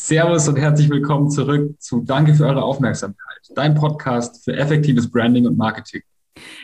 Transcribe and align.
Servus 0.00 0.46
und 0.46 0.56
herzlich 0.56 0.88
willkommen 0.88 1.28
zurück 1.28 1.74
zu 1.80 2.02
Danke 2.02 2.32
für 2.32 2.46
eure 2.46 2.62
Aufmerksamkeit, 2.62 3.40
dein 3.56 3.74
Podcast 3.74 4.44
für 4.44 4.56
effektives 4.56 5.10
Branding 5.10 5.44
und 5.44 5.58
Marketing. 5.58 6.02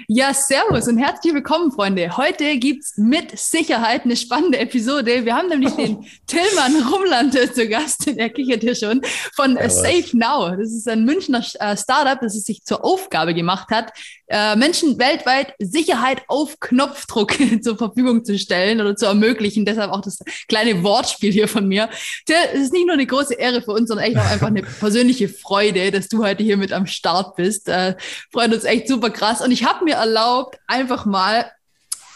Ja, 0.06 0.32
servus 0.32 0.86
und 0.86 0.98
herzlich 0.98 1.34
willkommen, 1.34 1.72
Freunde. 1.72 2.16
Heute 2.16 2.56
gibt's 2.58 2.96
mit 2.96 3.36
Sicherheit 3.36 4.04
eine 4.04 4.14
spannende 4.14 4.58
Episode. 4.58 5.24
Wir 5.24 5.34
haben 5.34 5.48
nämlich 5.48 5.72
den 5.72 6.06
Tillmann 6.28 6.76
Rumland 6.86 7.34
zu 7.34 7.68
Gast, 7.68 8.06
der 8.06 8.30
kichert 8.30 8.62
hier 8.62 8.76
schon, 8.76 9.02
von 9.34 9.56
ja, 9.56 9.68
Safe 9.68 10.16
Now. 10.16 10.50
Das 10.56 10.72
ist 10.72 10.88
ein 10.88 11.04
Münchner 11.04 11.44
äh, 11.58 11.76
Startup, 11.76 12.20
das 12.20 12.36
es 12.36 12.44
sich 12.44 12.62
zur 12.62 12.84
Aufgabe 12.84 13.34
gemacht 13.34 13.70
hat, 13.70 13.92
äh, 14.28 14.56
Menschen 14.56 14.98
weltweit 14.98 15.54
Sicherheit 15.58 16.22
auf 16.28 16.58
Knopfdruck 16.60 17.34
zur 17.62 17.76
Verfügung 17.76 18.24
zu 18.24 18.38
stellen 18.38 18.80
oder 18.80 18.96
zu 18.96 19.06
ermöglichen. 19.06 19.64
Deshalb 19.64 19.90
auch 19.90 20.00
das 20.00 20.18
kleine 20.48 20.82
Wortspiel 20.82 21.32
hier 21.32 21.48
von 21.48 21.68
mir. 21.68 21.88
Till, 22.26 22.36
es 22.54 22.62
ist 22.62 22.72
nicht 22.72 22.86
nur 22.86 22.94
eine 22.94 23.06
große 23.06 23.34
Ehre 23.34 23.62
für 23.62 23.72
uns, 23.72 23.88
sondern 23.88 24.06
echt 24.06 24.16
auch 24.16 24.30
einfach 24.30 24.48
eine 24.48 24.62
persönliche 24.80 25.28
Freude, 25.28 25.90
dass 25.90 26.08
du 26.08 26.24
heute 26.24 26.42
hier 26.42 26.56
mit 26.56 26.72
am 26.72 26.86
Start 26.86 27.36
bist. 27.36 27.68
Äh, 27.68 27.96
freut 28.32 28.52
uns 28.52 28.64
echt 28.64 28.88
super 28.88 29.10
krass. 29.10 29.40
Und 29.40 29.50
ich 29.50 29.64
habe 29.64 29.84
mir 29.84 29.96
erlaubt, 29.96 30.58
einfach 30.66 31.04
mal 31.04 31.50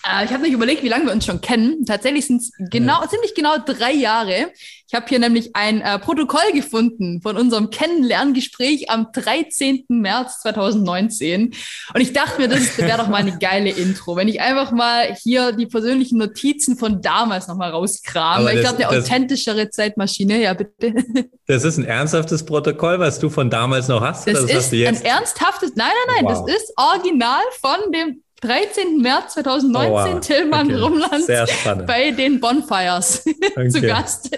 äh, 0.09 0.25
ich 0.25 0.33
habe 0.33 0.43
nicht 0.43 0.53
überlegt, 0.53 0.83
wie 0.83 0.89
lange 0.89 1.07
wir 1.07 1.13
uns 1.13 1.27
schon 1.27 1.41
kennen. 1.41 1.85
Tatsächlich 1.85 2.27
sind 2.27 2.43
es 2.43 2.53
genau, 2.71 3.03
ja. 3.03 3.09
ziemlich 3.09 3.35
genau 3.35 3.57
drei 3.59 3.93
Jahre. 3.93 4.53
Ich 4.91 4.95
habe 4.95 5.05
hier 5.07 5.19
nämlich 5.19 5.55
ein 5.55 5.83
äh, 5.83 5.99
Protokoll 5.99 6.53
gefunden 6.55 7.21
von 7.21 7.37
unserem 7.37 7.69
Kennenlerngespräch 7.69 8.89
am 8.89 9.09
13. 9.13 9.85
März 9.89 10.41
2019. 10.41 11.53
Und 11.95 12.01
ich 12.01 12.15
dachte 12.15 12.41
mir, 12.41 12.49
das 12.49 12.79
wäre 12.79 12.97
doch 12.97 13.09
mal 13.09 13.19
eine 13.19 13.39
geile 13.39 13.69
Intro, 13.69 14.17
wenn 14.17 14.29
ich 14.29 14.41
einfach 14.41 14.73
mal 14.73 15.15
hier 15.23 15.53
die 15.53 15.67
persönlichen 15.67 16.19
Notizen 16.19 16.79
von 16.79 17.03
damals 17.03 17.49
nochmal 17.49 17.71
rauskram. 17.71 18.47
Weil 18.47 18.57
ich 18.57 18.63
glaube, 18.63 18.89
eine 18.89 18.99
authentischere 18.99 19.69
Zeitmaschine, 19.69 20.43
ja 20.43 20.55
bitte. 20.55 20.95
Das 21.47 21.65
ist 21.65 21.79
ein 21.79 21.85
ernsthaftes 21.87 22.45
Protokoll, 22.45 22.99
was 23.01 23.19
du 23.19 23.31
von 23.31 23.49
damals 23.49 23.89
noch 23.89 24.03
hast? 24.03 24.27
Das, 24.27 24.47
das 24.47 24.71
ist 24.71 24.73
ein 24.75 25.03
ernsthaftes, 25.03 25.73
nein, 25.77 25.89
nein, 26.07 26.17
nein, 26.17 26.25
wow. 26.27 26.45
das 26.47 26.55
ist 26.55 26.73
original 26.77 27.41
von 27.63 27.91
dem 27.91 28.23
13. 28.41 28.99
März 29.03 29.35
2019 29.35 30.15
oh. 30.15 30.19
Tillmann 30.21 30.67
okay. 30.67 30.81
Rumland 30.81 31.87
bei 31.87 32.13
den 32.13 32.39
Bonfires 32.39 33.25
okay. 33.57 33.69
zu 33.69 33.81
Gast. 33.81 34.31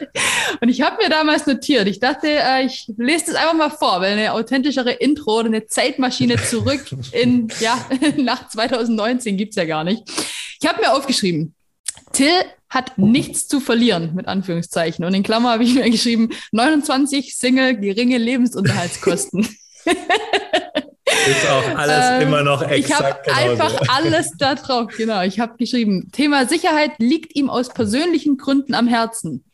Und 0.61 0.69
ich 0.69 0.81
habe 0.81 1.03
mir 1.03 1.11
damals 1.11 1.47
notiert, 1.47 1.87
ich 1.87 2.01
dachte, 2.01 2.29
äh, 2.29 2.65
ich 2.65 2.91
lese 2.97 3.27
das 3.27 3.35
einfach 3.35 3.55
mal 3.55 3.71
vor, 3.71 4.01
weil 4.01 4.13
eine 4.13 4.33
authentischere 4.33 4.93
Intro 4.93 5.41
oder 5.41 5.49
eine 5.49 5.67
Zeitmaschine 5.67 6.37
zurück 6.43 6.85
in, 7.13 7.49
ja, 7.61 7.79
nach 8.17 8.49
2019 8.49 9.37
gibt's 9.37 9.57
ja 9.57 9.67
gar 9.67 9.85
nicht. 9.85 10.03
Ich 10.61 10.67
habe 10.67 10.81
mir 10.81 10.93
aufgeschrieben, 10.95 11.55
Till 12.13 12.33
hat 12.71 12.99
nichts 12.99 13.49
zu 13.49 13.61
verlieren, 13.61 14.15
mit 14.15 14.29
Anführungszeichen. 14.29 15.05
Und 15.05 15.13
in 15.13 15.23
Klammer 15.23 15.51
habe 15.51 15.65
ich 15.65 15.75
mir 15.75 15.89
geschrieben, 15.91 16.31
29 16.53 17.37
Single, 17.37 17.77
geringe 17.77 18.17
Lebensunterhaltskosten. 18.17 19.47
Ist 21.27 21.49
auch 21.49 21.77
alles 21.77 22.05
ähm, 22.11 22.29
immer 22.29 22.43
noch 22.43 22.63
exakt 22.63 23.27
Ich 23.27 23.35
habe 23.35 23.49
einfach 23.49 23.81
alles 23.89 24.33
da 24.39 24.55
drauf, 24.55 24.93
genau. 24.97 25.23
Ich 25.23 25.41
habe 25.41 25.57
geschrieben, 25.57 26.11
Thema 26.13 26.47
Sicherheit 26.47 26.93
liegt 26.99 27.37
ihm 27.37 27.51
aus 27.51 27.69
persönlichen 27.69 28.37
Gründen 28.37 28.75
am 28.75 28.87
Herzen. 28.87 29.45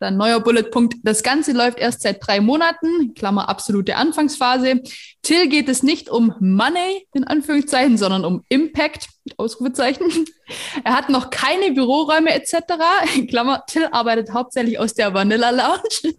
Dann 0.00 0.16
neuer 0.16 0.40
Bulletpunkt. 0.40 0.96
Das 1.02 1.22
Ganze 1.22 1.52
läuft 1.52 1.78
erst 1.78 2.02
seit 2.02 2.24
drei 2.26 2.40
Monaten, 2.40 3.14
Klammer 3.14 3.48
absolute 3.48 3.96
Anfangsphase. 3.96 4.82
Till 5.22 5.48
geht 5.48 5.68
es 5.68 5.82
nicht 5.82 6.08
um 6.08 6.34
Money, 6.40 7.06
in 7.12 7.24
Anführungszeichen, 7.24 7.98
sondern 7.98 8.24
um 8.24 8.44
Impact, 8.48 9.08
Ausrufezeichen. 9.36 10.06
Er 10.82 10.96
hat 10.96 11.10
noch 11.10 11.28
keine 11.28 11.72
Büroräume 11.72 12.32
etc. 12.32 12.54
Klammer, 13.28 13.64
Till 13.66 13.86
arbeitet 13.92 14.32
hauptsächlich 14.32 14.78
aus 14.78 14.94
der 14.94 15.12
Vanilla 15.12 15.50
Lounge. 15.50 16.14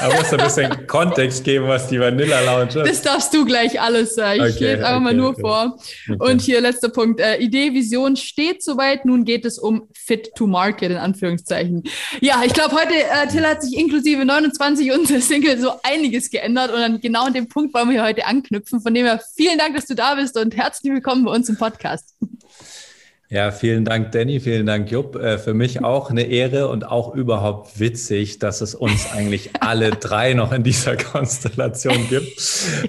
da 0.00 0.16
musst 0.16 0.32
du 0.32 0.36
ein 0.36 0.44
bisschen 0.44 0.86
Kontext 0.88 1.44
geben, 1.44 1.68
was 1.68 1.86
die 1.86 2.00
Vanilla 2.00 2.40
Lounge 2.40 2.82
ist. 2.82 2.90
Das 2.90 3.02
darfst 3.02 3.32
du 3.34 3.44
gleich 3.44 3.80
alles 3.80 4.16
sagen. 4.16 4.44
Ich 4.46 4.56
okay, 4.56 4.74
lese 4.74 4.78
einfach 4.78 4.96
okay, 4.96 5.04
mal 5.04 5.14
nur 5.14 5.28
okay. 5.28 5.40
vor. 5.40 5.78
Und 6.18 6.40
hier 6.40 6.60
letzter 6.60 6.88
Punkt. 6.88 7.20
Äh, 7.20 7.36
Idee, 7.36 7.72
Vision 7.72 8.16
steht 8.16 8.64
soweit. 8.64 9.04
Nun 9.04 9.24
geht 9.24 9.44
es 9.44 9.60
um 9.60 9.88
Fit 9.94 10.34
to 10.34 10.48
Market, 10.48 10.90
in 10.90 10.96
Anführungszeichen. 10.96 11.84
Ja, 12.24 12.40
ich 12.46 12.52
glaube, 12.52 12.76
heute, 12.76 12.94
äh, 12.94 13.26
Till 13.26 13.44
hat 13.44 13.62
sich 13.62 13.76
inklusive 13.76 14.24
29 14.24 14.92
unserer 14.92 15.20
Single 15.20 15.58
so 15.58 15.72
einiges 15.82 16.30
geändert. 16.30 16.70
Und 16.70 16.78
dann 16.78 17.00
genau 17.00 17.24
an 17.24 17.32
dem 17.32 17.48
Punkt 17.48 17.74
wollen 17.74 17.90
wir 17.90 18.00
heute 18.04 18.26
anknüpfen. 18.26 18.80
Von 18.80 18.94
dem 18.94 19.06
her 19.06 19.20
vielen 19.34 19.58
Dank, 19.58 19.74
dass 19.74 19.86
du 19.86 19.96
da 19.96 20.14
bist 20.14 20.38
und 20.38 20.56
herzlich 20.56 20.92
willkommen 20.92 21.24
bei 21.24 21.32
uns 21.32 21.48
im 21.48 21.58
Podcast. 21.58 22.14
Ja, 23.32 23.50
vielen 23.50 23.86
Dank, 23.86 24.12
Danny, 24.12 24.40
vielen 24.40 24.66
Dank, 24.66 24.90
Jupp. 24.90 25.16
Äh, 25.16 25.38
für 25.38 25.54
mich 25.54 25.82
auch 25.82 26.10
eine 26.10 26.24
Ehre 26.24 26.68
und 26.68 26.84
auch 26.84 27.14
überhaupt 27.14 27.80
witzig, 27.80 28.38
dass 28.40 28.60
es 28.60 28.74
uns 28.74 29.10
eigentlich 29.10 29.52
alle 29.60 29.88
drei 29.92 30.34
noch 30.34 30.52
in 30.52 30.62
dieser 30.62 30.98
Konstellation 30.98 32.10
gibt. 32.10 32.38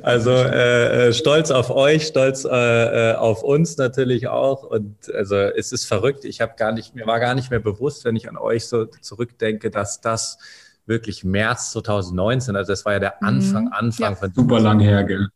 Also 0.02 0.32
äh, 0.32 1.08
äh, 1.08 1.14
stolz 1.14 1.50
auf 1.50 1.70
euch, 1.70 2.08
stolz 2.08 2.44
äh, 2.44 2.50
äh, 3.12 3.16
auf 3.16 3.42
uns 3.42 3.78
natürlich 3.78 4.28
auch. 4.28 4.64
Und 4.64 5.10
also 5.16 5.38
es 5.38 5.72
ist 5.72 5.86
verrückt. 5.86 6.26
Ich 6.26 6.42
habe 6.42 6.56
gar 6.58 6.74
nicht, 6.74 6.94
mir 6.94 7.08
war 7.08 7.22
gar 7.22 7.36
nicht 7.36 7.50
mehr 7.50 7.62
bewusst, 7.62 8.04
wenn 8.04 8.18
ich 8.18 8.28
an 8.28 8.36
euch 8.36 8.66
so 8.66 8.84
zurückdenke, 8.84 9.72
dass 9.72 10.02
das 10.02 10.40
wirklich 10.86 11.24
März 11.24 11.72
2019, 11.72 12.58
also 12.58 12.74
das 12.74 12.84
war 12.84 12.92
ja 12.92 13.00
der 13.00 13.24
Anfang, 13.24 13.68
mhm. 13.68 13.74
Anfang 13.74 14.12
ja. 14.12 14.16
von 14.18 14.34
super 14.34 14.60
lang 14.60 14.82
her, 14.82 15.06
gell? 15.06 15.30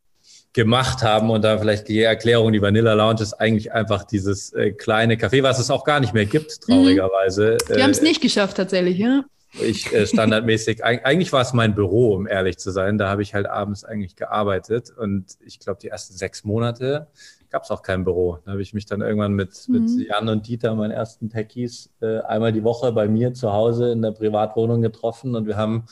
Gemacht 0.58 1.04
haben 1.04 1.30
und 1.30 1.44
da 1.44 1.60
vielleicht 1.60 1.88
die 1.88 2.02
Erklärung, 2.02 2.52
die 2.52 2.62
Vanilla 2.64 2.94
Lounge 2.96 3.22
ist 3.22 3.36
eigentlich 3.36 3.72
einfach 3.72 4.04
dieses 4.04 4.52
äh, 4.54 4.72
kleine 4.72 5.14
Café, 5.14 5.44
was 5.44 5.60
es 5.60 5.70
auch 5.70 5.84
gar 5.84 6.00
nicht 6.00 6.16
mehr 6.16 6.26
gibt, 6.26 6.68
mhm. 6.68 6.74
traurigerweise. 6.74 7.58
Wir 7.68 7.78
äh, 7.78 7.84
haben 7.84 7.92
es 7.92 8.02
nicht 8.02 8.22
geschafft 8.22 8.58
tatsächlich, 8.58 8.98
ja. 8.98 9.24
Ich 9.62 9.94
äh, 9.94 10.08
standardmäßig, 10.08 10.84
eigentlich 10.84 11.32
war 11.32 11.42
es 11.42 11.54
mein 11.54 11.76
Büro, 11.76 12.16
um 12.16 12.28
ehrlich 12.28 12.58
zu 12.58 12.72
sein. 12.72 12.98
Da 12.98 13.08
habe 13.08 13.22
ich 13.22 13.36
halt 13.36 13.46
abends 13.46 13.84
eigentlich 13.84 14.16
gearbeitet 14.16 14.92
und 14.98 15.26
ich 15.46 15.60
glaube, 15.60 15.80
die 15.80 15.90
ersten 15.90 16.18
sechs 16.18 16.44
Monate 16.44 17.08
gab 17.52 17.64
es 17.64 17.70
auch 17.70 17.84
kein 17.84 18.04
Büro. 18.04 18.40
Da 18.44 18.54
habe 18.54 18.62
ich 18.64 18.74
mich 18.74 18.88
dann 18.88 19.02
irgendwann 19.02 19.34
mit, 19.34 19.52
mhm. 19.68 19.74
mit 19.76 20.08
Jan 20.08 20.28
und 20.28 20.48
Dieter, 20.48 20.74
meinen 20.74 20.92
ersten 20.92 21.30
Techies, 21.30 21.92
äh, 22.02 22.18
einmal 22.22 22.52
die 22.52 22.64
Woche 22.64 22.92
bei 22.94 23.08
mir 23.08 23.34
zu 23.34 23.54
Hause 23.54 23.92
in 23.92 24.02
der 24.02 24.12
Privatwohnung 24.12 24.82
getroffen 24.82 25.36
und 25.36 25.46
wir 25.46 25.56
haben 25.56 25.86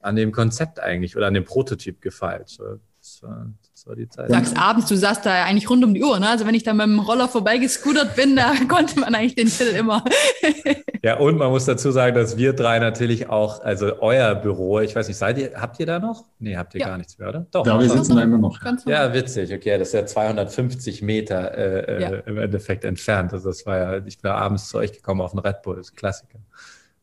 an 0.00 0.16
dem 0.16 0.32
Konzept 0.32 0.80
eigentlich 0.80 1.18
oder 1.18 1.26
an 1.26 1.34
dem 1.34 1.44
Prototyp 1.44 2.00
gefeilt. 2.00 2.58
Das 2.98 3.22
war, 3.22 3.52
war 3.86 3.96
die 3.96 4.08
Zeit. 4.08 4.28
Du 4.28 4.34
sagst 4.34 4.56
abends, 4.56 4.86
du 4.86 4.96
saßt 4.96 5.24
da 5.24 5.44
eigentlich 5.44 5.70
rund 5.70 5.84
um 5.84 5.94
die 5.94 6.02
Uhr, 6.02 6.18
ne? 6.18 6.28
Also 6.28 6.46
wenn 6.46 6.54
ich 6.54 6.62
da 6.64 6.74
mit 6.74 6.86
dem 6.86 6.98
Roller 6.98 7.28
vorbeigescootert 7.28 8.16
bin, 8.16 8.36
da 8.36 8.52
konnte 8.68 9.00
man 9.00 9.14
eigentlich 9.14 9.34
den 9.34 9.48
Titel 9.48 9.74
immer. 9.76 10.04
ja, 11.02 11.18
und 11.18 11.38
man 11.38 11.50
muss 11.50 11.64
dazu 11.64 11.90
sagen, 11.90 12.14
dass 12.14 12.36
wir 12.36 12.52
drei 12.52 12.78
natürlich 12.78 13.28
auch, 13.28 13.62
also 13.62 14.00
euer 14.00 14.34
Büro, 14.34 14.80
ich 14.80 14.94
weiß 14.94 15.08
nicht, 15.08 15.16
seid 15.16 15.38
ihr, 15.38 15.52
habt 15.60 15.78
ihr 15.78 15.86
da 15.86 15.98
noch? 15.98 16.24
Nee, 16.38 16.56
habt 16.56 16.74
ihr 16.74 16.80
ja. 16.80 16.88
gar 16.88 16.98
nichts 16.98 17.18
mehr, 17.18 17.28
oder? 17.28 17.46
Doch. 17.50 17.64
Da 17.64 17.78
wir 17.78 17.88
sitzen 17.88 18.16
da 18.16 18.22
immer 18.22 18.38
noch. 18.38 18.58
Ja, 18.86 19.12
witzig, 19.14 19.52
okay, 19.52 19.78
das 19.78 19.88
ist 19.88 19.94
ja 19.94 20.06
250 20.06 21.02
Meter 21.02 21.56
äh, 21.56 21.96
äh, 21.96 22.02
ja. 22.02 22.08
im 22.26 22.38
Endeffekt 22.38 22.84
entfernt. 22.84 23.32
Also 23.32 23.48
das 23.48 23.66
war 23.66 23.78
ja, 23.78 24.06
ich 24.06 24.18
bin 24.18 24.30
abends 24.30 24.68
zu 24.68 24.78
euch 24.78 24.92
gekommen 24.92 25.20
auf 25.20 25.32
den 25.32 25.40
Red 25.40 25.62
Bull, 25.62 25.76
das 25.76 25.88
ist 25.88 25.96
Klassiker. 25.96 26.38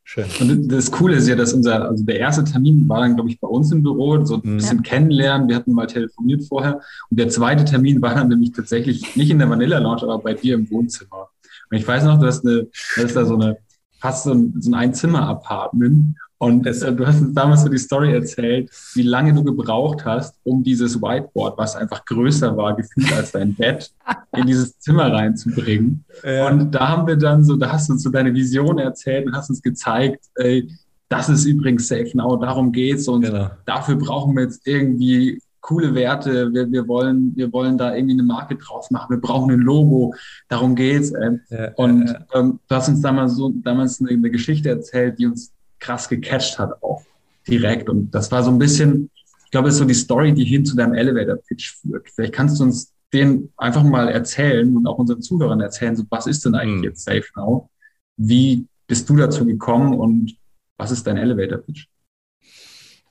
Schön. 0.06 0.26
Und 0.42 0.68
das 0.70 0.92
Coole 0.92 1.16
ist 1.16 1.28
ja, 1.28 1.36
dass 1.36 1.54
unser, 1.54 1.90
also 1.90 2.04
der 2.04 2.20
erste 2.20 2.44
Termin 2.44 2.88
war 2.90 3.02
dann, 3.02 3.16
glaube 3.16 3.30
ich, 3.30 3.40
bei 3.40 3.48
uns 3.48 3.72
im 3.72 3.84
Büro, 3.84 4.24
so 4.26 4.36
ein 4.36 4.42
mhm. 4.44 4.58
bisschen 4.58 4.78
ja. 4.78 4.84
kennenlernen. 4.84 5.48
Wir 5.48 5.56
hatten 5.56 5.72
mal 5.72 5.88
telefoniert 5.88 6.44
vorher. 6.44 6.82
Und 7.10 7.20
der 7.20 7.30
zweite 7.30 7.64
Termin 7.64 8.02
war 8.02 8.14
dann 8.14 8.28
nämlich 8.28 8.52
tatsächlich 8.52 9.16
nicht 9.16 9.32
in 9.32 9.40
der 9.40 9.50
Vanilla 9.50 9.80
Lounge, 9.80 10.04
aber 10.04 10.20
bei 10.20 10.34
dir 10.34 10.56
im 10.56 10.70
Wohnzimmer. 10.70 11.30
Und 11.72 11.78
ich 11.78 11.88
weiß 11.88 12.04
noch, 12.04 12.20
du 12.20 12.26
hast 12.26 12.46
eine, 12.46 12.68
das 12.96 13.06
ist 13.06 13.16
da 13.16 13.26
so 13.26 13.36
eine, 13.36 13.58
fast 14.00 14.26
so 14.26 14.34
ein, 14.34 14.54
so 14.60 14.70
ein 14.70 14.74
Einzimmer-Apartment. 14.74 16.18
Und 16.44 16.68
es, 16.68 16.82
du 16.82 17.08
hast 17.08 17.22
uns 17.22 17.34
damals 17.34 17.62
so 17.64 17.70
die 17.70 17.78
Story 17.78 18.14
erzählt, 18.14 18.70
wie 18.96 19.04
lange 19.04 19.34
du 19.34 19.46
gebraucht 19.46 20.04
hast, 20.04 20.36
um 20.44 20.62
dieses 20.62 21.02
Whiteboard, 21.02 21.58
was 21.58 21.78
einfach 21.78 22.04
größer 22.04 22.58
war, 22.58 22.76
gefühlt 22.76 23.14
als 23.14 23.32
dein 23.32 23.56
Bett, 23.56 23.90
in 24.36 24.48
dieses 24.48 24.78
Zimmer 24.78 25.10
reinzubringen. 25.14 26.04
Ja. 26.22 26.50
Und 26.50 26.72
da 26.72 26.90
haben 26.90 27.08
wir 27.08 27.16
dann 27.16 27.46
so, 27.46 27.56
da 27.56 27.72
hast 27.72 27.88
du 27.88 27.94
uns 27.94 28.04
so 28.04 28.10
deine 28.10 28.34
Vision 28.34 28.78
erzählt 28.78 29.26
und 29.26 29.34
hast 29.34 29.50
uns 29.50 29.62
gezeigt, 29.62 30.26
ey, 30.36 30.70
das 31.08 31.30
ist 31.30 31.46
übrigens 31.46 31.88
Safe 31.88 32.12
Now, 32.14 32.36
darum 32.36 32.74
geht's 32.74 33.08
und 33.08 33.22
genau. 33.22 33.50
dafür 33.66 33.96
brauchen 33.96 34.36
wir 34.36 34.44
jetzt 34.44 34.68
irgendwie 34.68 35.40
coole 35.62 35.96
Werte, 35.96 36.52
wir, 36.52 36.70
wir, 36.70 36.86
wollen, 36.90 37.32
wir 37.38 37.54
wollen 37.54 37.78
da 37.78 37.96
irgendwie 37.96 38.16
eine 38.16 38.24
Marke 38.24 38.58
drauf 38.58 38.92
machen, 38.92 39.16
wir 39.16 39.22
brauchen 39.22 39.50
ein 39.50 39.60
Logo, 39.60 40.14
darum 40.50 40.76
geht's. 40.76 41.14
Ja, 41.50 41.72
und 41.78 42.08
ja, 42.08 42.20
ähm, 42.34 42.60
du 42.68 42.76
hast 42.76 42.90
uns 42.90 43.00
damals 43.00 43.36
so 43.36 43.54
damals 43.64 44.02
eine, 44.02 44.10
eine 44.10 44.30
Geschichte 44.30 44.68
erzählt, 44.68 45.18
die 45.20 45.28
uns 45.28 45.54
krass 45.84 46.08
gecatcht 46.10 46.58
hat 46.58 46.82
auch 46.82 47.04
direkt. 47.48 47.90
Und 47.90 48.12
das 48.12 48.32
war 48.32 48.42
so 48.44 48.50
ein 48.50 48.58
bisschen, 48.58 49.12
ich 49.46 49.52
glaube, 49.52 49.68
es 49.68 49.76
ist 49.76 49.80
so 49.80 49.86
die 49.86 49.94
Story, 49.94 50.34
die 50.34 50.46
hin 50.46 50.66
zu 50.66 50.76
deinem 50.76 50.94
Elevator-Pitch 50.94 51.76
führt. 51.82 52.10
Vielleicht 52.10 52.34
kannst 52.34 52.60
du 52.60 52.64
uns 52.64 52.94
den 53.12 53.52
einfach 53.58 53.84
mal 53.84 54.10
erzählen 54.10 54.76
und 54.76 54.88
auch 54.88 54.98
unseren 54.98 55.22
Zuhörern 55.22 55.62
erzählen, 55.62 55.96
so 55.96 56.04
was 56.10 56.26
ist 56.26 56.44
denn 56.46 56.56
eigentlich 56.56 56.78
mhm. 56.78 56.84
jetzt 56.86 57.04
Safe 57.04 57.26
Now? 57.36 57.70
Wie 58.18 58.66
bist 58.88 59.08
du 59.10 59.16
dazu 59.16 59.46
gekommen 59.46 59.94
und 59.94 60.36
was 60.78 60.92
ist 60.92 61.06
dein 61.06 61.18
Elevator-Pitch? 61.18 61.86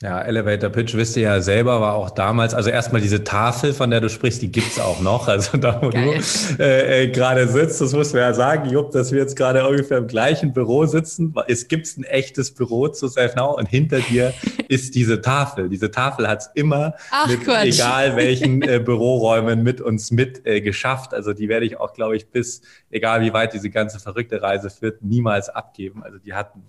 Ja, 0.03 0.21
Elevator 0.21 0.69
Pitch, 0.69 0.95
wisst 0.95 1.17
ihr 1.17 1.23
ja 1.23 1.41
selber, 1.41 1.81
war 1.81 1.95
auch 1.95 2.11
damals, 2.11 2.55
also 2.55 2.71
erstmal 2.71 3.01
diese 3.01 3.23
Tafel, 3.23 3.73
von 3.73 3.89
der 3.89 4.01
du 4.01 4.09
sprichst, 4.09 4.43
die 4.43 4.51
gibt's 4.51 4.81
auch 4.81 5.01
noch. 5.01 5.29
Also 5.29 5.57
da, 5.57 5.81
wo 5.81 5.91
Geil. 5.91 6.19
du 6.59 6.63
äh, 6.63 7.05
äh, 7.05 7.09
gerade 7.09 7.47
sitzt, 7.47 7.81
das 7.81 7.93
muss 7.93 8.13
man 8.13 8.23
ja 8.23 8.35
sagen, 8.35 8.69
Jupp, 8.69 8.91
dass 8.91 9.13
wir 9.13 9.21
jetzt 9.21 9.37
gerade 9.37 9.65
ungefähr 9.67 9.99
im 9.99 10.09
gleichen 10.09 10.53
Büro 10.53 10.87
sitzen. 10.87 11.33
Es 11.47 11.69
gibt 11.69 11.87
ein 11.97 12.03
echtes 12.03 12.51
Büro 12.51 12.89
zu 12.89 13.07
Safe 13.07 13.33
Now 13.37 13.57
und 13.57 13.69
hinter 13.69 14.01
dir 14.01 14.35
ist 14.69 14.97
diese 14.97 15.21
Tafel. 15.21 15.69
Diese 15.69 15.93
Tafel 15.93 16.27
hat's 16.29 16.51
immer, 16.55 16.95
Ach, 17.13 17.29
mit 17.29 17.45
Quatsch. 17.45 17.67
egal 17.67 18.17
welchen 18.17 18.63
äh, 18.63 18.81
Büroräumen, 18.81 19.63
mit 19.63 19.81
uns 19.81 20.11
mit 20.11 20.45
äh, 20.45 20.61
geschafft. 20.61 21.15
Also 21.15 21.33
die 21.33 21.49
werde 21.49 21.65
ich 21.65 21.79
auch, 21.79 21.93
glaube 21.93 22.17
ich, 22.17 22.27
bis, 22.29 22.63
egal 22.91 23.21
wie 23.21 23.33
weit 23.33 23.53
diese 23.55 23.71
ganze 23.71 24.01
verrückte 24.01 24.43
Reise 24.43 24.69
führt, 24.69 25.03
niemals 25.03 25.49
abgeben. 25.49 26.03
Also 26.03 26.19
die 26.19 26.35
hatten 26.35 26.65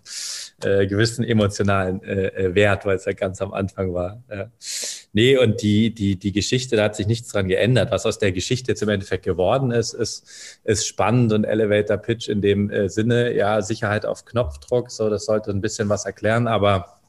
äh, 0.64 0.86
gewissen 0.86 1.26
emotionalen 1.26 2.04
äh, 2.04 2.28
äh 2.28 2.56
Wert, 2.56 2.86
weil 2.86 2.96
es 2.96 3.06
ja 3.06 3.14
ganz 3.24 3.42
am 3.42 3.54
Anfang 3.54 3.94
war. 3.94 4.22
Ja. 4.30 4.52
Nee, 5.14 5.38
und 5.38 5.62
die, 5.62 5.94
die, 5.96 6.18
die 6.18 6.34
Geschichte, 6.34 6.76
da 6.76 6.84
hat 6.84 6.96
sich 6.98 7.08
nichts 7.08 7.30
dran 7.30 7.48
geändert. 7.48 7.90
Was 7.90 8.06
aus 8.06 8.20
der 8.20 8.34
Geschichte 8.34 8.72
jetzt 8.72 8.82
im 8.82 8.90
Endeffekt 8.90 9.24
geworden 9.24 9.72
ist, 9.72 9.94
ist, 9.94 10.60
ist 10.66 10.86
spannend 10.86 11.32
und 11.32 11.46
Elevator 11.46 11.96
Pitch 11.96 12.28
in 12.28 12.42
dem 12.42 12.70
äh, 12.70 12.90
Sinne, 12.90 13.34
ja, 13.34 13.62
Sicherheit 13.62 14.06
auf 14.06 14.26
Knopfdruck, 14.26 14.92
so, 14.92 15.10
das 15.10 15.24
sollte 15.24 15.52
ein 15.52 15.62
bisschen 15.62 15.88
was 15.88 16.06
erklären, 16.06 16.48
aber 16.48 17.00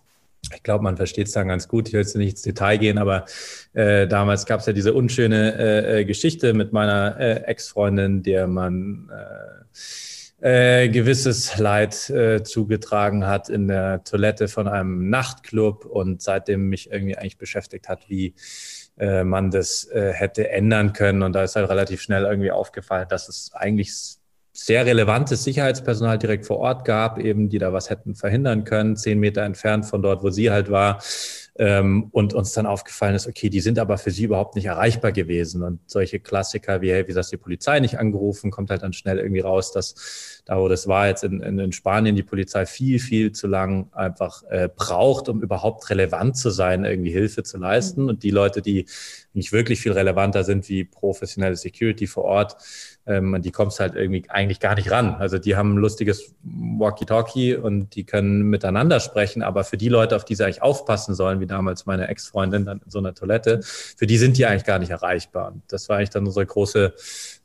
ich 0.54 0.62
glaube, 0.62 0.84
man 0.84 0.96
versteht 0.96 1.26
es 1.26 1.32
dann 1.32 1.48
ganz 1.48 1.66
gut. 1.68 1.88
Ich 1.88 1.94
will 1.94 2.02
jetzt 2.02 2.14
nicht 2.16 2.32
ins 2.32 2.42
Detail 2.42 2.76
gehen, 2.76 2.98
aber 2.98 3.24
äh, 3.72 4.06
damals 4.06 4.46
gab 4.46 4.60
es 4.60 4.66
ja 4.66 4.72
diese 4.72 4.92
unschöne 4.92 5.58
äh, 5.58 6.00
äh, 6.00 6.04
Geschichte 6.04 6.52
mit 6.52 6.72
meiner 6.72 7.18
äh, 7.18 7.44
Ex-Freundin, 7.44 8.22
der 8.22 8.46
man 8.46 9.10
äh, 9.10 9.64
äh, 10.44 10.90
gewisses 10.90 11.56
Leid 11.56 12.10
äh, 12.10 12.42
zugetragen 12.42 13.26
hat 13.26 13.48
in 13.48 13.66
der 13.66 14.04
Toilette 14.04 14.46
von 14.46 14.68
einem 14.68 15.08
Nachtclub 15.08 15.86
und 15.86 16.20
seitdem 16.20 16.68
mich 16.68 16.92
irgendwie 16.92 17.16
eigentlich 17.16 17.38
beschäftigt 17.38 17.88
hat, 17.88 18.10
wie 18.10 18.34
äh, 18.98 19.24
man 19.24 19.50
das 19.50 19.88
äh, 19.88 20.12
hätte 20.12 20.50
ändern 20.50 20.92
können. 20.92 21.22
Und 21.22 21.32
da 21.32 21.44
ist 21.44 21.56
halt 21.56 21.70
relativ 21.70 22.02
schnell 22.02 22.24
irgendwie 22.24 22.50
aufgefallen, 22.50 23.06
dass 23.08 23.30
es 23.30 23.52
eigentlich 23.54 23.90
sehr 24.52 24.84
relevantes 24.84 25.44
Sicherheitspersonal 25.44 26.18
direkt 26.18 26.44
vor 26.44 26.58
Ort 26.58 26.84
gab, 26.84 27.18
eben 27.18 27.48
die 27.48 27.58
da 27.58 27.72
was 27.72 27.88
hätten 27.88 28.14
verhindern 28.14 28.64
können, 28.64 28.96
zehn 28.96 29.18
Meter 29.18 29.44
entfernt 29.44 29.86
von 29.86 30.02
dort, 30.02 30.22
wo 30.22 30.28
sie 30.28 30.50
halt 30.50 30.70
war. 30.70 31.02
Ähm, 31.56 32.08
und 32.10 32.34
uns 32.34 32.52
dann 32.52 32.66
aufgefallen 32.66 33.14
ist, 33.14 33.28
okay, 33.28 33.48
die 33.48 33.60
sind 33.60 33.78
aber 33.78 33.96
für 33.96 34.10
sie 34.10 34.24
überhaupt 34.24 34.56
nicht 34.56 34.64
erreichbar 34.64 35.12
gewesen. 35.12 35.62
Und 35.62 35.78
solche 35.86 36.18
Klassiker 36.18 36.80
wie, 36.80 36.90
hey, 36.90 37.06
wie 37.06 37.14
hast 37.14 37.30
die 37.30 37.36
Polizei 37.36 37.78
nicht 37.78 37.98
angerufen, 37.98 38.50
kommt 38.50 38.70
halt 38.70 38.82
dann 38.82 38.92
schnell 38.92 39.18
irgendwie 39.18 39.40
raus, 39.40 39.70
dass 39.70 40.42
da, 40.44 40.58
wo 40.58 40.68
das 40.68 40.86
war, 40.86 41.08
jetzt 41.08 41.24
in, 41.24 41.40
in, 41.40 41.58
in 41.58 41.72
Spanien 41.72 42.16
die 42.16 42.22
Polizei 42.22 42.66
viel, 42.66 42.98
viel 42.98 43.32
zu 43.32 43.46
lang 43.46 43.88
einfach 43.92 44.42
äh, 44.50 44.68
braucht, 44.74 45.28
um 45.28 45.42
überhaupt 45.42 45.88
relevant 45.88 46.36
zu 46.36 46.50
sein, 46.50 46.84
irgendwie 46.84 47.12
Hilfe 47.12 47.42
zu 47.42 47.56
leisten. 47.56 48.02
Mhm. 48.02 48.08
Und 48.08 48.22
die 48.22 48.30
Leute, 48.30 48.60
die 48.60 48.86
nicht 49.32 49.52
wirklich 49.52 49.80
viel 49.80 49.92
relevanter 49.92 50.44
sind 50.44 50.68
wie 50.68 50.84
professionelle 50.84 51.56
Security 51.56 52.06
vor 52.06 52.24
Ort, 52.24 52.56
ähm, 53.06 53.40
die 53.42 53.50
kommst 53.50 53.80
halt 53.80 53.94
irgendwie 53.94 54.24
eigentlich 54.28 54.60
gar 54.60 54.74
nicht 54.74 54.90
ran. 54.90 55.14
Also 55.14 55.38
die 55.38 55.56
haben 55.56 55.74
ein 55.74 55.78
lustiges 55.78 56.34
Walkie-Talkie 56.42 57.56
und 57.56 57.94
die 57.94 58.04
können 58.04 58.42
miteinander 58.42 59.00
sprechen, 59.00 59.42
aber 59.42 59.64
für 59.64 59.76
die 59.76 59.88
Leute, 59.88 60.16
auf 60.16 60.24
die 60.24 60.34
sie 60.34 60.44
eigentlich 60.44 60.62
aufpassen 60.62 61.14
sollen, 61.14 61.40
wie 61.40 61.46
damals 61.46 61.86
meine 61.86 62.08
Ex-Freundin 62.08 62.64
dann 62.64 62.80
in 62.84 62.90
so 62.90 62.98
einer 62.98 63.14
Toilette, 63.14 63.60
für 63.62 64.06
die 64.06 64.18
sind 64.18 64.38
die 64.38 64.46
eigentlich 64.46 64.64
gar 64.64 64.78
nicht 64.78 64.90
erreichbar. 64.90 65.52
Und 65.52 65.62
das 65.68 65.88
war 65.88 65.96
eigentlich 65.96 66.10
dann 66.10 66.26
unsere 66.26 66.46
große 66.46 66.94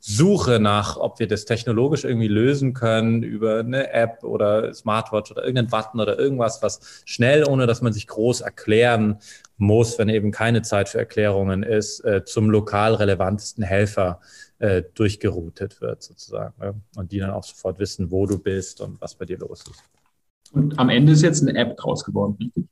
Suche 0.00 0.60
nach, 0.60 0.96
ob 0.96 1.18
wir 1.18 1.28
das 1.28 1.44
technologisch 1.44 2.04
irgendwie 2.04 2.28
lösen 2.28 2.72
können 2.72 3.22
über 3.22 3.58
eine 3.58 3.92
App 3.92 4.24
oder 4.24 4.72
Smartwatch 4.72 5.30
oder 5.30 5.42
irgendein 5.44 5.68
Button 5.68 6.00
oder 6.00 6.18
irgendwas, 6.18 6.62
was 6.62 7.02
schnell, 7.04 7.44
ohne 7.46 7.66
dass 7.66 7.82
man 7.82 7.92
sich 7.92 8.06
groß 8.06 8.40
erklären 8.40 9.18
muss, 9.58 9.98
wenn 9.98 10.08
eben 10.08 10.30
keine 10.30 10.62
Zeit 10.62 10.88
für 10.88 10.98
Erklärungen 10.98 11.62
ist, 11.62 12.00
äh, 12.00 12.24
zum 12.24 12.48
lokal 12.48 12.94
relevantesten 12.94 13.62
Helfer 13.62 14.20
äh, 14.58 14.82
durchgeroutet 14.94 15.82
wird 15.82 16.02
sozusagen. 16.02 16.82
Und 16.96 17.12
die 17.12 17.18
dann 17.18 17.30
auch 17.30 17.44
sofort 17.44 17.78
wissen, 17.78 18.10
wo 18.10 18.26
du 18.26 18.38
bist 18.38 18.80
und 18.80 18.98
was 19.02 19.14
bei 19.14 19.26
dir 19.26 19.38
los 19.38 19.64
ist. 19.70 19.99
Und 20.52 20.78
am 20.78 20.88
Ende 20.88 21.12
ist 21.12 21.22
jetzt 21.22 21.46
eine 21.46 21.56
App 21.58 21.76
draus 21.76 22.04
geworden, 22.04 22.36
richtig? 22.40 22.64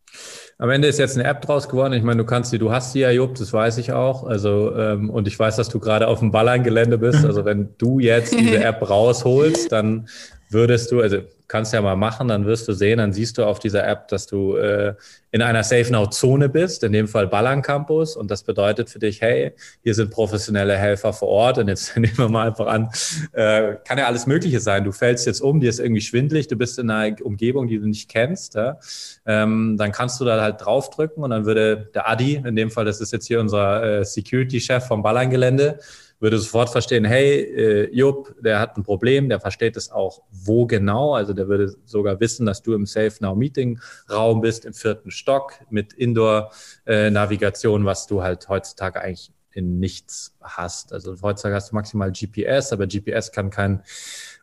Am 0.59 0.71
Ende 0.71 0.89
ist 0.89 0.99
jetzt 0.99 1.17
eine 1.17 1.29
App 1.29 1.43
draus 1.43 1.69
geworden. 1.69 1.93
Ich 1.93 2.03
meine, 2.03 2.19
du 2.19 2.25
kannst 2.25 2.53
die, 2.53 2.59
du 2.59 2.73
hast 2.73 2.93
die 2.95 3.01
ja, 3.01 3.11
Jupp, 3.11 3.37
das 3.37 3.53
weiß 3.53 3.79
ich 3.79 3.93
auch. 3.93 4.25
Also, 4.25 4.75
ähm, 4.75 5.09
und 5.09 5.29
ich 5.29 5.39
weiß, 5.39 5.55
dass 5.55 5.69
du 5.69 5.79
gerade 5.79 6.09
auf 6.09 6.19
dem 6.19 6.33
Ballerngelände 6.33 6.99
bist. 6.99 7.25
Also, 7.25 7.45
wenn 7.45 7.75
du 7.79 8.01
jetzt 8.01 8.37
diese 8.37 8.59
App 8.65 8.89
rausholst, 8.89 9.71
dann 9.71 10.09
würdest 10.51 10.91
du, 10.91 11.01
also 11.01 11.23
kannst 11.49 11.73
ja 11.73 11.81
mal 11.81 11.97
machen, 11.97 12.29
dann 12.29 12.45
wirst 12.45 12.69
du 12.69 12.75
sehen, 12.75 12.99
dann 12.99 13.15
siehst 13.15 13.39
du 13.39 13.45
auf 13.45 13.59
dieser 13.59 13.87
App, 13.87 14.09
dass 14.09 14.27
du 14.27 14.57
äh, 14.57 14.95
in 15.31 15.41
einer 15.41 15.65
Safe 15.65 15.91
Now 15.91 16.07
Zone 16.07 16.49
bist, 16.51 16.85
in 16.85 16.93
dem 16.93 17.09
Fall 17.09 17.27
Ballern 17.27 17.63
Campus. 17.63 18.17
Und 18.17 18.31
das 18.31 18.43
bedeutet 18.43 18.91
für 18.91 18.99
dich, 18.99 19.23
hey, 19.23 19.53
hier 19.83 19.95
sind 19.95 20.11
professionelle 20.11 20.77
Helfer 20.77 21.15
vor 21.15 21.29
Ort. 21.29 21.59
Und 21.59 21.69
jetzt 21.69 21.97
nehmen 21.97 22.17
wir 22.19 22.29
mal 22.29 22.49
einfach 22.49 22.67
an, 22.67 22.91
äh, 23.33 23.77
kann 23.87 23.97
ja 23.97 24.07
alles 24.07 24.27
Mögliche 24.27 24.61
sein. 24.61 24.85
Du 24.85 24.93
fällst 24.93 25.27
jetzt 25.27 25.41
um, 25.41 25.59
dir 25.59 25.71
ist 25.71 25.81
irgendwie 25.81 26.03
schwindlig, 26.03 26.49
du 26.49 26.57
bist 26.57 26.79
in 26.79 26.91
einer 26.91 27.17
Umgebung, 27.23 27.67
die 27.67 27.79
du 27.79 27.87
nicht 27.87 28.11
kennst. 28.11 28.55
Ja? 28.55 28.79
Ähm, 29.25 29.77
dann 29.79 29.91
kannst 29.91 30.21
du 30.21 30.27
da 30.27 30.41
halt 30.41 30.57
draufdrücken 30.61 31.23
und 31.25 31.31
dann 31.31 31.47
würde 31.47 31.89
der 31.95 32.09
Adi, 32.09 32.35
in 32.35 32.57
dem 32.57 32.71
Fall, 32.71 32.85
das 32.85 33.01
ist 33.01 33.13
jetzt 33.13 33.27
hier 33.27 33.41
unser 33.41 34.01
äh, 34.01 34.05
Security-Chef 34.05 34.87
vom 34.87 35.03
Ballerngelände, 35.03 35.79
würde 36.21 36.39
sofort 36.39 36.71
verstehen, 36.71 37.05
hey, 37.05 37.41
äh, 37.41 37.95
Jupp, 37.95 38.35
der 38.43 38.59
hat 38.61 38.77
ein 38.77 38.83
Problem, 38.83 39.29
der 39.29 39.41
versteht 39.41 39.77
es 39.77 39.91
auch, 39.91 40.23
wo 40.31 40.67
genau. 40.67 41.15
Also 41.15 41.33
der 41.33 41.49
würde 41.49 41.75
sogar 41.85 42.19
wissen, 42.21 42.47
dass 42.47 42.63
du 42.63 42.75
im 42.75 42.87
Safe 42.87 43.13
Now 43.21 43.37
Meeting 43.37 43.79
Raum 44.11 44.41
bist, 44.41 44.65
im 44.65 44.75
vierten 44.75 45.11
Stock 45.11 45.55
mit 45.71 45.93
Indoor-Navigation, 45.93 47.83
äh, 47.83 47.85
was 47.85 48.07
du 48.07 48.23
halt 48.23 48.49
heutzutage 48.49 49.01
eigentlich 49.01 49.33
in 49.53 49.79
nichts 49.81 50.37
hast. 50.41 50.93
Also 50.93 51.17
heutzutage 51.23 51.55
hast 51.55 51.73
du 51.73 51.75
maximal 51.75 52.13
GPS, 52.13 52.73
aber 52.73 52.87
GPS 52.87 53.33
kann 53.33 53.51
keinen 53.51 53.83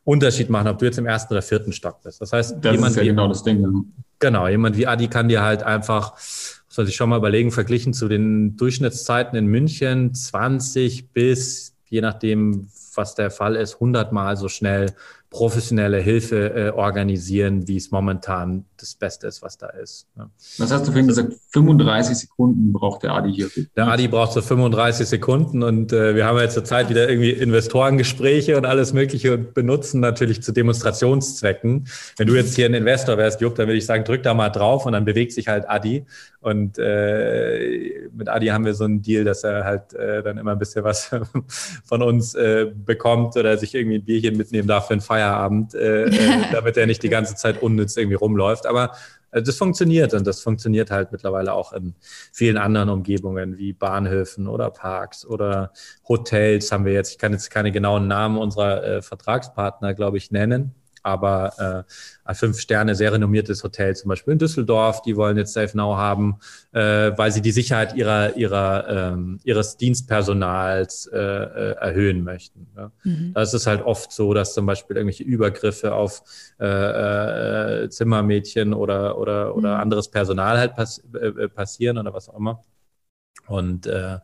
Unterschied 0.04 0.50
machen, 0.50 0.68
ob 0.68 0.78
du 0.78 0.86
jetzt 0.86 0.98
im 0.98 1.06
ersten 1.06 1.34
oder 1.34 1.42
vierten 1.42 1.72
Stock 1.72 2.02
bist. 2.04 2.22
Das 2.22 2.32
heißt, 2.32 2.58
das 2.62 2.72
jemand 2.74 2.92
ist 2.92 2.98
ja 2.98 3.04
wie, 3.04 3.08
genau 3.08 3.28
das 3.28 3.44
Ding. 3.44 3.94
Genau, 4.20 4.48
jemand 4.48 4.78
wie 4.78 4.88
Adi 4.88 5.08
kann 5.08 5.28
dir 5.30 5.42
halt 5.42 5.64
einfach 5.64 6.18
soll 6.76 6.86
sich 6.86 6.96
schon 6.96 7.10
mal 7.10 7.18
überlegen, 7.18 7.52
verglichen 7.52 7.94
zu 7.94 8.10
den 8.10 8.58
Durchschnittszeiten 8.58 9.38
in 9.38 9.46
München 9.48 10.14
20 10.14 11.14
bis, 11.14 11.74
je 11.86 12.02
nachdem, 12.02 12.68
was 12.96 13.16
der 13.16 13.32
Fall 13.32 13.56
ist, 13.56 13.76
100 13.76 14.12
Mal 14.12 14.36
so 14.36 14.50
schnell 14.50 14.94
professionelle 15.36 15.98
Hilfe 15.98 16.54
äh, 16.56 16.70
organisieren, 16.70 17.68
wie 17.68 17.76
es 17.76 17.92
momentan 17.92 18.64
das 18.78 18.96
Beste 18.96 19.28
ist, 19.28 19.42
was 19.42 19.58
da 19.58 19.68
ist. 19.68 20.08
Ja. 20.18 20.30
Was 20.60 20.72
hast 20.72 20.88
du 20.88 20.94
vorhin 20.94 21.10
gesagt? 21.10 21.34
35 21.52 22.16
Sekunden 22.16 22.72
braucht 22.72 23.04
der 23.04 23.12
Adi 23.12 23.34
hier. 23.34 23.50
Der 23.76 23.88
Adi 23.88 24.08
braucht 24.08 24.32
so 24.32 24.42
35 24.42 25.06
Sekunden 25.06 25.62
und 25.62 25.92
äh, 25.92 26.16
wir 26.16 26.26
haben 26.26 26.40
jetzt 26.40 26.54
zur 26.54 26.64
Zeit 26.64 26.90
wieder 26.90 27.10
irgendwie 27.10 27.32
Investorengespräche 27.32 28.56
und 28.56 28.66
alles 28.66 28.94
Mögliche 28.94 29.34
und 29.34 29.54
benutzen 29.54 30.00
natürlich 30.00 30.42
zu 30.42 30.54
Demonstrationszwecken. 30.54 31.90
Wenn 32.16 32.28
du 32.28 32.36
jetzt 32.36 32.56
hier 32.56 32.68
ein 32.68 32.74
Investor 32.74 33.18
wärst, 33.18 33.42
Jupp, 33.42 33.56
dann 33.56 33.68
würde 33.68 33.78
ich 33.78 33.86
sagen, 33.86 34.06
drück 34.06 34.24
da 34.24 34.34
mal 34.34 34.48
drauf 34.50 34.86
und 34.86 34.94
dann 34.94 35.04
bewegt 35.04 35.34
sich 35.34 35.50
halt 35.50 35.70
Adi. 35.70 36.06
Und 36.40 36.78
äh, 36.78 38.08
mit 38.16 38.30
Adi 38.30 38.48
haben 38.48 38.66
wir 38.66 38.76
so 38.76 38.84
einen 38.84 39.02
Deal, 39.02 39.24
dass 39.24 39.44
er 39.44 39.66
halt 39.66 39.94
äh, 39.96 40.22
dann 40.22 40.38
immer 40.38 40.52
ein 40.52 40.60
bisschen 40.60 40.84
was 40.84 41.10
von 41.84 42.04
uns 42.04 42.36
äh, 42.36 42.68
bekommt 42.86 43.36
oder 43.36 43.58
sich 43.58 43.74
irgendwie 43.74 43.98
ein 43.98 44.06
Bierchen 44.06 44.38
mitnehmen 44.38 44.68
darf 44.68 44.88
für 44.88 44.94
einen 44.94 45.02
Feierabend, 45.26 45.74
äh, 45.74 46.06
äh, 46.06 46.42
damit 46.52 46.78
er 46.78 46.86
nicht 46.86 47.04
die 47.04 47.10
ganze 47.10 47.36
Zeit 47.36 47.62
unnütz 47.62 47.98
irgendwie 47.98 48.16
rumläuft. 48.16 48.66
Aber 48.66 48.92
äh, 49.32 49.42
das 49.42 49.58
funktioniert 49.58 50.14
und 50.14 50.26
das 50.26 50.42
funktioniert 50.42 50.92
halt 50.92 51.12
mittlerweile 51.12 51.54
auch 51.54 51.74
in 51.74 51.96
vielen 52.32 52.58
anderen 52.58 52.90
Umgebungen 52.90 53.58
wie 53.58 53.74
Bahnhöfen 53.74 54.48
oder 54.48 54.70
Parks 54.70 55.26
oder 55.26 55.72
Hotels 56.08 56.72
haben 56.72 56.86
wir 56.86 56.94
jetzt. 56.94 57.12
Ich 57.12 57.18
kann 57.18 57.34
jetzt 57.34 57.50
keine 57.50 57.72
genauen 57.72 58.08
Namen 58.08 58.38
unserer 58.38 58.84
äh, 58.84 59.02
Vertragspartner, 59.02 59.94
glaube 59.94 60.18
ich, 60.18 60.32
nennen 60.32 60.76
aber 61.06 61.86
äh, 61.86 61.92
ein 62.26 62.36
fünf 62.36 62.60
Sterne, 62.60 62.96
sehr 62.96 63.14
renommiertes 63.14 63.64
Hotel, 63.64 63.96
zum 63.96 64.10
Beispiel 64.10 64.34
in 64.34 64.40
Düsseldorf, 64.40 65.02
die 65.04 65.16
wollen 65.16 65.38
jetzt 65.38 65.54
Safe 65.54 65.78
Now 65.78 65.96
haben, 65.96 66.40
äh, 66.72 67.12
weil 67.16 67.32
sie 67.32 67.42
die 67.42 67.52
Sicherheit 67.52 67.96
ihrer, 67.96 68.36
ihrer, 68.36 69.14
ähm, 69.14 69.40
ihres 69.44 69.78
Dienstpersonals 69.78 71.08
äh, 71.08 71.18
äh, 71.18 71.72
erhöhen 71.78 72.24
möchten. 72.24 72.68
Ja. 72.76 72.92
Mhm. 73.04 73.34
Da 73.34 73.42
ist 73.44 73.54
es 73.54 73.68
halt 73.68 73.84
oft 73.84 74.12
so, 74.12 74.34
dass 74.34 74.54
zum 74.54 74.66
Beispiel 74.66 74.98
irgendwelche 74.98 75.24
Übergriffe 75.24 75.94
auf 75.94 76.24
äh, 76.60 77.84
äh, 77.84 77.90
Zimmermädchen 77.90 78.74
oder, 78.74 79.18
oder, 79.18 79.56
oder 79.56 79.76
mhm. 79.76 79.82
anderes 79.82 80.10
Personal 80.10 80.58
halt 80.58 80.76
pass 80.76 81.04
äh, 81.14 81.48
passieren 81.50 81.98
oder 81.98 82.14
was 82.14 82.30
auch 82.30 82.38
immer. 82.38 82.64
Und 83.48 83.86
äh, 83.86 84.18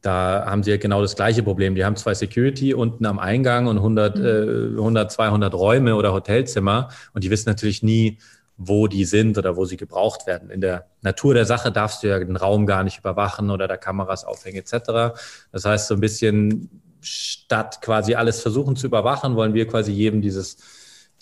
da 0.00 0.44
haben 0.46 0.62
sie 0.62 0.70
ja 0.70 0.76
genau 0.76 1.02
das 1.02 1.16
gleiche 1.16 1.42
Problem. 1.42 1.74
Die 1.74 1.84
haben 1.84 1.96
zwei 1.96 2.14
Security 2.14 2.72
unten 2.72 3.04
am 3.04 3.18
Eingang 3.18 3.66
und 3.66 3.78
100, 3.78 4.16
mhm. 4.16 4.24
äh, 4.24 4.78
100 4.78 5.12
200 5.12 5.54
Räume 5.54 5.96
oder 5.96 6.12
Hotelzimmer 6.12 6.88
und 7.14 7.24
die 7.24 7.30
wissen 7.30 7.48
natürlich 7.48 7.82
nie, 7.82 8.18
wo 8.56 8.88
die 8.88 9.04
sind 9.04 9.38
oder 9.38 9.56
wo 9.56 9.64
sie 9.64 9.76
gebraucht 9.76 10.26
werden. 10.26 10.50
In 10.50 10.60
der 10.60 10.86
Natur 11.00 11.34
der 11.34 11.46
Sache 11.46 11.70
darfst 11.70 12.02
du 12.02 12.08
ja 12.08 12.18
den 12.18 12.36
Raum 12.36 12.66
gar 12.66 12.82
nicht 12.82 12.98
überwachen 12.98 13.50
oder 13.50 13.68
da 13.68 13.76
Kameras 13.76 14.24
aufhängen 14.24 14.58
etc. 14.58 15.16
Das 15.52 15.64
heißt, 15.64 15.88
so 15.88 15.94
ein 15.94 16.00
bisschen 16.00 16.68
statt 17.00 17.80
quasi 17.80 18.14
alles 18.14 18.42
versuchen 18.42 18.74
zu 18.74 18.86
überwachen, 18.86 19.36
wollen 19.36 19.54
wir 19.54 19.68
quasi 19.68 19.92
jedem 19.92 20.20
dieses 20.20 20.56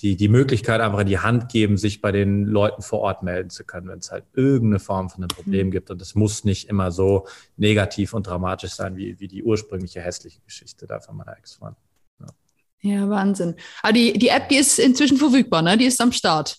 die, 0.01 0.17
die 0.17 0.29
Möglichkeit 0.29 0.81
einfach 0.81 1.01
in 1.01 1.07
die 1.07 1.19
Hand 1.19 1.49
geben, 1.49 1.79
sich 1.79 2.01
bei 2.01 2.13
den 2.13 2.45
Leuten 2.45 2.83
vor 2.83 3.01
Ort 3.01 3.23
melden 3.23 3.51
zu 3.51 3.65
können, 3.65 3.89
wenn 3.89 4.01
es 4.01 4.11
halt 4.11 4.25
irgendeine 4.35 4.79
Form 4.79 5.09
von 5.09 5.23
einem 5.23 5.29
Problem 5.29 5.69
mhm. 5.69 5.71
gibt. 5.71 5.91
Und 5.91 6.03
es 6.03 6.15
muss 6.15 6.45
nicht 6.45 6.69
immer 6.69 6.93
so 6.93 7.27
negativ 7.57 8.13
und 8.13 8.27
dramatisch 8.27 8.73
sein, 8.73 8.97
wie, 8.97 9.19
wie 9.21 9.29
die 9.29 9.43
ursprüngliche 9.43 10.03
hässliche 10.03 10.41
Geschichte 10.43 10.87
da 10.87 11.01
von 11.01 11.17
meiner 11.17 11.37
Ex-Freundin. 11.39 11.83
Ja. 12.21 12.91
ja. 12.91 13.09
Wahnsinn. 13.09 13.55
Aber 13.83 13.95
die, 13.95 14.13
die 14.13 14.29
App, 14.29 14.49
die 14.51 14.57
ist 14.57 14.79
inzwischen 14.79 15.17
verfügbar, 15.17 15.63
ne? 15.63 15.79
Die 15.79 15.87
ist 15.87 16.01
am 16.01 16.13
Start. 16.13 16.59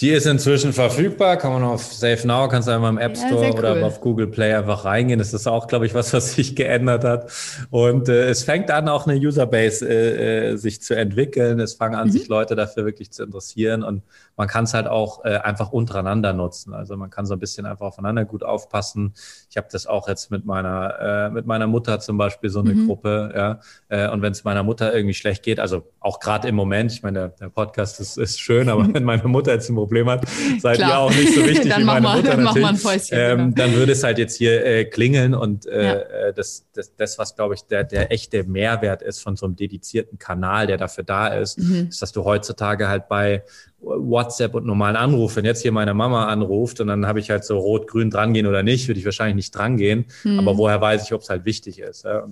Die 0.00 0.10
ist 0.10 0.26
inzwischen 0.26 0.72
verfügbar, 0.72 1.36
kann 1.36 1.52
man 1.52 1.62
auf 1.62 1.82
Safe 1.82 2.26
Now, 2.26 2.48
kannst 2.48 2.68
du 2.68 2.72
einfach 2.72 2.88
im 2.88 2.98
App 2.98 3.16
Store 3.16 3.44
ja, 3.44 3.52
cool. 3.52 3.58
oder 3.58 3.86
auf 3.86 4.00
Google 4.00 4.26
Play 4.26 4.52
einfach 4.54 4.84
reingehen. 4.84 5.18
Das 5.18 5.32
ist 5.32 5.46
auch, 5.46 5.66
glaube 5.68 5.86
ich, 5.86 5.94
was, 5.94 6.12
was 6.12 6.34
sich 6.34 6.56
geändert 6.56 7.04
hat. 7.04 7.30
Und 7.70 8.08
äh, 8.08 8.28
es 8.28 8.42
fängt 8.42 8.70
an, 8.70 8.88
auch 8.88 9.06
eine 9.06 9.18
Userbase 9.18 9.88
äh, 9.88 10.52
äh, 10.52 10.56
sich 10.56 10.82
zu 10.82 10.94
entwickeln. 10.94 11.60
Es 11.60 11.74
fangen 11.74 11.94
an, 11.94 12.08
mhm. 12.08 12.12
sich 12.12 12.28
Leute 12.28 12.56
dafür 12.56 12.84
wirklich 12.84 13.12
zu 13.12 13.22
interessieren. 13.22 13.82
Und 13.82 14.02
man 14.36 14.48
kann 14.48 14.64
es 14.64 14.74
halt 14.74 14.86
auch 14.86 15.24
äh, 15.24 15.36
einfach 15.38 15.72
untereinander 15.72 16.32
nutzen. 16.32 16.74
Also 16.74 16.96
man 16.96 17.10
kann 17.10 17.26
so 17.26 17.34
ein 17.34 17.40
bisschen 17.40 17.66
einfach 17.66 17.86
aufeinander 17.86 18.24
gut 18.24 18.42
aufpassen. 18.42 19.14
Ich 19.50 19.56
habe 19.56 19.68
das 19.70 19.86
auch 19.86 20.08
jetzt 20.08 20.30
mit 20.30 20.44
meiner, 20.44 21.28
äh, 21.28 21.30
mit 21.30 21.46
meiner 21.46 21.66
Mutter 21.66 22.00
zum 22.00 22.18
Beispiel 22.18 22.50
so 22.50 22.60
eine 22.60 22.74
mhm. 22.74 22.86
Gruppe. 22.86 23.32
Ja? 23.34 23.60
Äh, 23.88 24.10
und 24.10 24.22
wenn 24.22 24.32
es 24.32 24.44
meiner 24.44 24.62
Mutter 24.62 24.94
irgendwie 24.94 25.14
schlecht 25.14 25.42
geht, 25.42 25.60
also 25.60 25.84
auch 26.00 26.20
gerade 26.20 26.48
im 26.48 26.54
Moment, 26.54 26.92
ich 26.92 27.02
meine, 27.02 27.18
der, 27.18 27.28
der 27.28 27.48
Podcast 27.48 28.00
ist, 28.00 28.18
ist 28.18 28.40
schön, 28.40 28.68
aber 28.68 28.86
wenn 28.92 29.04
meine 29.04 29.28
Mutter 29.28 29.52
jetzt 29.52 29.68
ein 29.68 29.76
Problem 29.76 30.08
hat, 30.08 30.24
seid 30.58 30.76
Klar. 30.76 30.90
ihr 30.90 30.98
auch 30.98 31.10
nicht 31.10 31.34
so 31.34 31.40
wichtig 31.46 31.76
wie 31.76 31.84
meine 31.84 32.00
mal, 32.00 32.16
Mutter 32.16 32.36
dann 32.36 32.44
natürlich. 32.44 32.82
Päuschen, 32.82 33.18
ähm, 33.18 33.38
genau. 33.38 33.54
Dann 33.54 33.74
würde 33.74 33.92
es 33.92 34.02
halt 34.02 34.18
jetzt 34.18 34.36
hier 34.36 34.64
äh, 34.64 34.84
klingeln 34.84 35.34
und 35.34 35.66
äh, 35.66 35.84
ja. 35.84 35.92
Äh, 35.92 36.32
das, 36.34 36.66
das, 36.74 36.94
das, 36.96 37.18
was 37.18 37.34
glaube 37.34 37.54
ich 37.54 37.62
der, 37.62 37.84
der 37.84 38.12
echte 38.12 38.44
Mehrwert 38.44 39.02
ist 39.02 39.22
von 39.22 39.36
so 39.36 39.46
einem 39.46 39.56
dedizierten 39.56 40.18
Kanal, 40.18 40.66
der 40.66 40.76
dafür 40.76 41.04
da 41.04 41.28
ist, 41.28 41.58
mhm. 41.58 41.88
ist, 41.88 42.02
dass 42.02 42.12
du 42.12 42.24
heutzutage 42.24 42.88
halt 42.88 43.08
bei 43.08 43.44
WhatsApp 43.84 44.54
und 44.54 44.66
normalen 44.66 44.96
Anruf, 44.96 45.36
wenn 45.36 45.44
jetzt 45.44 45.62
hier 45.62 45.72
meine 45.72 45.94
Mama 45.94 46.26
anruft 46.26 46.80
und 46.80 46.86
dann 46.86 47.06
habe 47.06 47.20
ich 47.20 47.30
halt 47.30 47.44
so 47.44 47.58
rot-grün 47.58 48.10
drangehen 48.10 48.46
oder 48.46 48.62
nicht, 48.62 48.88
würde 48.88 48.98
ich 48.98 49.04
wahrscheinlich 49.04 49.36
nicht 49.36 49.54
drangehen. 49.54 50.06
Mhm. 50.24 50.38
Aber 50.38 50.56
woher 50.56 50.80
weiß 50.80 51.04
ich, 51.04 51.12
ob 51.12 51.20
es 51.20 51.30
halt 51.30 51.44
wichtig 51.44 51.78
ist? 51.80 52.04
Ja? 52.04 52.26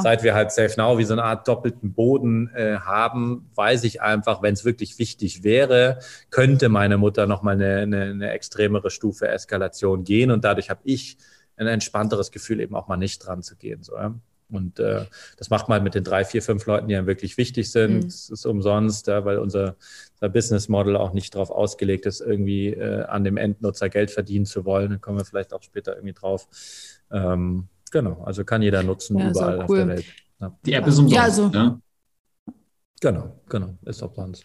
Seit 0.00 0.22
wir 0.22 0.34
halt 0.34 0.52
Safe 0.52 0.74
Now 0.76 0.98
wie 0.98 1.04
so 1.04 1.14
eine 1.14 1.24
Art 1.24 1.48
doppelten 1.48 1.92
Boden 1.92 2.50
äh, 2.54 2.76
haben, 2.76 3.48
weiß 3.54 3.84
ich 3.84 4.02
einfach, 4.02 4.42
wenn 4.42 4.54
es 4.54 4.64
wirklich 4.64 4.98
wichtig 4.98 5.44
wäre, 5.44 5.98
könnte 6.30 6.68
meine 6.68 6.98
Mutter 6.98 7.26
nochmal 7.26 7.54
eine, 7.54 7.76
eine, 7.78 8.02
eine 8.02 8.30
extremere 8.30 8.90
Stufe 8.90 9.28
Eskalation 9.28 10.04
gehen 10.04 10.30
und 10.30 10.44
dadurch 10.44 10.70
habe 10.70 10.80
ich 10.84 11.16
ein 11.58 11.66
entspannteres 11.66 12.30
Gefühl, 12.30 12.60
eben 12.60 12.74
auch 12.74 12.88
mal 12.88 12.96
nicht 12.96 13.18
dran 13.18 13.42
zu 13.42 13.56
gehen. 13.56 13.82
So, 13.82 13.96
ja? 13.96 14.14
Und 14.50 14.78
äh, 14.78 15.04
das 15.36 15.50
macht 15.50 15.68
man 15.68 15.82
mit 15.82 15.94
den 15.94 16.04
drei, 16.04 16.24
vier, 16.24 16.42
fünf 16.42 16.64
Leuten, 16.66 16.88
die 16.88 16.96
einem 16.96 17.06
wirklich 17.06 17.36
wichtig 17.36 17.70
sind. 17.70 18.02
Mhm. 18.02 18.06
Es 18.06 18.30
ist 18.30 18.46
umsonst, 18.46 19.06
ja, 19.06 19.24
weil 19.24 19.38
unser, 19.38 19.76
unser 20.14 20.28
Business 20.30 20.68
Model 20.68 20.96
auch 20.96 21.12
nicht 21.12 21.34
darauf 21.34 21.50
ausgelegt 21.50 22.06
ist, 22.06 22.20
irgendwie 22.20 22.68
äh, 22.68 23.04
an 23.04 23.24
dem 23.24 23.36
Endnutzer 23.36 23.90
Geld 23.90 24.10
verdienen 24.10 24.46
zu 24.46 24.64
wollen. 24.64 24.90
Da 24.90 24.96
kommen 24.96 25.18
wir 25.18 25.24
vielleicht 25.24 25.52
auch 25.52 25.62
später 25.62 25.96
irgendwie 25.96 26.14
drauf. 26.14 26.48
Ähm, 27.10 27.68
genau, 27.90 28.22
also 28.24 28.44
kann 28.44 28.62
jeder 28.62 28.82
nutzen 28.82 29.18
ja, 29.18 29.30
überall 29.30 29.56
cool. 29.56 29.62
auf 29.62 29.74
der 29.74 29.88
Welt. 29.88 30.04
Ja. 30.40 30.58
Die 30.64 30.72
App 30.72 30.86
ist 30.86 30.98
umsonst. 30.98 31.14
Ja, 31.14 31.22
also. 31.22 31.50
Ja? 31.52 31.80
Genau, 33.00 33.40
genau, 33.48 33.74
ist 33.84 34.02
umsonst. 34.02 34.44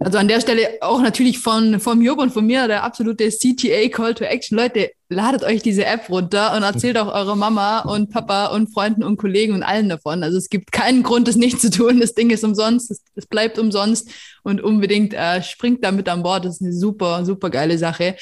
Also 0.00 0.18
an 0.18 0.28
der 0.28 0.40
Stelle 0.40 0.78
auch 0.80 1.02
natürlich 1.02 1.40
von, 1.40 1.80
von 1.80 2.00
Job 2.00 2.18
und 2.18 2.32
von 2.32 2.46
mir 2.46 2.68
der 2.68 2.84
absolute 2.84 3.28
CTA 3.30 3.88
Call 3.88 4.14
to 4.14 4.24
Action. 4.24 4.56
Leute, 4.56 4.90
ladet 5.10 5.42
euch 5.42 5.62
diese 5.62 5.86
App 5.86 6.10
runter 6.10 6.54
und 6.54 6.62
erzählt 6.62 6.98
auch 6.98 7.12
eurer 7.12 7.34
Mama 7.34 7.80
und 7.80 8.10
Papa 8.10 8.46
und 8.46 8.72
Freunden 8.72 9.02
und 9.02 9.16
Kollegen 9.16 9.54
und 9.54 9.62
allen 9.62 9.88
davon. 9.88 10.22
Also 10.22 10.36
es 10.36 10.50
gibt 10.50 10.70
keinen 10.70 11.02
Grund, 11.02 11.26
das 11.26 11.36
nicht 11.36 11.60
zu 11.60 11.70
tun. 11.70 11.98
Das 12.00 12.14
Ding 12.14 12.30
ist 12.30 12.44
umsonst, 12.44 12.90
es, 12.90 13.02
es 13.14 13.26
bleibt 13.26 13.58
umsonst 13.58 14.10
und 14.42 14.60
unbedingt 14.60 15.14
äh, 15.14 15.42
springt 15.42 15.82
damit 15.82 16.08
an 16.08 16.22
Bord. 16.22 16.44
Das 16.44 16.56
ist 16.56 16.62
eine 16.62 16.74
super, 16.74 17.24
super 17.24 17.48
geile 17.48 17.78
Sache. 17.78 18.16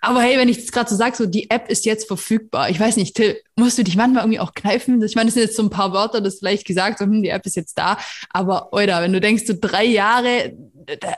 Aber 0.00 0.20
hey, 0.20 0.36
wenn 0.36 0.48
ich 0.48 0.58
das 0.58 0.72
gerade 0.72 0.90
so 0.90 0.96
sage, 0.96 1.16
so 1.16 1.26
die 1.26 1.48
App 1.48 1.70
ist 1.70 1.84
jetzt 1.84 2.08
verfügbar. 2.08 2.70
Ich 2.70 2.80
weiß 2.80 2.96
nicht, 2.96 3.14
Till, 3.14 3.36
musst 3.54 3.78
du 3.78 3.84
dich 3.84 3.96
manchmal 3.96 4.24
irgendwie 4.24 4.40
auch 4.40 4.52
kneifen? 4.52 5.00
Ich 5.02 5.14
meine, 5.14 5.26
das 5.26 5.34
sind 5.34 5.44
jetzt 5.44 5.56
so 5.56 5.62
ein 5.62 5.70
paar 5.70 5.92
Wörter, 5.92 6.20
das 6.20 6.40
vielleicht 6.40 6.66
gesagt, 6.66 6.98
so, 6.98 7.04
hm, 7.04 7.22
die 7.22 7.28
App 7.28 7.46
ist 7.46 7.54
jetzt 7.54 7.78
da. 7.78 7.98
Aber, 8.30 8.72
oder, 8.72 9.00
wenn 9.02 9.12
du 9.12 9.20
denkst, 9.20 9.44
so 9.46 9.54
drei 9.58 9.84
Jahre, 9.84 10.52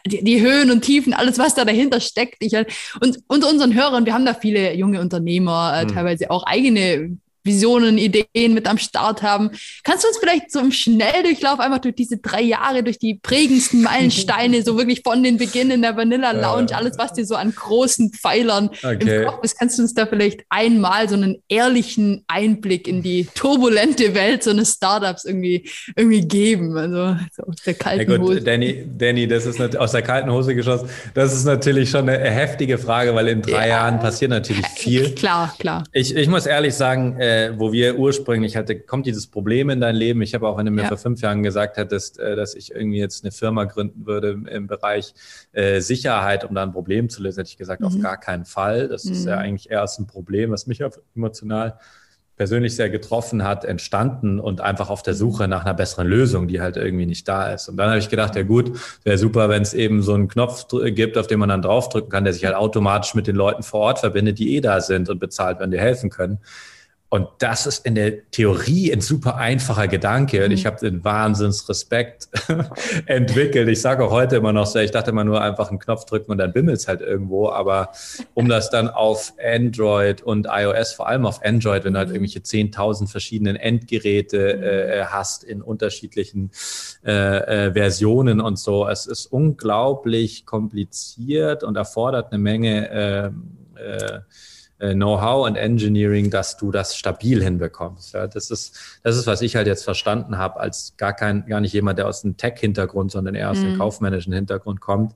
die, 0.06 0.24
die, 0.24 0.40
Höhen 0.40 0.70
und 0.70 0.82
Tiefen, 0.82 1.14
alles, 1.14 1.38
was 1.38 1.54
da 1.54 1.64
dahinter 1.64 2.00
steckt. 2.00 2.36
Ich, 2.40 2.56
und 2.56 3.18
unter 3.26 3.48
unseren 3.48 3.74
Hörern, 3.74 4.06
wir 4.06 4.14
haben 4.14 4.26
da 4.26 4.34
viele 4.34 4.74
junge 4.74 5.00
Unternehmer, 5.00 5.74
äh, 5.76 5.84
mhm. 5.84 5.88
teilweise 5.88 6.30
auch 6.30 6.44
eigene 6.44 7.16
Visionen, 7.44 7.98
Ideen 7.98 8.54
mit 8.54 8.66
am 8.66 8.78
Start 8.78 9.22
haben. 9.22 9.50
Kannst 9.82 10.04
du 10.04 10.08
uns 10.08 10.18
vielleicht 10.18 10.50
so 10.50 10.60
im 10.60 10.72
Schnelldurchlauf 10.72 11.60
einfach 11.60 11.78
durch 11.78 11.94
diese 11.94 12.16
drei 12.16 12.40
Jahre, 12.40 12.82
durch 12.82 12.98
die 12.98 13.14
prägendsten 13.22 13.82
Meilensteine, 13.82 14.62
so 14.62 14.78
wirklich 14.78 15.02
von 15.04 15.22
den 15.22 15.36
Beginn 15.36 15.70
in 15.70 15.82
der 15.82 15.94
Vanilla 15.96 16.32
Lounge, 16.32 16.74
alles, 16.74 16.96
was 16.96 17.12
dir 17.12 17.26
so 17.26 17.34
an 17.34 17.54
großen 17.54 18.12
Pfeilern 18.12 18.70
okay. 18.82 19.18
im 19.18 19.26
Kopf 19.26 19.44
ist, 19.44 19.58
kannst 19.58 19.78
du 19.78 19.82
uns 19.82 19.92
da 19.92 20.06
vielleicht 20.06 20.40
einmal 20.48 21.08
so 21.08 21.16
einen 21.16 21.42
ehrlichen 21.48 22.24
Einblick 22.28 22.88
in 22.88 23.02
die 23.02 23.28
turbulente 23.34 24.14
Welt 24.14 24.42
so 24.42 24.50
eines 24.50 24.72
Startups 24.72 25.26
irgendwie, 25.26 25.68
irgendwie 25.96 26.26
geben? 26.26 26.76
Also 26.78 27.16
so 27.36 27.42
aus 27.42 27.56
der 27.56 27.74
kalten 27.74 28.10
ja 28.10 28.16
gut, 28.16 28.26
Hose. 28.26 28.40
Danny, 28.40 28.86
Danny, 28.96 29.28
das 29.28 29.44
ist 29.44 29.60
aus 29.76 29.92
der 29.92 30.02
kalten 30.02 30.30
Hose 30.30 30.54
geschossen. 30.54 30.88
Das 31.12 31.34
ist 31.34 31.44
natürlich 31.44 31.90
schon 31.90 32.08
eine 32.08 32.30
heftige 32.30 32.78
Frage, 32.78 33.14
weil 33.14 33.28
in 33.28 33.42
drei 33.42 33.68
ja. 33.68 33.76
Jahren 33.76 34.00
passiert 34.00 34.30
natürlich 34.30 34.66
viel. 34.68 35.14
Klar, 35.14 35.54
klar. 35.58 35.84
Ich, 35.92 36.16
ich 36.16 36.28
muss 36.28 36.46
ehrlich 36.46 36.74
sagen, 36.74 37.20
äh, 37.20 37.33
äh, 37.34 37.58
wo 37.58 37.72
wir 37.72 37.98
ursprünglich 37.98 38.56
hatte, 38.56 38.78
kommt 38.78 39.06
dieses 39.06 39.26
Problem 39.26 39.70
in 39.70 39.80
dein 39.80 39.96
Leben. 39.96 40.22
Ich 40.22 40.34
habe 40.34 40.48
auch, 40.48 40.56
wenn 40.56 40.66
du 40.66 40.72
mir 40.72 40.82
ja. 40.82 40.88
vor 40.88 40.98
fünf 40.98 41.20
Jahren 41.20 41.42
gesagt 41.42 41.76
hättest, 41.76 42.18
äh, 42.18 42.36
dass 42.36 42.54
ich 42.54 42.72
irgendwie 42.72 42.98
jetzt 42.98 43.24
eine 43.24 43.32
Firma 43.32 43.64
gründen 43.64 44.06
würde 44.06 44.30
im, 44.30 44.46
im 44.46 44.66
Bereich 44.66 45.14
äh, 45.52 45.80
Sicherheit, 45.80 46.44
um 46.44 46.54
da 46.54 46.62
ein 46.62 46.72
Problem 46.72 47.08
zu 47.08 47.22
lösen, 47.22 47.40
hätte 47.40 47.50
ich 47.50 47.56
gesagt, 47.56 47.80
mhm. 47.80 47.86
auf 47.86 48.00
gar 48.00 48.18
keinen 48.18 48.44
Fall. 48.44 48.88
Das 48.88 49.04
mhm. 49.04 49.12
ist 49.12 49.26
ja 49.26 49.36
mhm. 49.36 49.42
eigentlich 49.42 49.70
erst 49.70 49.98
ein 49.98 50.06
Problem, 50.06 50.50
was 50.50 50.66
mich 50.66 50.82
emotional 51.14 51.78
persönlich 52.36 52.74
sehr 52.74 52.90
getroffen 52.90 53.44
hat, 53.44 53.64
entstanden 53.64 54.40
und 54.40 54.60
einfach 54.60 54.90
auf 54.90 55.02
der 55.02 55.14
Suche 55.14 55.46
nach 55.46 55.64
einer 55.64 55.74
besseren 55.74 56.08
Lösung, 56.08 56.48
die 56.48 56.60
halt 56.60 56.76
irgendwie 56.76 57.06
nicht 57.06 57.28
da 57.28 57.52
ist. 57.52 57.68
Und 57.68 57.76
dann 57.76 57.90
habe 57.90 57.98
ich 57.98 58.08
gedacht, 58.08 58.34
ja 58.34 58.42
gut, 58.42 58.72
wäre 59.04 59.18
super, 59.18 59.48
wenn 59.48 59.62
es 59.62 59.72
eben 59.72 60.02
so 60.02 60.14
einen 60.14 60.26
Knopf 60.26 60.66
gibt, 60.68 61.16
auf 61.16 61.28
den 61.28 61.38
man 61.38 61.48
dann 61.48 61.62
draufdrücken 61.62 62.10
kann, 62.10 62.24
der 62.24 62.32
sich 62.32 62.44
halt 62.44 62.56
automatisch 62.56 63.14
mit 63.14 63.28
den 63.28 63.36
Leuten 63.36 63.62
vor 63.62 63.80
Ort 63.80 64.00
verbindet, 64.00 64.40
die 64.40 64.56
eh 64.56 64.60
da 64.60 64.80
sind 64.80 65.08
und 65.08 65.20
bezahlt, 65.20 65.60
wenn 65.60 65.70
die 65.70 65.78
helfen 65.78 66.10
können. 66.10 66.38
Und 67.14 67.28
das 67.38 67.68
ist 67.68 67.86
in 67.86 67.94
der 67.94 68.28
Theorie 68.32 68.92
ein 68.92 69.00
super 69.00 69.36
einfacher 69.36 69.86
Gedanke. 69.86 70.44
Und 70.44 70.50
ich 70.50 70.64
mhm. 70.64 70.66
habe 70.66 70.80
den 70.80 71.04
Wahnsinnsrespekt 71.04 72.28
entwickelt. 73.06 73.68
Ich 73.68 73.80
sage 73.80 74.04
auch 74.04 74.10
heute 74.10 74.34
immer 74.34 74.52
noch 74.52 74.66
so, 74.66 74.80
ich 74.80 74.90
dachte 74.90 75.12
immer 75.12 75.22
nur 75.22 75.40
einfach 75.40 75.70
einen 75.70 75.78
Knopf 75.78 76.06
drücken 76.06 76.32
und 76.32 76.38
dann 76.38 76.52
bimmelt 76.52 76.78
es 76.78 76.88
halt 76.88 77.02
irgendwo. 77.02 77.50
Aber 77.50 77.90
um 78.34 78.48
das 78.48 78.68
dann 78.68 78.88
auf 78.88 79.32
Android 79.40 80.22
und 80.22 80.48
iOS, 80.50 80.92
vor 80.94 81.06
allem 81.06 81.24
auf 81.24 81.40
Android, 81.44 81.84
wenn 81.84 81.92
du 81.92 82.00
halt 82.00 82.08
mhm. 82.08 82.16
irgendwelche 82.16 82.40
10.000 82.40 83.06
verschiedenen 83.06 83.54
Endgeräte 83.54 84.56
mhm. 84.56 84.62
äh, 84.64 85.04
hast 85.04 85.44
in 85.44 85.62
unterschiedlichen 85.62 86.50
äh, 87.06 87.66
äh, 87.66 87.72
Versionen 87.74 88.40
und 88.40 88.58
so, 88.58 88.88
es 88.88 89.06
ist 89.06 89.26
unglaublich 89.26 90.46
kompliziert 90.46 91.62
und 91.62 91.76
erfordert 91.76 92.32
eine 92.32 92.42
Menge 92.42 92.90
äh, 92.90 93.30
äh, 93.80 94.16
äh, 94.16 94.20
Know-how 94.92 95.46
und 95.46 95.56
Engineering, 95.56 96.30
dass 96.30 96.56
du 96.56 96.70
das 96.70 96.96
stabil 96.96 97.42
hinbekommst. 97.42 98.12
Ja, 98.12 98.26
das 98.26 98.50
ist, 98.50 98.76
das 99.02 99.16
ist, 99.16 99.26
was 99.26 99.40
ich 99.40 99.56
halt 99.56 99.66
jetzt 99.66 99.84
verstanden 99.84 100.36
habe, 100.36 100.60
als 100.60 100.94
gar 100.96 101.14
kein, 101.14 101.46
gar 101.46 101.60
nicht 101.60 101.72
jemand, 101.72 101.98
der 101.98 102.08
aus 102.08 102.22
dem 102.22 102.36
Tech-Hintergrund, 102.36 103.10
sondern 103.10 103.34
eher 103.34 103.50
aus 103.50 103.58
mhm. 103.58 103.70
dem 103.70 103.78
kaufmännischen 103.78 104.32
Hintergrund 104.32 104.80
kommt. 104.80 105.14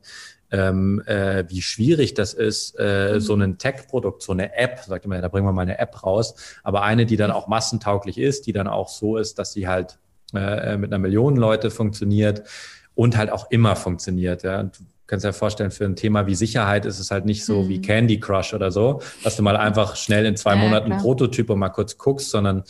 Ähm, 0.51 1.03
äh, 1.05 1.45
wie 1.49 1.61
schwierig 1.61 2.15
das 2.15 2.33
ist, 2.33 2.75
äh, 2.79 3.15
mhm. 3.15 3.21
so 3.21 3.35
ein 3.35 3.59
Tech-Produkt, 3.59 4.23
so 4.23 4.33
eine 4.33 4.57
App, 4.57 4.79
sagt 4.87 5.05
immer, 5.05 5.21
da 5.21 5.29
bringen 5.29 5.47
wir 5.47 5.53
mal 5.53 5.63
eine 5.63 5.79
App 5.79 6.03
raus, 6.03 6.35
aber 6.63 6.83
eine, 6.83 7.05
die 7.05 7.17
dann 7.17 7.31
auch 7.31 7.49
massentauglich 7.49 8.17
ist, 8.17 8.47
die 8.47 8.53
dann 8.55 8.67
auch 8.67 8.89
so 8.89 9.19
ist, 9.19 9.39
dass 9.39 9.53
sie 9.53 9.69
halt 9.69 9.99
äh, 10.35 10.79
mit 10.79 10.91
einer 10.91 10.99
Million 10.99 11.37
Leute 11.37 11.71
funktioniert 11.71 12.45
und 12.95 13.17
halt 13.17 13.31
auch 13.31 13.51
immer 13.51 13.77
funktioniert. 13.77 14.43
Ja. 14.43 14.63
Du 14.63 14.71
kannst 15.09 15.25
dir 15.25 15.33
vorstellen, 15.33 15.73
für 15.73 15.85
ein 15.85 15.97
Thema 15.97 16.27
wie 16.27 16.37
Sicherheit 16.37 16.87
ist 16.87 17.01
es 17.01 17.11
halt 17.11 17.25
nicht 17.25 17.45
so 17.45 17.63
mhm. 17.63 17.69
wie 17.69 17.81
Candy 17.81 18.21
Crush 18.21 18.55
oder 18.55 18.71
so, 18.71 19.03
dass 19.25 19.37
du 19.37 19.43
mal 19.43 19.57
einfach 19.57 19.97
schnell 19.97 20.25
in 20.27 20.37
zwei 20.37 20.55
ja, 20.55 20.57
Monaten 20.57 20.91
klar. 20.91 21.01
Prototyp 21.01 21.51
und 21.51 21.59
mal 21.59 21.71
kurz 21.71 21.99
guckst, 21.99 22.31
sondern 22.31 22.63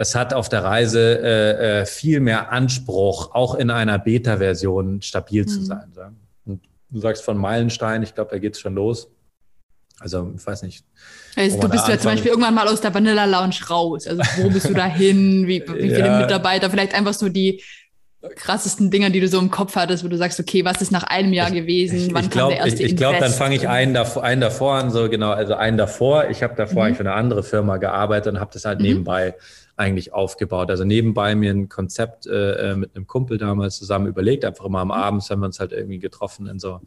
es 0.00 0.14
hat 0.14 0.32
auf 0.32 0.48
der 0.48 0.64
Reise 0.64 1.20
äh, 1.20 1.80
äh, 1.80 1.86
viel 1.86 2.20
mehr 2.20 2.50
Anspruch, 2.52 3.34
auch 3.34 3.54
in 3.54 3.70
einer 3.70 3.98
Beta-Version 3.98 5.02
stabil 5.02 5.42
mhm. 5.42 5.48
zu 5.48 5.62
sein. 5.62 5.92
So. 5.94 6.02
Und 6.46 6.62
du 6.90 7.00
sagst 7.00 7.22
von 7.22 7.36
Meilenstein, 7.36 8.02
ich 8.02 8.14
glaube, 8.14 8.30
da 8.30 8.38
geht's 8.38 8.60
schon 8.60 8.74
los. 8.74 9.08
Also, 10.00 10.32
ich 10.36 10.46
weiß 10.46 10.62
nicht. 10.62 10.84
Also, 11.36 11.58
du 11.58 11.68
bist 11.68 11.88
ja 11.88 11.98
zum 11.98 12.12
Beispiel 12.12 12.30
irgendwann 12.30 12.54
mal 12.54 12.68
aus 12.68 12.80
der 12.80 12.94
Vanilla 12.94 13.24
Lounge 13.24 13.58
raus. 13.68 14.06
Also, 14.06 14.22
wo 14.36 14.48
bist 14.48 14.68
du 14.68 14.74
dahin? 14.74 15.46
Wie, 15.48 15.60
wie 15.66 15.88
viele 15.90 16.06
ja. 16.06 16.20
Mitarbeiter? 16.20 16.70
Vielleicht 16.70 16.94
einfach 16.94 17.14
so 17.14 17.28
die, 17.28 17.60
krassesten 18.34 18.90
Dinger, 18.90 19.10
die 19.10 19.20
du 19.20 19.28
so 19.28 19.38
im 19.38 19.50
Kopf 19.50 19.76
hattest, 19.76 20.04
wo 20.04 20.08
du 20.08 20.16
sagst, 20.16 20.40
okay, 20.40 20.64
was 20.64 20.82
ist 20.82 20.90
nach 20.90 21.04
einem 21.04 21.32
Jahr 21.32 21.50
gewesen? 21.50 22.08
Wann 22.12 22.24
ich 22.24 22.30
glaub, 22.30 22.50
kam 22.50 22.58
der 22.58 22.66
erste 22.66 22.82
Ich, 22.82 22.92
ich 22.92 22.96
glaube, 22.96 23.18
dann 23.20 23.30
fange 23.30 23.54
ich 23.54 23.68
einen, 23.68 23.94
davor, 23.94 24.24
einen 24.24 24.40
davor 24.40 24.74
an, 24.74 24.90
so 24.90 25.08
genau, 25.08 25.30
also 25.30 25.54
einen 25.54 25.76
davor. 25.76 26.28
Ich 26.28 26.42
habe 26.42 26.54
davor 26.56 26.74
mhm. 26.74 26.86
eigentlich 26.86 26.96
für 26.96 27.04
eine 27.04 27.14
andere 27.14 27.44
Firma 27.44 27.76
gearbeitet 27.76 28.34
und 28.34 28.40
habe 28.40 28.50
das 28.52 28.64
halt 28.64 28.80
mhm. 28.80 28.86
nebenbei 28.86 29.34
eigentlich 29.78 30.12
aufgebaut. 30.12 30.70
Also 30.70 30.82
nebenbei 30.82 31.36
mir 31.36 31.52
ein 31.52 31.68
Konzept 31.68 32.26
äh, 32.26 32.72
äh, 32.72 32.74
mit 32.74 32.96
einem 32.96 33.06
Kumpel 33.06 33.38
damals 33.38 33.78
zusammen 33.78 34.08
überlegt, 34.08 34.44
einfach 34.44 34.64
immer 34.64 34.80
am 34.80 34.90
Abend 34.90 35.22
haben 35.30 35.40
wir 35.40 35.46
uns 35.46 35.60
halt 35.60 35.70
irgendwie 35.70 36.00
getroffen 36.00 36.48
in 36.48 36.58
so 36.58 36.80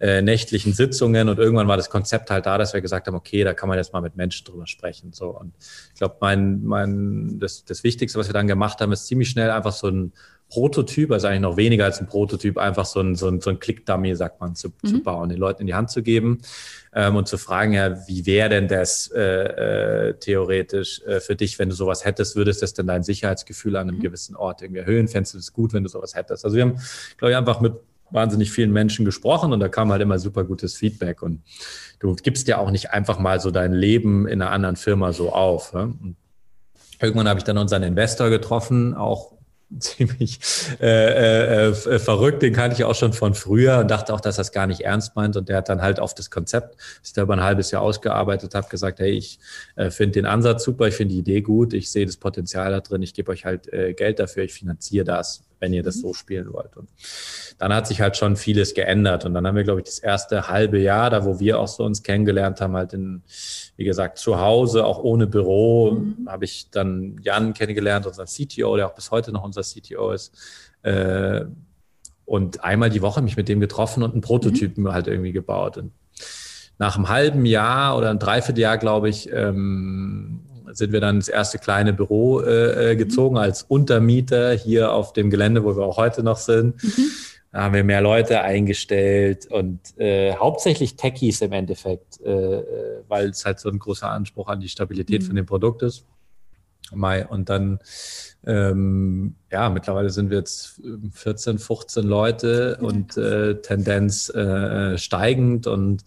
äh, 0.00 0.22
nächtlichen 0.22 0.72
Sitzungen 0.72 1.28
und 1.28 1.38
irgendwann 1.38 1.68
war 1.68 1.76
das 1.76 1.90
Konzept 1.90 2.30
halt 2.30 2.46
da, 2.46 2.56
dass 2.56 2.72
wir 2.72 2.80
gesagt 2.80 3.06
haben, 3.06 3.14
okay, 3.14 3.44
da 3.44 3.52
kann 3.52 3.68
man 3.68 3.76
jetzt 3.76 3.92
mal 3.92 4.00
mit 4.00 4.16
Menschen 4.16 4.46
drüber 4.46 4.66
sprechen. 4.66 5.12
So 5.12 5.38
und 5.38 5.52
ich 5.92 5.98
glaube, 5.98 6.16
mein, 6.20 6.64
mein, 6.64 7.38
das, 7.38 7.66
das 7.66 7.84
Wichtigste, 7.84 8.18
was 8.18 8.28
wir 8.28 8.34
dann 8.34 8.46
gemacht 8.46 8.80
haben, 8.80 8.92
ist 8.92 9.06
ziemlich 9.06 9.28
schnell 9.28 9.50
einfach 9.50 9.72
so 9.72 9.88
ein 9.88 10.12
Prototyp, 10.52 11.10
also 11.12 11.28
eigentlich 11.28 11.40
noch 11.40 11.56
weniger 11.56 11.86
als 11.86 11.98
ein 11.98 12.06
Prototyp, 12.06 12.58
einfach 12.58 12.84
so 12.84 13.00
ein, 13.00 13.14
so 13.14 13.26
ein, 13.26 13.40
so 13.40 13.48
ein 13.48 13.58
Click-Dummy, 13.58 14.14
sagt 14.14 14.38
man, 14.38 14.54
zu, 14.54 14.68
mhm. 14.68 14.86
zu 14.86 15.02
bauen, 15.02 15.30
den 15.30 15.38
Leuten 15.38 15.62
in 15.62 15.66
die 15.66 15.72
Hand 15.72 15.90
zu 15.90 16.02
geben 16.02 16.42
ähm, 16.94 17.16
und 17.16 17.26
zu 17.26 17.38
fragen, 17.38 17.72
ja, 17.72 18.06
wie 18.06 18.26
wäre 18.26 18.50
denn 18.50 18.68
das 18.68 19.10
äh, 19.14 19.20
äh, 19.22 20.14
theoretisch 20.18 21.00
äh, 21.06 21.20
für 21.20 21.36
dich, 21.36 21.58
wenn 21.58 21.70
du 21.70 21.74
sowas 21.74 22.04
hättest, 22.04 22.36
würdest 22.36 22.60
das 22.60 22.74
denn 22.74 22.86
dein 22.86 23.02
Sicherheitsgefühl 23.02 23.76
an 23.76 23.88
einem 23.88 23.96
mhm. 23.96 24.02
gewissen 24.02 24.36
Ort 24.36 24.60
irgendwie 24.60 24.80
erhöhen? 24.80 25.08
Fändest 25.08 25.32
du 25.32 25.38
es 25.38 25.54
gut, 25.54 25.72
wenn 25.72 25.84
du 25.84 25.88
sowas 25.88 26.14
hättest? 26.14 26.44
Also 26.44 26.54
wir 26.54 26.64
haben, 26.64 26.78
glaube 27.16 27.30
ich, 27.30 27.36
einfach 27.38 27.62
mit 27.62 27.72
wahnsinnig 28.10 28.52
vielen 28.52 28.74
Menschen 28.74 29.06
gesprochen 29.06 29.54
und 29.54 29.60
da 29.60 29.68
kam 29.68 29.90
halt 29.90 30.02
immer 30.02 30.18
super 30.18 30.44
gutes 30.44 30.74
Feedback 30.74 31.22
und 31.22 31.40
du 31.98 32.14
gibst 32.14 32.46
ja 32.46 32.58
auch 32.58 32.70
nicht 32.70 32.90
einfach 32.90 33.18
mal 33.18 33.40
so 33.40 33.50
dein 33.50 33.72
Leben 33.72 34.28
in 34.28 34.42
einer 34.42 34.50
anderen 34.50 34.76
Firma 34.76 35.14
so 35.14 35.32
auf. 35.32 35.72
Ne? 35.72 35.94
Irgendwann 37.00 37.26
habe 37.26 37.38
ich 37.38 37.44
dann 37.44 37.56
unseren 37.56 37.82
Investor 37.84 38.28
getroffen, 38.28 38.92
auch 38.92 39.32
ziemlich 39.78 40.38
äh, 40.80 40.86
äh, 40.86 41.68
äh, 41.68 41.98
verrückt, 41.98 42.42
den 42.42 42.52
kannte 42.52 42.76
ich 42.76 42.84
auch 42.84 42.94
schon 42.94 43.12
von 43.12 43.34
früher 43.34 43.78
und 43.78 43.90
dachte 43.90 44.12
auch, 44.14 44.20
dass 44.20 44.38
er 44.38 44.42
es 44.42 44.52
gar 44.52 44.66
nicht 44.66 44.80
ernst 44.82 45.16
meint. 45.16 45.36
Und 45.36 45.48
der 45.48 45.58
hat 45.58 45.68
dann 45.68 45.82
halt 45.82 46.00
auf 46.00 46.14
das 46.14 46.30
Konzept, 46.30 46.76
das 46.76 47.08
ich 47.08 47.12
da 47.12 47.22
über 47.22 47.34
ein 47.34 47.42
halbes 47.42 47.70
Jahr 47.70 47.82
ausgearbeitet 47.82 48.54
habe, 48.54 48.68
gesagt, 48.68 49.00
hey, 49.00 49.12
ich 49.12 49.38
äh, 49.76 49.90
finde 49.90 50.12
den 50.12 50.26
Ansatz 50.26 50.64
super, 50.64 50.88
ich 50.88 50.94
finde 50.94 51.14
die 51.14 51.20
Idee 51.20 51.40
gut, 51.40 51.72
ich 51.72 51.90
sehe 51.90 52.06
das 52.06 52.16
Potenzial 52.16 52.70
da 52.70 52.80
drin, 52.80 53.02
ich 53.02 53.14
gebe 53.14 53.30
euch 53.32 53.44
halt 53.44 53.72
äh, 53.72 53.94
Geld 53.94 54.18
dafür, 54.18 54.44
ich 54.44 54.52
finanziere 54.52 55.04
das 55.04 55.42
wenn 55.62 55.72
ihr 55.72 55.84
das 55.84 55.96
mhm. 55.96 56.00
so 56.00 56.14
spielen 56.14 56.52
wollt. 56.52 56.76
Und 56.76 56.90
dann 57.58 57.72
hat 57.72 57.86
sich 57.86 58.00
halt 58.00 58.16
schon 58.16 58.36
vieles 58.36 58.74
geändert. 58.74 59.24
Und 59.24 59.32
dann 59.32 59.46
haben 59.46 59.54
wir, 59.54 59.62
glaube 59.62 59.80
ich, 59.80 59.86
das 59.86 60.00
erste 60.00 60.48
halbe 60.48 60.78
Jahr, 60.80 61.08
da 61.08 61.24
wo 61.24 61.38
wir 61.38 61.60
auch 61.60 61.68
so 61.68 61.84
uns 61.84 62.02
kennengelernt 62.02 62.60
haben, 62.60 62.74
halt 62.74 62.92
in, 62.92 63.22
wie 63.76 63.84
gesagt, 63.84 64.18
zu 64.18 64.40
Hause, 64.40 64.84
auch 64.84 64.98
ohne 64.98 65.28
Büro, 65.28 65.92
mhm. 65.92 66.28
habe 66.28 66.44
ich 66.44 66.68
dann 66.70 67.16
Jan 67.22 67.54
kennengelernt, 67.54 68.06
unseren 68.06 68.26
CTO, 68.26 68.76
der 68.76 68.88
auch 68.88 68.94
bis 68.94 69.12
heute 69.12 69.30
noch 69.30 69.44
unser 69.44 69.62
CTO 69.62 70.10
ist. 70.10 70.34
Äh, 70.82 71.44
und 72.24 72.64
einmal 72.64 72.90
die 72.90 73.02
Woche 73.02 73.22
mich 73.22 73.36
mit 73.36 73.48
dem 73.48 73.60
getroffen 73.60 74.02
und 74.02 74.12
einen 74.12 74.20
Prototypen 74.20 74.82
mhm. 74.82 74.92
halt 74.92 75.06
irgendwie 75.06 75.32
gebaut. 75.32 75.76
Und 75.76 75.92
nach 76.78 76.96
einem 76.96 77.08
halben 77.08 77.46
Jahr 77.46 77.96
oder 77.96 78.10
ein 78.10 78.18
Dreivierteljahr, 78.18 78.78
glaube 78.78 79.08
ich, 79.08 79.30
ähm, 79.32 80.40
sind 80.72 80.92
wir 80.92 81.00
dann 81.00 81.16
ins 81.16 81.28
erste 81.28 81.58
kleine 81.58 81.92
Büro 81.92 82.40
äh, 82.40 82.90
äh, 82.90 82.94
mhm. 82.94 82.98
gezogen 82.98 83.38
als 83.38 83.62
Untermieter 83.62 84.52
hier 84.52 84.92
auf 84.92 85.12
dem 85.12 85.30
Gelände, 85.30 85.64
wo 85.64 85.76
wir 85.76 85.84
auch 85.84 85.96
heute 85.96 86.22
noch 86.22 86.38
sind. 86.38 86.82
Mhm. 86.82 87.10
Da 87.52 87.64
haben 87.64 87.74
wir 87.74 87.84
mehr 87.84 88.00
Leute 88.00 88.40
eingestellt 88.40 89.46
und 89.46 89.80
äh, 89.98 90.34
hauptsächlich 90.34 90.96
Techies 90.96 91.42
im 91.42 91.52
Endeffekt, 91.52 92.20
äh, 92.22 92.30
äh 92.30 92.64
weil 93.08 93.28
es 93.28 93.44
halt 93.44 93.60
so 93.60 93.68
ein 93.68 93.78
großer 93.78 94.08
Anspruch 94.08 94.48
an 94.48 94.60
die 94.60 94.70
Stabilität 94.70 95.22
mhm. 95.22 95.26
von 95.26 95.36
dem 95.36 95.46
Produkt 95.46 95.82
ist. 95.82 96.06
Und 96.90 97.48
dann, 97.48 97.78
ähm, 98.44 99.36
ja, 99.50 99.70
mittlerweile 99.70 100.10
sind 100.10 100.30
wir 100.30 100.38
jetzt 100.38 100.80
14, 101.12 101.58
15 101.58 102.04
Leute 102.04 102.76
und 102.80 103.16
äh, 103.16 103.60
Tendenz 103.62 104.28
äh, 104.30 104.98
steigend 104.98 105.66
und 105.66 106.04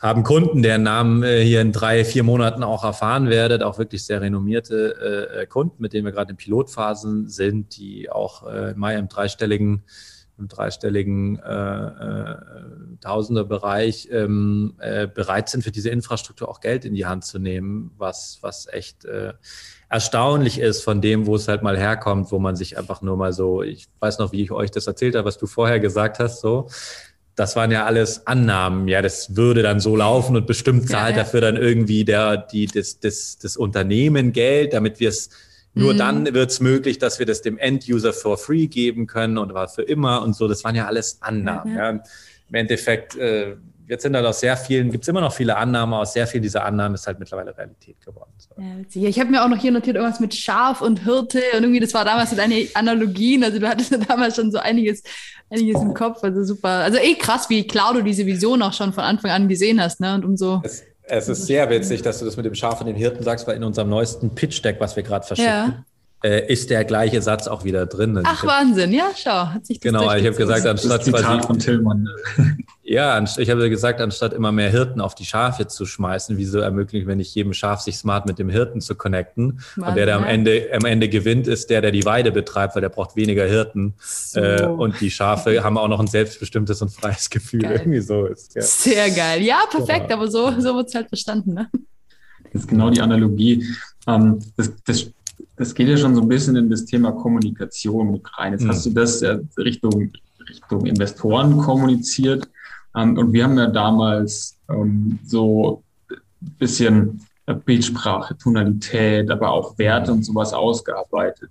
haben 0.00 0.22
Kunden, 0.22 0.62
deren 0.62 0.82
Namen 0.84 1.22
äh, 1.22 1.42
hier 1.42 1.60
in 1.60 1.72
drei, 1.72 2.04
vier 2.04 2.22
Monaten 2.22 2.62
auch 2.62 2.84
erfahren 2.84 3.28
werdet, 3.28 3.62
auch 3.62 3.78
wirklich 3.78 4.04
sehr 4.04 4.20
renommierte 4.20 5.32
äh, 5.40 5.46
Kunden, 5.46 5.82
mit 5.82 5.92
denen 5.92 6.04
wir 6.04 6.12
gerade 6.12 6.30
in 6.30 6.36
Pilotphasen 6.36 7.28
sind, 7.28 7.76
die 7.76 8.10
auch 8.10 8.46
äh, 8.46 8.74
Mai 8.74 8.96
im 8.96 9.08
dreistelligen 9.08 9.82
im 10.38 10.48
dreistelligen 10.48 11.38
äh, 11.40 11.86
äh, 11.86 12.36
Tausenderbereich 13.00 14.08
ähm, 14.12 14.74
äh, 14.78 15.08
bereit 15.08 15.48
sind, 15.48 15.62
für 15.62 15.72
diese 15.72 15.90
Infrastruktur 15.90 16.48
auch 16.48 16.60
Geld 16.60 16.84
in 16.84 16.94
die 16.94 17.06
Hand 17.06 17.24
zu 17.24 17.38
nehmen, 17.38 17.90
was, 17.98 18.38
was 18.40 18.68
echt 18.68 19.04
äh, 19.04 19.32
erstaunlich 19.88 20.60
ist 20.60 20.82
von 20.82 21.00
dem, 21.00 21.26
wo 21.26 21.34
es 21.34 21.48
halt 21.48 21.62
mal 21.62 21.76
herkommt, 21.76 22.30
wo 22.30 22.38
man 22.38 22.56
sich 22.56 22.78
einfach 22.78 23.02
nur 23.02 23.16
mal 23.16 23.32
so, 23.32 23.62
ich 23.62 23.88
weiß 23.98 24.18
noch, 24.18 24.32
wie 24.32 24.42
ich 24.42 24.52
euch 24.52 24.70
das 24.70 24.86
erzählt 24.86 25.16
habe, 25.16 25.26
was 25.26 25.38
du 25.38 25.46
vorher 25.46 25.80
gesagt 25.80 26.18
hast, 26.20 26.40
so, 26.40 26.68
das 27.38 27.54
waren 27.54 27.70
ja 27.70 27.84
alles 27.84 28.26
Annahmen. 28.26 28.88
Ja, 28.88 29.00
das 29.00 29.36
würde 29.36 29.62
dann 29.62 29.78
so 29.78 29.94
laufen 29.94 30.34
und 30.34 30.46
bestimmt 30.46 30.88
zahlt 30.88 31.12
ja, 31.12 31.18
ja. 31.18 31.24
dafür 31.24 31.40
dann 31.40 31.56
irgendwie 31.56 32.04
der, 32.04 32.36
die, 32.36 32.66
das, 32.66 32.98
das, 32.98 33.38
das 33.38 33.56
Unternehmen 33.56 34.32
Geld, 34.32 34.72
damit 34.72 34.98
wir 34.98 35.10
es 35.10 35.30
nur 35.74 35.94
mhm. 35.94 35.98
dann 35.98 36.34
wird 36.34 36.50
es 36.50 36.58
möglich, 36.58 36.98
dass 36.98 37.20
wir 37.20 37.26
das 37.26 37.40
dem 37.42 37.56
End-User 37.56 38.12
for 38.12 38.36
free 38.38 38.66
geben 38.66 39.06
können 39.06 39.38
und 39.38 39.54
war 39.54 39.68
für 39.68 39.82
immer 39.82 40.22
und 40.22 40.34
so. 40.34 40.48
Das 40.48 40.64
waren 40.64 40.74
ja 40.74 40.86
alles 40.86 41.18
Annahmen. 41.20 41.76
Ja, 41.76 41.92
ja. 41.92 42.02
Im 42.48 42.54
Endeffekt, 42.54 43.16
äh, 43.16 43.54
jetzt 43.88 44.02
sind 44.02 44.14
halt 44.14 44.26
aus 44.26 44.40
sehr 44.40 44.56
vielen, 44.56 44.90
gibt 44.90 45.04
es 45.04 45.08
immer 45.08 45.20
noch 45.20 45.32
viele 45.32 45.56
Annahmen, 45.56 45.94
aus 45.94 46.12
sehr 46.12 46.26
vielen 46.26 46.42
dieser 46.42 46.64
Annahmen 46.64 46.94
ist 46.94 47.06
halt 47.06 47.18
mittlerweile 47.18 47.56
Realität 47.56 48.00
geworden. 48.04 48.30
So. 48.36 49.00
Ja, 49.00 49.08
ich 49.08 49.18
habe 49.18 49.30
mir 49.30 49.44
auch 49.44 49.48
noch 49.48 49.58
hier 49.58 49.72
notiert, 49.72 49.96
irgendwas 49.96 50.20
mit 50.20 50.34
Schaf 50.34 50.80
und 50.80 51.04
Hirte 51.04 51.40
und 51.56 51.62
irgendwie, 51.62 51.80
das 51.80 51.94
war 51.94 52.04
damals 52.04 52.30
so 52.30 52.36
deine 52.36 52.66
Analogien. 52.74 53.42
Also 53.42 53.58
du 53.58 53.68
hattest 53.68 53.90
ja 53.90 53.98
damals 53.98 54.36
schon 54.36 54.52
so 54.52 54.58
einiges 54.58 55.02
einiges 55.50 55.80
im 55.80 55.94
Kopf. 55.94 56.22
Also 56.22 56.44
super. 56.44 56.68
Also 56.68 56.98
eh 56.98 57.14
krass, 57.14 57.48
wie 57.48 57.66
klar 57.66 57.94
du 57.94 58.02
diese 58.02 58.26
Vision 58.26 58.62
auch 58.62 58.72
schon 58.72 58.92
von 58.92 59.04
Anfang 59.04 59.30
an 59.30 59.48
gesehen 59.48 59.80
hast. 59.80 60.00
Ne? 60.00 60.14
Und 60.14 60.24
umso. 60.24 60.60
Es, 60.64 60.84
es 61.04 61.28
ist 61.28 61.46
sehr 61.46 61.70
witzig, 61.70 62.02
dass 62.02 62.18
du 62.18 62.26
das 62.26 62.36
mit 62.36 62.44
dem 62.44 62.54
Schaf 62.54 62.80
und 62.80 62.86
dem 62.86 62.96
Hirten 62.96 63.22
sagst, 63.22 63.46
weil 63.46 63.56
in 63.56 63.64
unserem 63.64 63.88
neuesten 63.88 64.34
Pitch-Deck, 64.34 64.76
was 64.78 64.94
wir 64.94 65.02
gerade 65.02 65.26
verschicken, 65.26 65.50
ja 65.50 65.84
äh, 66.22 66.52
ist 66.52 66.70
der 66.70 66.84
gleiche 66.84 67.22
Satz 67.22 67.46
auch 67.46 67.64
wieder 67.64 67.86
drin. 67.86 68.16
Also 68.16 68.28
Ach, 68.30 68.42
hab, 68.42 68.48
Wahnsinn, 68.48 68.92
ja, 68.92 69.10
schau. 69.16 69.46
Hat 69.48 69.66
sich 69.66 69.78
das 69.78 69.84
genau, 69.84 70.12
ich 70.14 70.26
habe 70.26 70.36
gesagt, 70.36 70.66
anstatt 70.66 71.06
das 71.06 71.22
quasi, 71.22 71.46
von 71.46 71.58
Tillmann. 71.58 72.08
Ja, 72.90 73.22
ich 73.36 73.50
habe 73.50 73.68
gesagt, 73.68 74.00
anstatt 74.00 74.32
immer 74.32 74.50
mehr 74.50 74.70
Hirten 74.70 75.02
auf 75.02 75.14
die 75.14 75.26
Schafe 75.26 75.66
zu 75.66 75.84
schmeißen, 75.84 76.38
wieso 76.38 76.60
ermöglichen 76.60 77.06
wir 77.06 77.16
nicht 77.16 77.34
jedem 77.34 77.52
Schaf, 77.52 77.80
sich 77.80 77.98
smart 77.98 78.24
mit 78.24 78.38
dem 78.38 78.48
Hirten 78.48 78.80
zu 78.80 78.94
connecten? 78.94 79.60
Wahnsinn, 79.76 79.84
und 79.84 79.96
der, 79.96 80.06
der 80.06 80.16
am 80.16 80.24
Ende, 80.24 80.68
am 80.72 80.86
Ende 80.86 81.10
gewinnt, 81.10 81.48
ist 81.48 81.68
der, 81.68 81.82
der 81.82 81.92
die 81.92 82.06
Weide 82.06 82.32
betreibt, 82.32 82.74
weil 82.74 82.80
der 82.80 82.88
braucht 82.88 83.14
weniger 83.14 83.44
Hirten. 83.44 83.92
So. 84.00 84.40
Äh, 84.40 84.64
und 84.64 84.98
die 85.02 85.10
Schafe 85.10 85.62
haben 85.62 85.76
auch 85.76 85.88
noch 85.88 86.00
ein 86.00 86.06
selbstbestimmtes 86.06 86.80
und 86.80 86.88
freies 86.88 87.28
Gefühl. 87.28 87.60
Geil. 87.60 87.80
Irgendwie 87.80 88.00
so 88.00 88.24
ist 88.24 88.54
ja. 88.54 88.62
Sehr 88.62 89.10
geil. 89.10 89.42
Ja, 89.42 89.58
perfekt, 89.70 90.08
genau. 90.08 90.22
aber 90.22 90.30
so, 90.30 90.58
so 90.58 90.74
wird 90.74 90.88
es 90.88 90.94
halt 90.94 91.08
verstanden. 91.08 91.52
Ne? 91.52 91.68
Das 92.52 92.62
ist 92.62 92.68
genau 92.68 92.88
die 92.88 93.02
Analogie. 93.02 93.66
Ähm, 94.06 94.38
das, 94.56 94.72
das 94.86 95.10
das 95.56 95.74
geht 95.74 95.88
ja 95.88 95.96
schon 95.96 96.14
so 96.14 96.22
ein 96.22 96.28
bisschen 96.28 96.56
in 96.56 96.70
das 96.70 96.84
Thema 96.84 97.12
Kommunikation 97.12 98.12
mit 98.12 98.22
rein. 98.38 98.52
Jetzt 98.52 98.62
mhm. 98.62 98.68
hast 98.68 98.86
du 98.86 98.90
das 98.90 99.20
ja 99.20 99.38
Richtung, 99.58 100.12
Richtung 100.48 100.86
Investoren 100.86 101.58
kommuniziert. 101.58 102.48
Und 102.98 103.32
wir 103.32 103.44
haben 103.44 103.58
ja 103.58 103.68
damals 103.68 104.58
ähm, 104.68 105.18
so 105.24 105.82
ein 106.10 106.56
bisschen 106.58 107.20
Bildsprache, 107.64 108.36
Tonalität, 108.36 109.30
aber 109.30 109.50
auch 109.50 109.78
Werte 109.78 110.12
und 110.12 110.24
sowas 110.24 110.52
ausgearbeitet. 110.52 111.50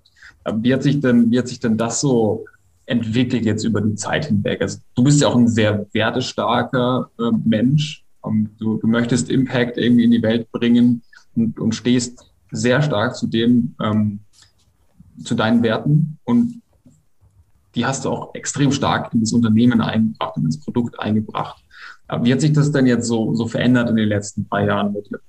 Wie 0.54 0.72
hat 0.72 0.82
sich 0.82 1.00
denn, 1.00 1.30
wie 1.30 1.38
hat 1.38 1.48
sich 1.48 1.60
denn 1.60 1.76
das 1.76 2.00
so 2.00 2.44
entwickelt 2.86 3.44
jetzt 3.44 3.64
über 3.64 3.80
die 3.80 3.96
Zeit 3.96 4.26
hinweg? 4.26 4.62
Also 4.62 4.78
du 4.94 5.04
bist 5.04 5.20
ja 5.20 5.28
auch 5.28 5.36
ein 5.36 5.48
sehr 5.48 5.86
wertestarker 5.92 7.10
äh, 7.18 7.30
Mensch. 7.44 8.04
Ähm, 8.24 8.50
du, 8.58 8.76
du 8.76 8.86
möchtest 8.86 9.30
Impact 9.30 9.76
irgendwie 9.76 10.04
in 10.04 10.10
die 10.10 10.22
Welt 10.22 10.50
bringen 10.52 11.02
und, 11.34 11.58
und 11.58 11.74
stehst 11.74 12.30
sehr 12.50 12.80
stark 12.82 13.16
zu 13.16 13.26
dem, 13.26 13.74
ähm, 13.82 14.20
zu 15.22 15.34
deinen 15.34 15.62
Werten 15.62 16.18
und 16.24 16.62
die 17.78 17.86
hast 17.86 18.04
du 18.04 18.10
auch 18.10 18.34
extrem 18.34 18.72
stark 18.72 19.14
in 19.14 19.20
das 19.20 19.32
Unternehmen 19.32 19.80
eingebracht, 19.80 20.36
in 20.36 20.44
das 20.44 20.58
Produkt 20.58 20.98
eingebracht. 20.98 21.62
Wie 22.22 22.32
hat 22.32 22.40
sich 22.40 22.52
das 22.52 22.72
denn 22.72 22.86
jetzt 22.86 23.06
so, 23.06 23.34
so 23.34 23.46
verändert 23.46 23.88
in 23.88 23.94
den 23.94 24.08
letzten 24.08 24.48
drei 24.48 24.66
Jahren 24.66 24.92
mit 24.92 25.08
dir? 25.08 25.20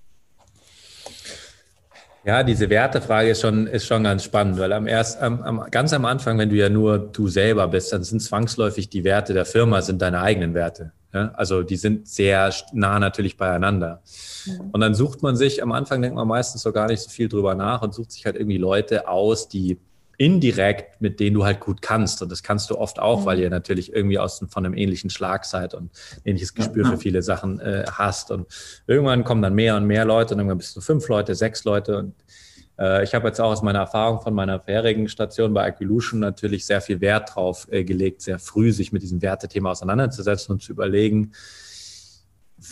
Ja, 2.26 2.44
diese 2.44 2.70
Wertefrage 2.70 3.30
ist 3.30 3.42
schon, 3.42 3.68
ist 3.68 3.86
schon 3.86 4.04
ganz 4.04 4.24
spannend, 4.24 4.58
weil 4.58 4.74
am 4.74 4.88
erst, 4.88 5.22
am, 5.22 5.42
am, 5.44 5.66
ganz 5.70 5.94
am 5.94 6.06
Anfang, 6.06 6.38
wenn 6.38 6.50
du 6.50 6.56
ja 6.56 6.70
nur 6.70 6.98
du 6.98 7.28
selber 7.28 7.68
bist, 7.68 7.94
dann 7.94 8.04
sind 8.04 8.20
zwangsläufig 8.20 8.90
die 8.90 9.04
Werte 9.04 9.34
der 9.34 9.46
Firma, 9.46 9.82
sind 9.82 10.02
deine 10.02 10.22
eigenen 10.22 10.54
Werte. 10.54 10.92
Ja? 11.14 11.32
Also 11.36 11.64
die 11.64 11.78
sind 11.78 12.08
sehr 12.08 12.52
nah 12.74 13.00
natürlich 13.00 13.38
beieinander. 13.38 14.02
Mhm. 14.46 14.70
Und 14.72 14.82
dann 14.82 14.96
sucht 14.96 15.22
man 15.22 15.36
sich, 15.36 15.62
am 15.62 15.72
Anfang 15.72 16.02
denkt 16.02 16.16
man 16.16 16.28
meistens 16.28 16.64
so 16.64 16.72
gar 16.72 16.88
nicht 16.88 17.02
so 17.02 17.10
viel 17.10 17.30
drüber 17.30 17.54
nach 17.54 17.84
und 17.84 17.94
sucht 17.94 18.12
sich 18.12 18.26
halt 18.26 18.36
irgendwie 18.36 18.58
Leute 18.58 19.08
aus, 19.08 19.48
die 19.48 19.78
indirekt, 20.19 21.01
mit 21.01 21.19
denen 21.19 21.34
du 21.34 21.45
halt 21.45 21.60
gut 21.60 21.82
kannst. 21.82 22.21
Und 22.21 22.32
das 22.32 22.43
kannst 22.43 22.69
du 22.69 22.77
oft 22.77 22.99
auch, 22.99 23.21
mhm. 23.21 23.25
weil 23.25 23.39
ihr 23.39 23.49
natürlich 23.49 23.91
irgendwie 23.91 24.19
aus 24.19 24.45
von 24.47 24.65
einem 24.65 24.75
ähnlichen 24.75 25.10
Schlag 25.10 25.45
seid 25.45 25.73
und 25.73 25.89
ähnliches 26.23 26.53
Gespür 26.53 26.86
für 26.86 26.97
viele 26.97 27.23
Sachen 27.23 27.60
äh, 27.60 27.86
hast. 27.91 28.29
Und 28.29 28.45
irgendwann 28.86 29.23
kommen 29.23 29.41
dann 29.41 29.55
mehr 29.55 29.75
und 29.75 29.88
mehr 29.88 30.05
Leute 30.05 30.36
und 30.36 30.41
irgendwann 30.41 30.60
bist 30.60 30.75
du 30.75 30.82
fünf 30.82 31.08
Leute, 31.08 31.34
sechs 31.34 31.63
Leute 31.63 31.97
und 31.97 32.13
Äh, 32.79 33.03
ich 33.03 33.13
habe 33.13 33.27
jetzt 33.27 33.41
auch 33.41 33.51
aus 33.51 33.62
meiner 33.62 33.79
Erfahrung 33.79 34.21
von 34.21 34.34
meiner 34.34 34.60
vorherigen 34.60 35.10
Station 35.10 35.53
bei 35.53 35.65
Aquilution 35.65 36.21
natürlich 36.21 36.65
sehr 36.65 36.79
viel 36.79 37.01
Wert 37.01 37.36
drauf 37.36 37.67
äh, 37.69 37.84
gelegt, 37.84 38.21
sehr 38.21 38.39
früh 38.39 38.71
sich 38.71 38.93
mit 38.93 39.01
diesem 39.01 39.21
Wertethema 39.21 39.71
auseinanderzusetzen 39.71 40.53
und 40.53 40.63
zu 40.63 40.71
überlegen, 40.71 41.34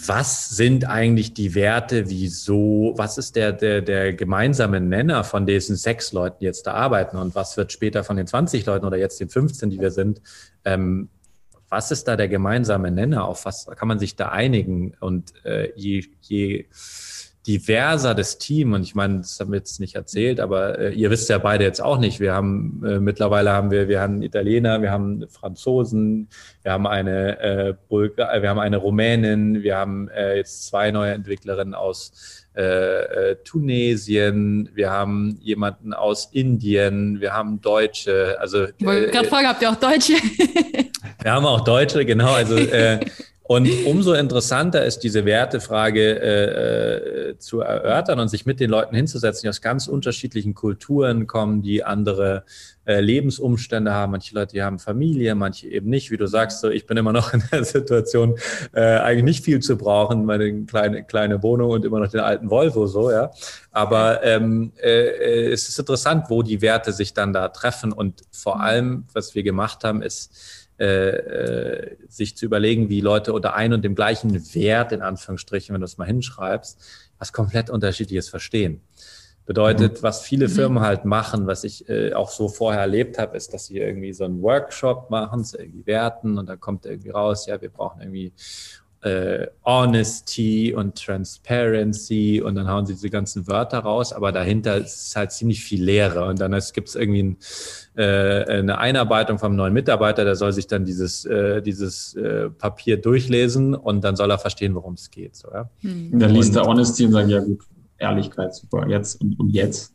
was 0.05 0.49
sind 0.49 0.85
eigentlich 0.85 1.33
die 1.33 1.55
Werte, 1.55 2.09
wieso, 2.09 2.93
was 2.97 3.17
ist 3.17 3.35
der, 3.35 3.53
der, 3.53 3.81
der 3.81 4.13
gemeinsame 4.13 4.81
Nenner 4.81 5.23
von 5.23 5.45
diesen 5.45 5.77
sechs 5.77 6.11
Leuten, 6.11 6.37
die 6.41 6.45
jetzt 6.45 6.67
da 6.67 6.73
arbeiten? 6.73 7.17
Und 7.17 7.35
was 7.35 7.55
wird 7.55 7.71
später 7.71 8.03
von 8.03 8.17
den 8.17 8.27
20 8.27 8.65
Leuten 8.65 8.85
oder 8.85 8.97
jetzt 8.97 9.19
den 9.19 9.29
15, 9.29 9.69
die 9.69 9.79
wir 9.79 9.91
sind, 9.91 10.21
ähm, 10.65 11.09
was 11.69 11.91
ist 11.91 12.07
da 12.07 12.15
der 12.15 12.27
gemeinsame 12.27 12.91
Nenner, 12.91 13.25
auf 13.25 13.45
was 13.45 13.65
kann 13.65 13.87
man 13.87 13.99
sich 13.99 14.15
da 14.15 14.29
einigen? 14.29 14.93
Und 14.99 15.33
äh, 15.45 15.71
je, 15.75 16.05
je 16.21 16.65
diverser 17.47 18.13
das 18.13 18.37
Team, 18.37 18.73
und 18.73 18.83
ich 18.83 18.93
meine, 18.93 19.19
das 19.19 19.39
haben 19.39 19.51
wir 19.51 19.57
jetzt 19.57 19.79
nicht 19.79 19.95
erzählt, 19.95 20.39
aber 20.41 20.77
äh, 20.77 20.93
ihr 20.93 21.09
wisst 21.09 21.29
ja 21.29 21.37
beide 21.37 21.63
jetzt 21.63 21.81
auch 21.81 21.97
nicht, 21.97 22.19
wir 22.19 22.33
haben 22.33 22.83
äh, 22.85 22.99
mittlerweile 22.99 23.51
haben 23.51 23.71
wir, 23.71 23.87
wir 23.87 24.01
haben 24.01 24.21
Italiener, 24.21 24.81
wir 24.81 24.91
haben 24.91 25.25
Franzosen, 25.29 26.27
wir 26.63 26.73
haben 26.73 26.85
eine 26.85 27.39
äh, 27.39 27.73
Bulgar, 27.87 28.33
äh, 28.33 28.41
wir 28.41 28.49
haben 28.49 28.59
eine 28.59 28.77
Rumänin, 28.77 29.63
wir 29.63 29.77
haben 29.77 30.09
äh, 30.09 30.35
jetzt 30.35 30.67
zwei 30.67 30.91
neue 30.91 31.13
Entwicklerinnen 31.13 31.73
aus 31.73 32.45
äh, 32.57 32.61
äh, 33.31 33.35
Tunesien, 33.45 34.69
wir 34.73 34.91
haben 34.91 35.37
jemanden 35.41 35.93
aus 35.93 36.29
Indien, 36.33 37.21
wir 37.21 37.33
haben 37.33 37.61
Deutsche, 37.61 38.35
also 38.39 38.65
ich 38.77 38.85
wollte 38.85 39.11
gerade 39.11 39.27
fragen, 39.29 39.47
habt 39.47 39.61
ihr 39.61 39.69
auch 39.69 39.75
Deutsche? 39.75 40.13
wir 41.21 41.31
haben 41.31 41.45
auch 41.45 41.61
Deutsche, 41.61 42.03
genau, 42.03 42.33
also 42.33 42.57
äh, 42.57 42.99
und 43.47 43.69
umso 43.85 44.13
interessanter 44.13 44.83
ist 44.83 44.99
diese 44.99 45.23
Wertefrage 45.23 46.19
äh, 46.19 47.29
äh, 47.29 47.37
zu 47.37 47.61
erörtern 47.61 48.19
und 48.19 48.27
sich 48.27 48.45
mit 48.45 48.59
den 48.59 48.69
Leuten 48.69 48.93
hinzusetzen, 48.93 49.43
die 49.43 49.49
aus 49.49 49.61
ganz 49.61 49.87
unterschiedlichen 49.87 50.53
Kulturen 50.53 51.27
kommen, 51.27 51.61
die 51.61 51.81
andere 51.81 52.43
äh, 52.85 52.99
Lebensumstände 52.99 53.93
haben. 53.93 54.11
Manche 54.11 54.35
Leute 54.35 54.51
die 54.51 54.63
haben 54.63 54.79
Familie, 54.79 55.33
manche 55.33 55.69
eben 55.69 55.89
nicht. 55.89 56.11
Wie 56.11 56.17
du 56.17 56.27
sagst, 56.27 56.59
so 56.59 56.69
ich 56.69 56.85
bin 56.85 56.97
immer 56.97 57.13
noch 57.13 57.33
in 57.33 57.41
der 57.49 57.63
Situation, 57.63 58.37
äh, 58.73 58.81
eigentlich 58.81 59.23
nicht 59.23 59.45
viel 59.45 59.61
zu 59.61 59.77
brauchen, 59.77 60.25
meine 60.25 60.65
kleine 60.65 61.05
kleine 61.05 61.41
Wohnung 61.41 61.71
und 61.71 61.85
immer 61.85 62.01
noch 62.01 62.11
den 62.11 62.19
alten 62.19 62.49
Volvo 62.49 62.85
so, 62.85 63.11
ja. 63.11 63.31
Aber 63.71 64.25
ähm, 64.25 64.73
äh, 64.81 65.51
es 65.51 65.69
ist 65.69 65.79
interessant, 65.79 66.25
wo 66.27 66.43
die 66.43 66.61
Werte 66.61 66.91
sich 66.91 67.13
dann 67.13 67.31
da 67.31 67.47
treffen 67.47 67.93
und 67.93 68.23
vor 68.31 68.59
allem, 68.59 69.05
was 69.13 69.35
wir 69.35 69.43
gemacht 69.43 69.85
haben, 69.85 70.01
ist 70.01 70.66
äh, 70.79 71.09
äh, 71.09 71.97
sich 72.07 72.37
zu 72.37 72.45
überlegen, 72.45 72.89
wie 72.89 73.01
Leute 73.01 73.33
unter 73.33 73.55
ein 73.55 73.73
und 73.73 73.83
dem 73.83 73.95
gleichen 73.95 74.33
Wert, 74.53 74.91
in 74.91 75.01
Anführungsstrichen, 75.01 75.73
wenn 75.73 75.81
du 75.81 75.85
es 75.85 75.97
mal 75.97 76.05
hinschreibst, 76.05 76.79
was 77.17 77.33
komplett 77.33 77.69
unterschiedliches 77.69 78.29
verstehen. 78.29 78.81
Bedeutet, 79.47 79.99
mhm. 79.99 80.03
was 80.03 80.21
viele 80.21 80.47
mhm. 80.47 80.51
Firmen 80.51 80.83
halt 80.83 81.05
machen, 81.05 81.47
was 81.47 81.63
ich 81.63 81.89
äh, 81.89 82.13
auch 82.13 82.29
so 82.29 82.47
vorher 82.47 82.81
erlebt 82.81 83.17
habe, 83.17 83.37
ist, 83.37 83.53
dass 83.53 83.65
sie 83.65 83.79
irgendwie 83.79 84.13
so 84.13 84.25
einen 84.25 84.41
Workshop 84.41 85.09
machen, 85.09 85.43
zu 85.43 85.57
irgendwie 85.57 85.87
werten 85.87 86.37
und 86.37 86.47
da 86.47 86.55
kommt 86.55 86.85
irgendwie 86.85 87.09
raus, 87.09 87.47
ja, 87.47 87.59
wir 87.59 87.69
brauchen 87.69 88.01
irgendwie 88.01 88.33
äh, 89.07 89.47
Honesty 89.63 90.73
und 90.75 90.95
Transparency 90.95 92.41
und 92.43 92.55
dann 92.55 92.67
hauen 92.67 92.85
sie 92.85 92.93
diese 92.93 93.09
ganzen 93.09 93.47
Wörter 93.47 93.79
raus, 93.79 94.13
aber 94.13 94.31
dahinter 94.31 94.77
ist 94.77 95.15
halt 95.15 95.31
ziemlich 95.31 95.63
viel 95.63 95.83
Leere 95.83 96.25
und 96.25 96.39
dann 96.39 96.57
gibt 96.73 96.89
es 96.89 96.95
irgendwie 96.95 97.23
ein, 97.23 97.37
äh, 97.95 98.43
eine 98.59 98.77
Einarbeitung 98.77 99.39
vom 99.39 99.55
neuen 99.55 99.73
Mitarbeiter, 99.73 100.25
der 100.25 100.35
soll 100.35 100.51
sich 100.51 100.67
dann 100.67 100.85
dieses, 100.85 101.25
äh, 101.25 101.61
dieses 101.61 102.15
äh, 102.15 102.49
Papier 102.49 102.97
durchlesen 102.97 103.75
und 103.75 104.03
dann 104.03 104.15
soll 104.15 104.29
er 104.31 104.39
verstehen, 104.39 104.75
worum 104.75 104.93
es 104.93 105.09
geht. 105.09 105.35
So, 105.35 105.49
ja? 105.51 105.69
Hm. 105.81 106.19
Dann 106.19 106.31
liest 106.33 106.55
er 106.55 106.63
Honesty 106.63 107.05
und 107.05 107.13
sagt, 107.13 107.29
ja 107.29 107.39
gut, 107.39 107.61
Ehrlichkeit, 107.97 108.53
super, 108.53 108.87
jetzt 108.87 109.21
und, 109.21 109.39
und 109.39 109.49
jetzt. 109.49 109.93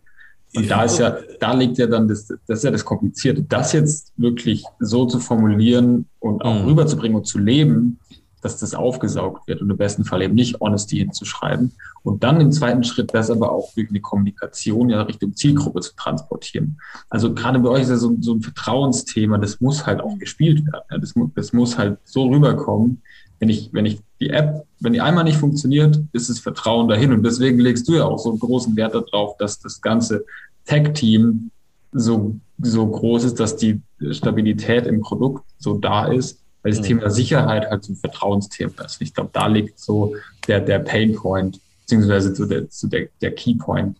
Und 0.55 0.71
da 0.71 0.85
ist 0.85 0.99
ja, 0.99 1.17
da 1.41 1.55
liegt 1.55 1.79
ja 1.79 1.87
dann 1.87 2.09
das, 2.09 2.27
das 2.27 2.59
ist 2.59 2.65
ja 2.65 2.71
das 2.71 2.85
Komplizierte, 2.85 3.43
das 3.43 3.73
jetzt 3.73 4.13
wirklich 4.17 4.65
so 4.81 5.07
zu 5.07 5.19
formulieren 5.19 6.07
und 6.19 6.43
auch 6.43 6.61
mhm. 6.61 6.67
rüberzubringen 6.67 7.17
und 7.17 7.25
zu 7.25 7.39
leben, 7.39 7.99
dass 8.43 8.59
das 8.59 8.75
aufgesaugt 8.75 9.47
wird 9.47 9.63
und 9.63 9.71
im 9.71 9.77
besten 9.77 10.05
Fall 10.05 10.21
eben 10.21 10.35
nicht 10.35 10.61
Honesty 10.61 10.99
hinzuschreiben. 10.99 11.73
Und 12.03 12.25
dann 12.25 12.41
im 12.41 12.51
zweiten 12.51 12.83
Schritt 12.83 13.15
das 13.15 13.31
aber 13.31 13.53
auch 13.53 13.73
durch 13.75 13.89
eine 13.89 14.01
Kommunikation 14.01 14.91
ja 14.91 15.03
Richtung 15.03 15.35
Zielgruppe 15.35 15.81
zu 15.81 15.95
transportieren. 15.95 16.79
Also 17.09 17.33
gerade 17.33 17.61
bei 17.61 17.69
euch 17.69 17.83
ist 17.83 17.91
ja 17.91 17.97
so, 17.97 18.17
so 18.21 18.35
ein 18.35 18.43
Vertrauensthema, 18.43 19.39
das 19.39 19.61
muss 19.61 19.87
halt 19.87 20.01
auch 20.01 20.19
gespielt 20.19 20.67
werden. 20.67 21.01
Das, 21.01 21.15
das 21.35 21.53
muss 21.53 21.79
halt 21.79 21.99
so 22.05 22.27
rüberkommen. 22.27 23.01
Wenn 23.39 23.49
ich, 23.49 23.71
wenn 23.73 23.87
ich 23.87 24.01
die 24.21 24.31
App, 24.31 24.67
wenn 24.81 24.93
die 24.93 25.01
einmal 25.01 25.25
nicht 25.25 25.39
funktioniert, 25.39 26.01
ist 26.13 26.29
das 26.29 26.41
Vertrauen 26.41 26.89
dahin. 26.89 27.13
Und 27.13 27.23
deswegen 27.23 27.61
legst 27.61 27.89
du 27.89 27.95
ja 27.95 28.05
auch 28.05 28.19
so 28.19 28.31
einen 28.31 28.41
großen 28.41 28.75
Wert 28.77 28.95
darauf, 28.95 29.37
dass 29.37 29.61
das 29.61 29.81
ganze 29.81 30.25
Tech-Team 30.67 31.51
so, 31.93 32.37
so 32.61 32.87
groß 32.87 33.25
ist, 33.25 33.39
dass 33.39 33.57
die 33.57 33.81
Stabilität 34.11 34.87
im 34.87 35.01
Produkt 35.01 35.45
so 35.59 35.79
da 35.79 36.07
ist 36.07 36.42
weil 36.63 36.73
das 36.73 36.81
mhm. 36.81 36.87
Thema 36.87 37.11
Sicherheit 37.11 37.69
halt 37.69 37.85
so 37.85 37.93
ein 37.93 37.97
Vertrauensthema 37.97 38.85
ist. 38.85 39.01
Ich 39.01 39.15
glaube, 39.15 39.31
da 39.33 39.47
liegt 39.47 39.79
so 39.79 40.15
der, 40.47 40.61
der 40.61 40.79
Pain 40.79 41.15
Point, 41.15 41.61
beziehungsweise 41.81 42.35
so 42.35 42.47
der, 42.47 42.67
so 42.71 42.89
der, 42.89 43.09
der 43.21 43.35
Key 43.35 43.55
Point. 43.55 43.97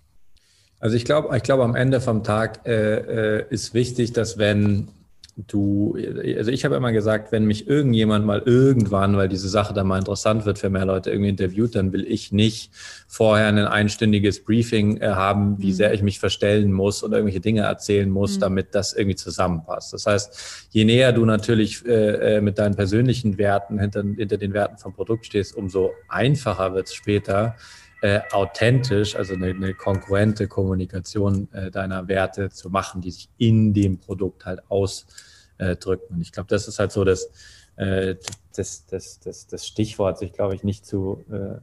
Also 0.81 0.97
ich 0.97 1.05
glaube, 1.05 1.37
ich 1.37 1.43
glaube, 1.43 1.63
am 1.63 1.77
Ende 1.77 2.01
vom 2.01 2.25
Tag 2.25 2.67
äh, 2.67 3.41
äh 3.41 3.45
ist 3.51 3.73
wichtig, 3.73 4.13
dass 4.13 4.39
wenn 4.39 4.89
du, 5.37 5.97
also 6.37 6.51
ich 6.51 6.65
habe 6.65 6.77
immer 6.77 6.93
gesagt, 6.93 7.33
wenn 7.33 7.47
mich 7.47 7.67
irgendjemand 7.67 8.27
mal 8.27 8.43
irgendwann, 8.45 9.17
weil 9.17 9.29
diese 9.29 9.49
Sache 9.49 9.73
dann 9.73 9.87
mal 9.87 9.99
interessant 9.99 10.45
wird 10.45 10.59
für 10.59 10.69
mehr 10.69 10.85
Leute 10.85 11.11
irgendwie 11.11 11.31
interviewt, 11.31 11.75
dann 11.75 11.93
will 11.93 12.05
ich 12.07 12.33
nicht 12.33 12.71
vorher 13.09 13.47
ein 13.47 13.59
einstündiges 13.59 14.45
Briefing 14.45 14.99
äh, 14.99 15.09
haben, 15.09 15.59
wie 15.59 15.69
mhm. 15.69 15.73
sehr 15.73 15.95
ich 15.95 16.03
mich 16.03 16.19
verstellen 16.19 16.73
muss 16.73 17.03
oder 17.03 17.17
irgendwelche 17.17 17.41
Dinge 17.41 17.63
erzählen 17.63 18.11
muss, 18.11 18.37
mhm. 18.37 18.41
damit 18.41 18.75
das 18.75 18.93
irgendwie 18.93 19.17
zusammenpasst. 19.17 19.95
Das 19.95 20.07
heißt, 20.07 20.69
je 20.71 20.85
näher 20.85 21.13
du 21.13 21.25
natürlich 21.25 21.87
äh, 21.87 22.37
äh, 22.37 22.41
mit 22.43 22.59
deinen 22.59 22.77
persönlichen 22.77 23.39
Werten 23.39 23.79
hinter, 23.79 24.03
hinter 24.03 24.37
den 24.37 24.53
Werten 24.53 24.77
vom 24.77 24.93
Produkt 24.93 25.25
stehst, 25.25 25.57
umso 25.57 25.93
einfacher 26.09 26.75
wird 26.75 26.89
es 26.89 26.95
später, 26.95 27.57
äh, 28.03 28.21
authentisch, 28.33 29.15
also 29.15 29.35
eine, 29.35 29.51
eine 29.51 29.75
konkurrente 29.75 30.49
Kommunikation 30.49 31.49
äh, 31.53 31.71
deiner 31.71 32.09
Werte 32.09 32.51
zu 32.51 32.69
machen, 32.69 33.01
die 33.01 33.13
sich 33.13 33.29
in 33.39 33.73
dem 33.73 33.99
Produkt 33.99 34.45
halt 34.45 34.61
ausdrücken. 34.69 36.15
Und 36.15 36.21
ich 36.21 36.33
glaube, 36.33 36.49
das 36.49 36.67
ist 36.67 36.81
halt 36.81 36.91
so 36.91 37.05
das, 37.05 37.31
äh, 37.77 38.17
das, 38.57 38.87
das, 38.87 39.21
das, 39.21 39.47
das 39.47 39.67
Stichwort, 39.67 40.19
sich, 40.19 40.33
glaube 40.33 40.57
ich, 40.57 40.65
nicht 40.65 40.85
zu 40.85 41.25
äh, 41.31 41.61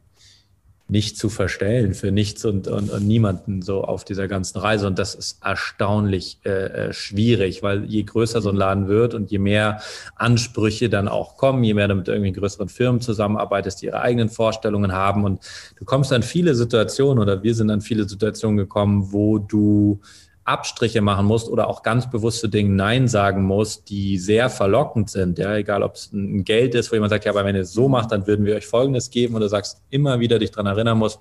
nicht 0.89 1.17
zu 1.17 1.30
verstellen 1.30 1.93
für 1.93 2.12
nichts 2.12 2.43
und, 2.45 2.67
und, 2.67 2.89
und 2.89 3.08
niemanden 3.08 3.62
so 3.62 3.84
auf 3.84 4.04
dieser 4.04 4.28
ganzen 4.28 4.58
Reise. 4.58 4.88
Und 4.88 4.97
das 4.97 5.13
ist 5.13 5.38
erstaunlich 5.43 6.39
äh, 6.45 6.49
äh, 6.49 6.93
schwierig, 6.93 7.62
weil 7.62 7.86
je 7.86 8.04
größer 8.04 8.41
so 8.41 8.49
ein 8.49 8.56
Laden 8.56 8.88
wird 8.88 9.13
und 9.13 9.30
je 9.30 9.38
mehr 9.38 9.82
Ansprüche 10.15 10.89
dann 10.89 11.08
auch 11.08 11.38
kommen, 11.38 11.63
je 11.63 11.75
mehr 11.75 11.88
du 11.88 11.95
mit 11.95 12.08
irgendwie 12.08 12.32
größeren 12.32 12.69
Firmen 12.69 13.02
zusammenarbeitest, 13.02 13.82
die 13.82 13.86
ihre 13.86 14.02
eigenen 14.02 14.30
Vorstellungen 14.30 14.91
haben. 14.91 15.23
Und 15.23 15.41
du 15.78 15.86
kommst 15.86 16.12
an 16.12 16.23
viele 16.23 16.56
Situationen 16.56 17.21
oder 17.21 17.43
wir 17.43 17.54
sind 17.54 17.69
an 17.69 17.82
viele 17.82 18.10
Situationen 18.10 18.58
gekommen, 18.58 19.12
wo 19.12 19.38
du 19.38 20.02
Abstriche 20.50 21.02
machen 21.02 21.26
musst 21.26 21.50
oder 21.50 21.68
auch 21.68 21.84
ganz 21.84 22.10
bewusste 22.10 22.50
Dinge 22.50 22.72
Nein 22.72 23.08
sagen 23.08 23.44
musst, 23.44 23.90
die 23.90 24.18
sehr 24.18 24.50
verlockend 24.50 25.10
sind. 25.10 25.38
Ja, 25.38 25.56
egal 25.56 25.84
ob 25.84 25.96
es 25.96 26.12
ein 26.12 26.44
Geld 26.44 26.76
ist, 26.76 26.92
wo 26.92 26.96
jemand 26.96 27.12
sagt, 27.12 27.26
ja, 27.26 27.32
aber 27.32 27.46
wenn 27.46 27.56
ihr 27.56 27.62
es 27.62 27.74
so 27.74 27.88
macht, 27.88 28.12
dann 28.12 28.28
würden 28.28 28.46
wir 28.46 28.56
euch 28.56 28.68
Folgendes 28.68 29.10
geben 29.10 29.36
und 29.36 29.42
du 29.42 29.48
sagst 29.48 29.82
immer 29.90 30.20
wieder 30.20 30.40
dich 30.40 30.52
daran 30.52 30.66
erinnern 30.66 30.98
musst, 30.98 31.20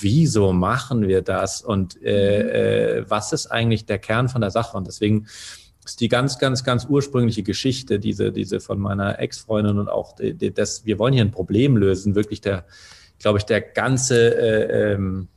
wieso 0.00 0.52
machen 0.52 1.06
wir 1.06 1.22
das 1.22 1.62
und 1.62 2.02
äh, 2.02 2.98
äh, 2.98 3.04
was 3.08 3.32
ist 3.32 3.46
eigentlich 3.46 3.86
der 3.86 3.98
Kern 3.98 4.28
von 4.28 4.40
der 4.40 4.50
Sache? 4.50 4.76
Und 4.76 4.86
deswegen 4.86 5.26
ist 5.84 6.00
die 6.00 6.08
ganz, 6.08 6.38
ganz, 6.38 6.64
ganz 6.64 6.86
ursprüngliche 6.88 7.42
Geschichte, 7.42 7.98
diese, 7.98 8.32
diese 8.32 8.60
von 8.60 8.78
meiner 8.78 9.18
Ex-Freundin 9.18 9.78
und 9.78 9.88
auch 9.88 10.14
das, 10.54 10.84
wir 10.84 10.98
wollen 10.98 11.14
hier 11.14 11.24
ein 11.24 11.30
Problem 11.30 11.76
lösen, 11.76 12.14
wirklich 12.14 12.40
der, 12.40 12.64
glaube 13.18 13.38
ich, 13.38 13.44
der 13.44 13.60
ganze 13.60 14.34
äh, 14.36 14.92
ähm, 14.94 15.28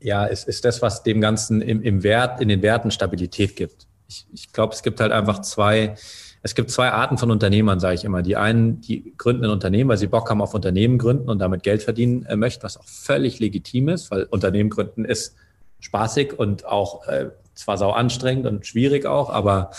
ja, 0.00 0.24
ist, 0.24 0.48
ist 0.48 0.64
das, 0.64 0.82
was 0.82 1.02
dem 1.02 1.20
Ganzen 1.20 1.60
im, 1.60 1.82
im 1.82 2.02
Wert, 2.02 2.40
in 2.40 2.48
den 2.48 2.62
Werten 2.62 2.90
Stabilität 2.90 3.56
gibt. 3.56 3.86
Ich, 4.08 4.26
ich 4.32 4.52
glaube, 4.52 4.74
es 4.74 4.82
gibt 4.82 5.00
halt 5.00 5.12
einfach 5.12 5.40
zwei, 5.40 5.94
es 6.42 6.54
gibt 6.54 6.70
zwei 6.70 6.90
Arten 6.90 7.18
von 7.18 7.30
Unternehmern, 7.30 7.80
sage 7.80 7.94
ich 7.94 8.04
immer. 8.04 8.22
Die 8.22 8.36
einen, 8.36 8.80
die 8.80 9.14
gründen 9.16 9.44
ein 9.44 9.50
Unternehmen, 9.50 9.90
weil 9.90 9.98
sie 9.98 10.06
Bock 10.06 10.30
haben 10.30 10.40
auf 10.40 10.54
Unternehmen 10.54 10.98
gründen 10.98 11.28
und 11.28 11.38
damit 11.38 11.62
Geld 11.62 11.82
verdienen 11.82 12.24
äh, 12.26 12.36
möchten, 12.36 12.62
was 12.62 12.76
auch 12.76 12.86
völlig 12.86 13.38
legitim 13.38 13.88
ist, 13.88 14.10
weil 14.10 14.24
Unternehmen 14.24 14.70
gründen 14.70 15.04
ist 15.04 15.36
spaßig 15.80 16.38
und 16.38 16.66
auch 16.66 17.06
äh, 17.06 17.30
zwar 17.54 17.78
sau 17.78 17.90
anstrengend 17.90 18.46
und 18.46 18.66
schwierig 18.66 19.06
auch, 19.06 19.30
aber 19.30 19.70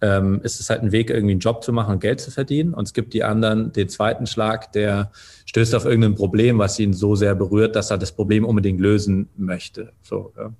ähm, 0.00 0.40
ist 0.42 0.60
es 0.60 0.70
halt 0.70 0.82
ein 0.82 0.92
Weg, 0.92 1.10
irgendwie 1.10 1.32
einen 1.32 1.40
Job 1.40 1.62
zu 1.62 1.72
machen 1.72 1.94
und 1.94 2.00
Geld 2.00 2.20
zu 2.20 2.30
verdienen. 2.30 2.74
Und 2.74 2.84
es 2.84 2.94
gibt 2.94 3.12
die 3.12 3.22
anderen, 3.22 3.72
den 3.72 3.88
zweiten 3.88 4.26
Schlag, 4.26 4.72
der 4.72 5.10
stößt 5.46 5.74
auf 5.74 5.84
irgendein 5.84 6.14
Problem, 6.14 6.58
was 6.58 6.78
ihn 6.78 6.92
so 6.92 7.16
sehr 7.16 7.34
berührt, 7.34 7.76
dass 7.76 7.90
er 7.90 7.98
das 7.98 8.12
Problem 8.12 8.44
unbedingt 8.44 8.80
lösen 8.80 9.28
möchte. 9.36 9.92
So, 10.02 10.32
ja. 10.36 10.52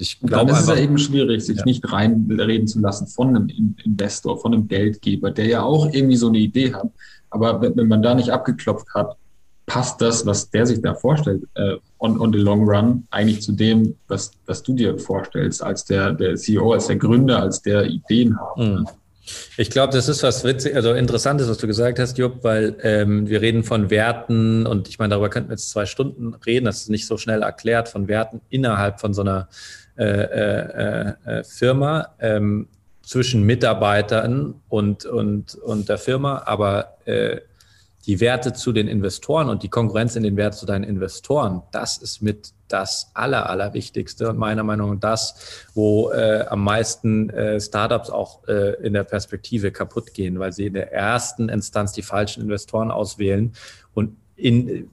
Ich 0.00 0.20
glaube, 0.20 0.52
es 0.52 0.60
ist 0.60 0.68
ja 0.68 0.76
eben 0.76 0.96
schwierig, 0.96 1.44
sich 1.44 1.58
ja. 1.58 1.64
nicht 1.64 1.92
reinreden 1.92 2.68
zu 2.68 2.78
lassen 2.78 3.08
von 3.08 3.34
einem 3.34 3.74
Investor, 3.84 4.40
von 4.40 4.54
einem 4.54 4.68
Geldgeber, 4.68 5.32
der 5.32 5.46
ja 5.46 5.62
auch 5.62 5.92
irgendwie 5.92 6.16
so 6.16 6.28
eine 6.28 6.38
Idee 6.38 6.72
hat. 6.72 6.88
Aber 7.30 7.60
wenn, 7.60 7.76
wenn 7.76 7.88
man 7.88 8.00
da 8.00 8.14
nicht 8.14 8.30
abgeklopft 8.30 8.86
hat, 8.94 9.16
passt 9.68 10.00
das, 10.00 10.26
was 10.26 10.50
der 10.50 10.66
sich 10.66 10.82
da 10.82 10.94
vorstellt, 10.94 11.44
äh, 11.54 11.76
on, 12.00 12.18
on 12.18 12.32
the 12.32 12.38
long 12.38 12.68
run, 12.68 13.06
eigentlich 13.10 13.42
zu 13.42 13.52
dem, 13.52 13.94
was, 14.08 14.32
was 14.46 14.62
du 14.62 14.74
dir 14.74 14.98
vorstellst, 14.98 15.62
als 15.62 15.84
der, 15.84 16.12
der 16.12 16.34
CEO, 16.34 16.72
als 16.72 16.88
der 16.88 16.96
Gründer, 16.96 17.40
als 17.40 17.62
der 17.62 17.84
Ideen 17.84 18.36
hat. 18.40 18.56
Mhm. 18.56 18.88
Ich 19.58 19.68
glaube, 19.68 19.92
das 19.92 20.08
ist 20.08 20.22
was 20.22 20.42
witzig, 20.42 20.74
also 20.74 20.94
interessantes, 20.94 21.50
was 21.50 21.58
du 21.58 21.66
gesagt 21.66 21.98
hast, 21.98 22.16
Jupp, 22.16 22.42
weil 22.44 22.76
ähm, 22.82 23.28
wir 23.28 23.42
reden 23.42 23.62
von 23.62 23.90
Werten 23.90 24.66
und 24.66 24.88
ich 24.88 24.98
meine, 24.98 25.10
darüber 25.10 25.28
könnten 25.28 25.50
wir 25.50 25.54
jetzt 25.54 25.68
zwei 25.68 25.84
Stunden 25.84 26.34
reden, 26.46 26.64
das 26.64 26.78
ist 26.78 26.88
nicht 26.88 27.06
so 27.06 27.18
schnell 27.18 27.42
erklärt, 27.42 27.90
von 27.90 28.08
Werten 28.08 28.40
innerhalb 28.48 29.00
von 29.00 29.12
so 29.12 29.20
einer 29.20 29.48
äh, 29.98 30.04
äh, 30.04 31.12
äh, 31.26 31.44
Firma 31.44 32.08
ähm, 32.20 32.68
zwischen 33.02 33.42
Mitarbeitern 33.42 34.54
und, 34.68 35.04
und, 35.04 35.56
und 35.56 35.88
der 35.90 35.98
Firma, 35.98 36.42
aber 36.46 36.96
äh, 37.04 37.40
die 38.08 38.20
Werte 38.20 38.54
zu 38.54 38.72
den 38.72 38.88
Investoren 38.88 39.50
und 39.50 39.62
die 39.62 39.68
Konkurrenz 39.68 40.16
in 40.16 40.22
den 40.22 40.38
Wert 40.38 40.54
zu 40.54 40.64
deinen 40.64 40.82
Investoren, 40.82 41.62
das 41.72 41.98
ist 41.98 42.22
mit 42.22 42.54
das 42.66 43.10
Aller, 43.12 43.50
Allerwichtigste 43.50 44.30
und 44.30 44.38
meiner 44.38 44.64
Meinung 44.64 44.94
nach 44.94 45.00
das, 45.00 45.66
wo 45.74 46.10
äh, 46.10 46.46
am 46.48 46.64
meisten 46.64 47.28
äh, 47.28 47.60
Startups 47.60 48.08
auch 48.08 48.48
äh, 48.48 48.82
in 48.82 48.94
der 48.94 49.04
Perspektive 49.04 49.72
kaputt 49.72 50.14
gehen, 50.14 50.38
weil 50.38 50.52
sie 50.52 50.66
in 50.66 50.72
der 50.72 50.90
ersten 50.90 51.50
Instanz 51.50 51.92
die 51.92 52.02
falschen 52.02 52.42
Investoren 52.42 52.90
auswählen 52.90 53.52
und 53.92 54.16
in, 54.36 54.90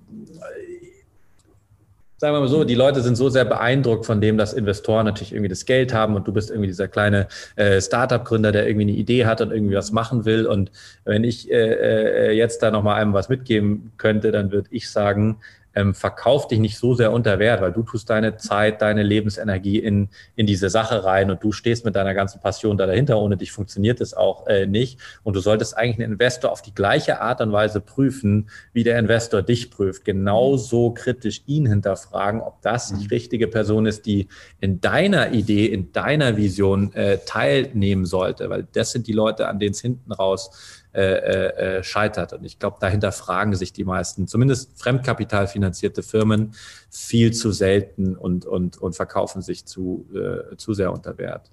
sagen 2.26 2.38
wir 2.38 2.40
mal 2.40 2.48
so, 2.48 2.64
die 2.64 2.74
Leute 2.74 3.02
sind 3.02 3.16
so 3.16 3.30
sehr 3.30 3.46
beeindruckt 3.46 4.04
von 4.04 4.20
dem, 4.20 4.36
dass 4.36 4.54
Investoren 4.54 5.06
natürlich 5.06 5.32
irgendwie 5.32 5.50
das 5.50 5.66
Geld 5.66 5.94
haben 5.94 6.16
und 6.16 6.28
du 6.28 6.34
bist 6.34 6.50
irgendwie 6.50 6.66
dieser 6.66 6.88
kleine 6.88 7.28
äh, 7.56 7.80
Startup-Gründer, 7.80 8.52
der 8.52 8.68
irgendwie 8.68 8.90
eine 8.90 8.94
Idee 8.94 9.28
hat 9.28 9.42
und 9.42 9.52
irgendwie 9.52 9.76
was 9.76 9.92
machen 9.92 10.26
will. 10.26 10.48
Und 10.48 10.72
wenn 11.04 11.24
ich 11.24 11.52
äh, 11.52 12.30
äh, 12.30 12.32
jetzt 12.32 12.64
da 12.64 12.72
nochmal 12.72 13.00
einem 13.00 13.14
was 13.14 13.30
mitgeben 13.30 13.92
könnte, 13.98 14.32
dann 14.32 14.52
würde 14.52 14.68
ich 14.72 14.90
sagen, 14.90 15.38
ähm, 15.76 15.94
verkauf 15.94 16.48
dich 16.48 16.60
nicht 16.60 16.78
so 16.78 16.94
sehr 16.94 17.12
unter 17.12 17.38
Wert, 17.38 17.62
weil 17.62 17.74
du 17.74 17.84
tust 17.84 18.10
deine 18.10 18.38
Zeit, 18.38 18.82
deine 18.82 19.04
Lebensenergie 19.04 19.80
in, 19.80 20.10
in 20.36 20.48
diese 20.48 20.70
Sache 20.70 21.04
rein 21.04 21.30
und 21.30 21.44
du 21.44 21.52
stehst 21.52 21.86
mit 21.86 21.96
deiner 21.96 22.14
ganzen 22.14 22.40
Passion 22.42 22.78
da 22.78 22.86
dahinter. 22.86 23.20
Ohne 23.20 23.38
dich 23.38 23.52
funktioniert 23.52 24.02
es 24.02 24.14
auch 24.14 24.48
äh, 24.48 24.66
nicht. 24.66 25.00
Und 25.24 25.36
du 25.36 25.42
solltest 25.42 25.78
eigentlich 25.78 26.00
einen 26.00 26.14
Investor 26.14 26.52
auf 26.52 26.62
die 26.62 26.74
gleiche 26.74 27.22
Art 27.22 27.42
und 27.42 27.52
Weise 27.52 27.82
prüfen, 27.82 28.50
wie 28.74 28.84
der 28.84 28.98
Investor 28.98 29.42
dich 29.42 29.70
prüft. 29.70 30.06
Genauso 30.06 30.92
kritisch 30.92 31.44
ihn 31.46 31.68
hinterfragen, 31.68 32.42
ob 32.42 32.62
das 32.62 32.90
die 32.90 33.04
mhm. 33.04 33.10
richtige 33.10 33.48
Person 33.48 33.86
ist, 33.86 34.06
die 34.06 34.30
in 34.62 34.80
deiner 34.80 35.34
Idee, 35.34 35.66
in 35.66 35.92
deiner 35.92 36.38
Vision 36.38 36.94
äh, 36.94 37.20
teilnehmen 37.26 38.06
sollte. 38.06 38.50
Weil 38.50 38.68
das 38.72 38.92
sind 38.92 39.08
die 39.08 39.14
Leute, 39.14 39.48
an 39.48 39.60
denen 39.60 39.72
es 39.72 39.82
hinten 39.82 40.12
raus 40.14 40.85
äh, 40.96 41.02
äh, 41.02 41.78
äh, 41.80 41.84
scheitert. 41.84 42.32
Und 42.32 42.46
ich 42.46 42.58
glaube, 42.58 42.78
dahinter 42.80 43.12
fragen 43.12 43.54
sich 43.54 43.74
die 43.74 43.84
meisten, 43.84 44.28
zumindest 44.28 44.80
fremdkapitalfinanzierte 44.82 46.04
Firmen, 46.04 46.54
viel 46.90 47.34
zu 47.34 47.52
selten 47.52 48.16
und, 48.16 48.46
und, 48.46 48.78
und 48.78 48.96
verkaufen 48.96 49.42
sich 49.42 49.66
zu, 49.66 50.06
äh, 50.16 50.56
zu 50.56 50.74
sehr 50.74 50.94
unter 50.94 51.18
Wert. 51.18 51.52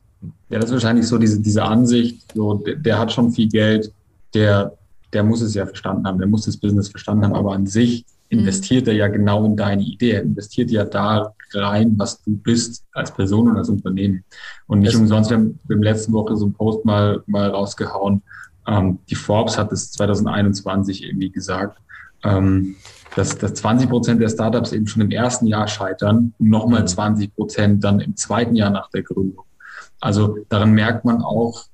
Ja, 0.49 0.61
das 0.61 0.67
ist 0.67 0.75
wahrscheinlich 0.75 1.09
so 1.09 1.19
diese, 1.19 1.41
diese 1.41 1.65
Ansicht, 1.65 2.33
so, 2.33 2.55
der, 2.55 2.77
der 2.77 2.99
hat 3.01 3.13
schon 3.13 3.33
viel 3.33 3.49
Geld, 3.49 3.93
der, 4.33 4.79
der 5.13 5.25
muss 5.25 5.43
es 5.43 5.55
ja 5.55 5.67
verstanden 5.67 6.07
haben, 6.07 6.19
der 6.19 6.29
muss 6.29 6.45
das 6.45 6.57
Business 6.57 6.89
verstanden 6.89 7.25
haben, 7.25 7.35
aber 7.35 7.53
an 7.53 7.67
sich 7.67 8.05
mhm. 8.31 8.39
investiert 8.39 8.87
er 8.87 8.95
ja 8.95 9.09
genau 9.09 9.45
in 9.45 9.57
deine 9.57 9.83
Idee. 9.83 10.13
Er 10.13 10.23
investiert 10.23 10.71
ja 10.71 10.85
da 10.85 11.35
rein, 11.53 11.95
was 11.97 12.23
du 12.23 12.37
bist 12.37 12.85
als 12.93 13.13
Person 13.13 13.49
und 13.49 13.57
als 13.57 13.69
Unternehmen. 13.69 14.23
Und 14.69 14.81
nicht 14.81 14.95
umsonst, 14.95 15.31
wir 15.31 15.39
haben, 15.39 15.59
wir 15.65 15.75
haben 15.75 15.83
letzte 15.83 16.13
Woche 16.13 16.37
so 16.37 16.45
einen 16.45 16.55
Post 16.55 16.85
mal, 16.85 17.25
mal 17.27 17.51
rausgehauen, 17.51 18.23
ähm, 18.67 18.99
die 19.09 19.15
Forbes 19.15 19.59
hat 19.59 19.73
es 19.73 19.91
2021 19.93 21.05
irgendwie 21.05 21.31
gesagt, 21.31 21.79
ähm, 22.25 22.77
dass, 23.15 23.37
dass 23.37 23.55
20 23.55 23.89
Prozent 23.91 24.21
der 24.21 24.29
Startups 24.29 24.73
eben 24.73 24.87
schon 24.87 25.03
im 25.03 25.11
ersten 25.11 25.47
Jahr 25.47 25.69
scheitern 25.69 26.35
und 26.39 26.49
nochmal 26.49 26.87
20 26.87 27.29
mhm. 27.29 27.33
Prozent 27.35 27.85
dann 27.85 28.01
im 28.01 28.17
zweiten 28.17 28.57
Jahr 28.57 28.71
nach 28.71 28.91
der 28.91 29.03
Gründung. 29.03 29.45
Also 30.01 30.39
daran 30.49 30.73
merkt 30.73 31.05
man 31.05 31.23
auch, 31.23 31.65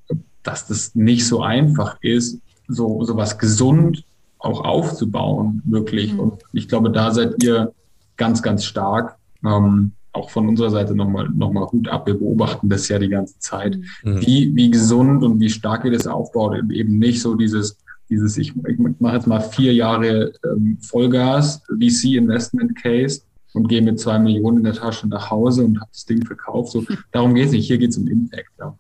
dass 0.42 0.66
das 0.66 0.94
nicht 0.94 1.27
so 1.27 1.42
einfach 1.42 1.98
ist, 2.01 2.40
so, 2.66 3.05
so 3.05 3.16
was 3.16 3.38
gesund 3.38 4.05
auch 4.38 4.64
aufzubauen, 4.64 5.62
wirklich. 5.64 6.12
Mhm. 6.12 6.20
Und 6.20 6.42
ich 6.53 6.68
glaube, 6.68 6.90
da 6.90 7.11
seid 7.12 7.42
ihr 7.42 7.72
ganz, 8.16 8.42
ganz 8.42 8.64
stark. 8.64 9.16
Ähm, 9.44 9.92
auch 10.19 10.31
von 10.31 10.49
unserer 10.49 10.71
Seite 10.71 10.95
nochmal 10.95 11.29
noch 11.31 11.53
mal 11.53 11.67
Hut 11.71 11.89
ab. 11.89 12.07
Wir 12.07 12.15
beobachten 12.15 12.69
das 12.69 12.89
ja 12.89 12.99
die 12.99 13.09
ganze 13.09 13.39
Zeit, 13.39 13.79
mhm. 14.03 14.21
wie, 14.21 14.55
wie 14.55 14.71
gesund 14.71 15.23
und 15.23 15.41
wie 15.41 15.51
stark 15.51 15.85
ihr 15.85 15.93
das 15.93 16.07
aufbaut. 16.07 16.57
Eben 16.71 16.99
nicht 16.99 17.23
so 17.23 17.35
dieses, 17.35 17.79
dieses 18.11 18.37
ich, 18.37 18.55
ich 18.67 18.79
mache 19.01 19.15
jetzt 19.15 19.27
mal 19.27 19.41
vier 19.41 19.73
Jahre 19.73 20.33
ähm, 20.45 20.79
Vollgas, 20.81 21.63
VC 21.69 22.17
Investment 22.17 22.77
Case 22.83 23.23
und 23.55 23.69
gehe 23.69 23.83
mit 23.83 23.99
zwei 23.99 24.19
Millionen 24.19 24.59
in 24.59 24.65
der 24.65 24.75
Tasche 24.75 25.09
nach 25.09 25.31
Hause 25.31 25.65
und 25.65 25.81
habe 25.81 25.91
das 25.93 26.05
Ding 26.05 26.25
verkauft. 26.25 26.73
So, 26.73 26.85
darum 27.13 27.35
geht 27.35 27.47
es 27.47 27.53
nicht. 27.53 27.67
Hier 27.67 27.79
geht 27.79 27.91
es 27.91 27.99
um 27.99 28.07
Impact. 28.09 28.51
Ja. 28.59 28.77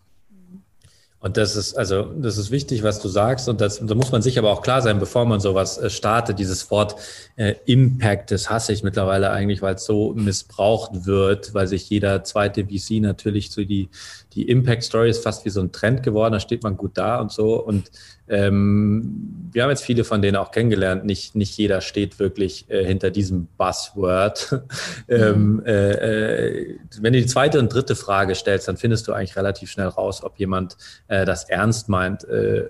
Und 1.20 1.36
das 1.36 1.56
ist, 1.56 1.76
also, 1.76 2.04
das 2.04 2.38
ist 2.38 2.52
wichtig, 2.52 2.84
was 2.84 3.00
du 3.00 3.08
sagst. 3.08 3.48
Und 3.48 3.60
das, 3.60 3.84
da 3.84 3.94
muss 3.96 4.12
man 4.12 4.22
sich 4.22 4.38
aber 4.38 4.50
auch 4.50 4.62
klar 4.62 4.82
sein, 4.82 5.00
bevor 5.00 5.24
man 5.24 5.40
sowas 5.40 5.76
äh, 5.76 5.90
startet. 5.90 6.38
Dieses 6.38 6.70
Wort 6.70 6.94
äh, 7.34 7.54
Impact, 7.66 8.30
das 8.30 8.48
hasse 8.48 8.72
ich 8.72 8.84
mittlerweile 8.84 9.30
eigentlich, 9.30 9.60
weil 9.60 9.74
es 9.74 9.84
so 9.84 10.12
missbraucht 10.14 11.06
wird, 11.06 11.54
weil 11.54 11.66
sich 11.66 11.90
jeder 11.90 12.22
zweite 12.22 12.66
VC 12.66 13.00
natürlich 13.00 13.50
so 13.50 13.64
die, 13.64 13.88
die 14.34 14.48
Impact 14.48 14.84
Story 14.84 15.10
ist 15.10 15.24
fast 15.24 15.44
wie 15.44 15.50
so 15.50 15.60
ein 15.60 15.72
Trend 15.72 16.04
geworden. 16.04 16.34
Da 16.34 16.40
steht 16.40 16.62
man 16.62 16.76
gut 16.76 16.92
da 16.94 17.20
und 17.20 17.32
so. 17.32 17.64
Und 17.64 17.90
ähm, 18.28 19.38
wir 19.52 19.62
haben 19.62 19.70
jetzt 19.70 19.84
viele 19.84 20.04
von 20.04 20.22
denen 20.22 20.36
auch 20.36 20.50
kennengelernt. 20.50 21.04
Nicht, 21.04 21.34
nicht 21.34 21.56
jeder 21.56 21.80
steht 21.80 22.18
wirklich 22.18 22.70
äh, 22.70 22.84
hinter 22.84 23.10
diesem 23.10 23.48
Buzzword. 23.56 24.62
ähm, 25.08 25.54
mhm. 25.54 25.62
äh, 25.64 25.90
äh, 25.92 26.78
wenn 27.00 27.12
du 27.12 27.20
die 27.20 27.26
zweite 27.26 27.58
und 27.58 27.72
dritte 27.72 27.96
Frage 27.96 28.34
stellst, 28.34 28.68
dann 28.68 28.76
findest 28.76 29.08
du 29.08 29.12
eigentlich 29.12 29.36
relativ 29.36 29.70
schnell 29.70 29.88
raus, 29.88 30.22
ob 30.22 30.38
jemand 30.38 30.76
äh, 31.08 31.24
das 31.24 31.44
ernst 31.44 31.88
meint 31.88 32.24
äh, 32.24 32.68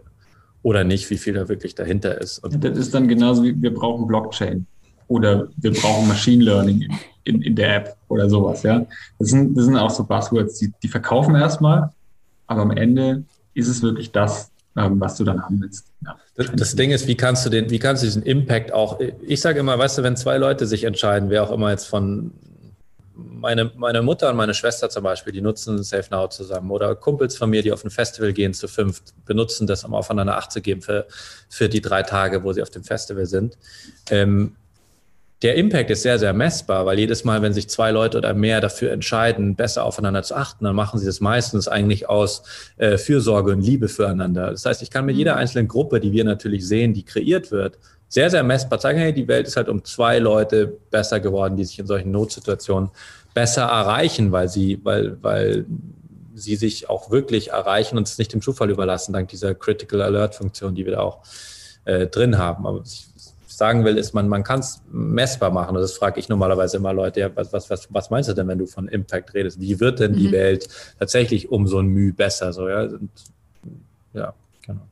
oder 0.62 0.84
nicht, 0.84 1.08
wie 1.10 1.18
viel 1.18 1.34
da 1.34 1.48
wirklich 1.48 1.74
dahinter 1.74 2.20
ist. 2.20 2.38
Und 2.38 2.62
das 2.62 2.76
ist 2.76 2.94
dann 2.94 3.08
genauso 3.08 3.42
wie 3.44 3.60
wir 3.60 3.72
brauchen 3.72 4.06
Blockchain 4.06 4.66
oder 5.08 5.48
wir 5.56 5.72
brauchen 5.72 6.06
Machine 6.08 6.44
Learning 6.44 6.88
in, 7.24 7.42
in, 7.42 7.56
der 7.56 7.76
App 7.76 7.96
oder 8.08 8.28
sowas. 8.28 8.62
Ja, 8.62 8.86
das 9.18 9.28
sind, 9.30 9.56
das 9.56 9.64
sind 9.64 9.76
auch 9.76 9.90
so 9.90 10.04
Buzzwords, 10.04 10.58
die, 10.58 10.72
die 10.82 10.88
verkaufen 10.88 11.34
erstmal, 11.34 11.90
aber 12.46 12.62
am 12.62 12.70
Ende 12.70 13.24
ist 13.54 13.68
es 13.68 13.82
wirklich 13.82 14.12
das, 14.12 14.50
was 15.00 15.16
du 15.16 15.24
dann 15.24 15.42
haben 15.42 15.60
willst. 15.60 15.86
Ja. 16.04 16.16
Das, 16.36 16.46
das, 16.54 16.76
Ding 16.76 16.90
ist, 16.90 17.06
wie 17.06 17.16
kannst 17.16 17.44
du 17.44 17.50
den, 17.50 17.70
wie 17.70 17.78
kannst 17.78 18.02
du 18.02 18.06
diesen 18.06 18.22
Impact 18.22 18.72
auch, 18.72 19.00
ich 19.00 19.40
sage 19.40 19.60
immer, 19.60 19.78
weißt 19.78 19.98
du, 19.98 20.02
wenn 20.02 20.16
zwei 20.16 20.38
Leute 20.38 20.66
sich 20.66 20.84
entscheiden, 20.84 21.30
wer 21.30 21.42
auch 21.42 21.50
immer 21.50 21.70
jetzt 21.70 21.86
von 21.86 22.32
meine, 23.18 23.70
meine 23.76 24.02
Mutter 24.02 24.30
und 24.30 24.36
meine 24.36 24.54
Schwester 24.54 24.88
zum 24.90 25.02
Beispiel, 25.02 25.32
die 25.32 25.40
nutzen 25.40 25.82
Safe 25.82 26.08
Now 26.10 26.28
zusammen 26.28 26.70
oder 26.70 26.94
Kumpels 26.94 27.36
von 27.36 27.50
mir, 27.50 27.62
die 27.62 27.72
auf 27.72 27.84
ein 27.84 27.90
Festival 27.90 28.32
gehen 28.32 28.54
zu 28.54 28.68
fünft, 28.68 29.14
benutzen 29.24 29.66
das, 29.66 29.84
um 29.84 29.94
aufeinander 29.94 30.36
Acht 30.36 30.52
zu 30.52 30.60
geben 30.60 30.82
für, 30.82 31.06
für 31.48 31.68
die 31.68 31.80
drei 31.80 32.02
Tage, 32.02 32.44
wo 32.44 32.52
sie 32.52 32.62
auf 32.62 32.70
dem 32.70 32.84
Festival 32.84 33.26
sind. 33.26 33.58
Ähm, 34.10 34.54
der 35.42 35.54
Impact 35.54 35.90
ist 35.90 36.02
sehr, 36.02 36.18
sehr 36.18 36.32
messbar, 36.32 36.84
weil 36.84 36.98
jedes 36.98 37.24
Mal, 37.24 37.42
wenn 37.42 37.52
sich 37.52 37.68
zwei 37.68 37.92
Leute 37.92 38.18
oder 38.18 38.34
mehr 38.34 38.60
dafür 38.60 38.90
entscheiden, 38.90 39.54
besser 39.54 39.84
aufeinander 39.84 40.24
zu 40.24 40.34
achten, 40.34 40.64
dann 40.64 40.74
machen 40.74 40.98
sie 40.98 41.06
das 41.06 41.20
meistens 41.20 41.68
eigentlich 41.68 42.08
aus 42.08 42.42
äh, 42.76 42.98
Fürsorge 42.98 43.52
und 43.52 43.60
Liebe 43.60 43.88
füreinander. 43.88 44.50
Das 44.50 44.64
heißt, 44.64 44.82
ich 44.82 44.90
kann 44.90 45.06
mit 45.06 45.16
jeder 45.16 45.34
mhm. 45.34 45.38
einzelnen 45.38 45.68
Gruppe, 45.68 46.00
die 46.00 46.10
wir 46.10 46.24
natürlich 46.24 46.66
sehen, 46.66 46.92
die 46.92 47.04
kreiert 47.04 47.52
wird, 47.52 47.78
sehr, 48.08 48.30
sehr 48.30 48.42
messbar 48.42 48.80
zeigen, 48.80 48.98
hey, 48.98 49.12
die 49.12 49.28
Welt 49.28 49.46
ist 49.46 49.56
halt 49.56 49.68
um 49.68 49.84
zwei 49.84 50.18
Leute 50.18 50.78
besser 50.90 51.20
geworden, 51.20 51.56
die 51.56 51.64
sich 51.64 51.78
in 51.78 51.86
solchen 51.86 52.10
Notsituationen 52.10 52.90
besser 53.32 53.62
erreichen, 53.62 54.32
weil 54.32 54.48
sie, 54.48 54.80
weil, 54.82 55.22
weil 55.22 55.66
sie 56.34 56.56
sich 56.56 56.88
auch 56.88 57.10
wirklich 57.10 57.50
erreichen 57.50 57.96
und 57.96 58.08
es 58.08 58.18
nicht 58.18 58.32
dem 58.32 58.40
Zufall 58.40 58.70
überlassen, 58.70 59.12
dank 59.12 59.28
dieser 59.28 59.54
Critical 59.54 60.02
Alert 60.02 60.34
Funktion, 60.34 60.74
die 60.74 60.84
wir 60.84 60.92
da 60.92 61.00
auch 61.00 61.18
äh, 61.84 62.06
drin 62.06 62.38
haben. 62.38 62.66
Aber 62.66 62.82
ich 62.84 63.08
sagen 63.58 63.84
will, 63.84 63.98
ist, 63.98 64.14
man, 64.14 64.28
man 64.28 64.44
kann 64.44 64.60
es 64.60 64.80
messbar 64.90 65.50
machen. 65.50 65.76
Und 65.76 65.82
das 65.82 65.92
frage 65.92 66.20
ich 66.20 66.28
normalerweise 66.28 66.76
immer 66.76 66.92
Leute, 66.92 67.20
ja, 67.20 67.30
was, 67.34 67.52
was, 67.52 67.68
was, 67.68 67.92
was 67.92 68.08
meinst 68.08 68.28
du 68.28 68.32
denn, 68.32 68.46
wenn 68.46 68.58
du 68.58 68.66
von 68.66 68.86
Impact 68.86 69.34
redest? 69.34 69.60
Wie 69.60 69.80
wird 69.80 69.98
denn 69.98 70.14
die 70.14 70.28
mhm. 70.28 70.32
Welt 70.32 70.68
tatsächlich 70.98 71.50
um 71.50 71.66
so 71.66 71.80
ein 71.80 71.88
Mühe 71.88 72.12
besser? 72.12 72.52
So, 72.52 72.68
ja, 72.68 72.82
und, 72.82 73.10
ja, 74.14 74.32
genau. 74.64 74.86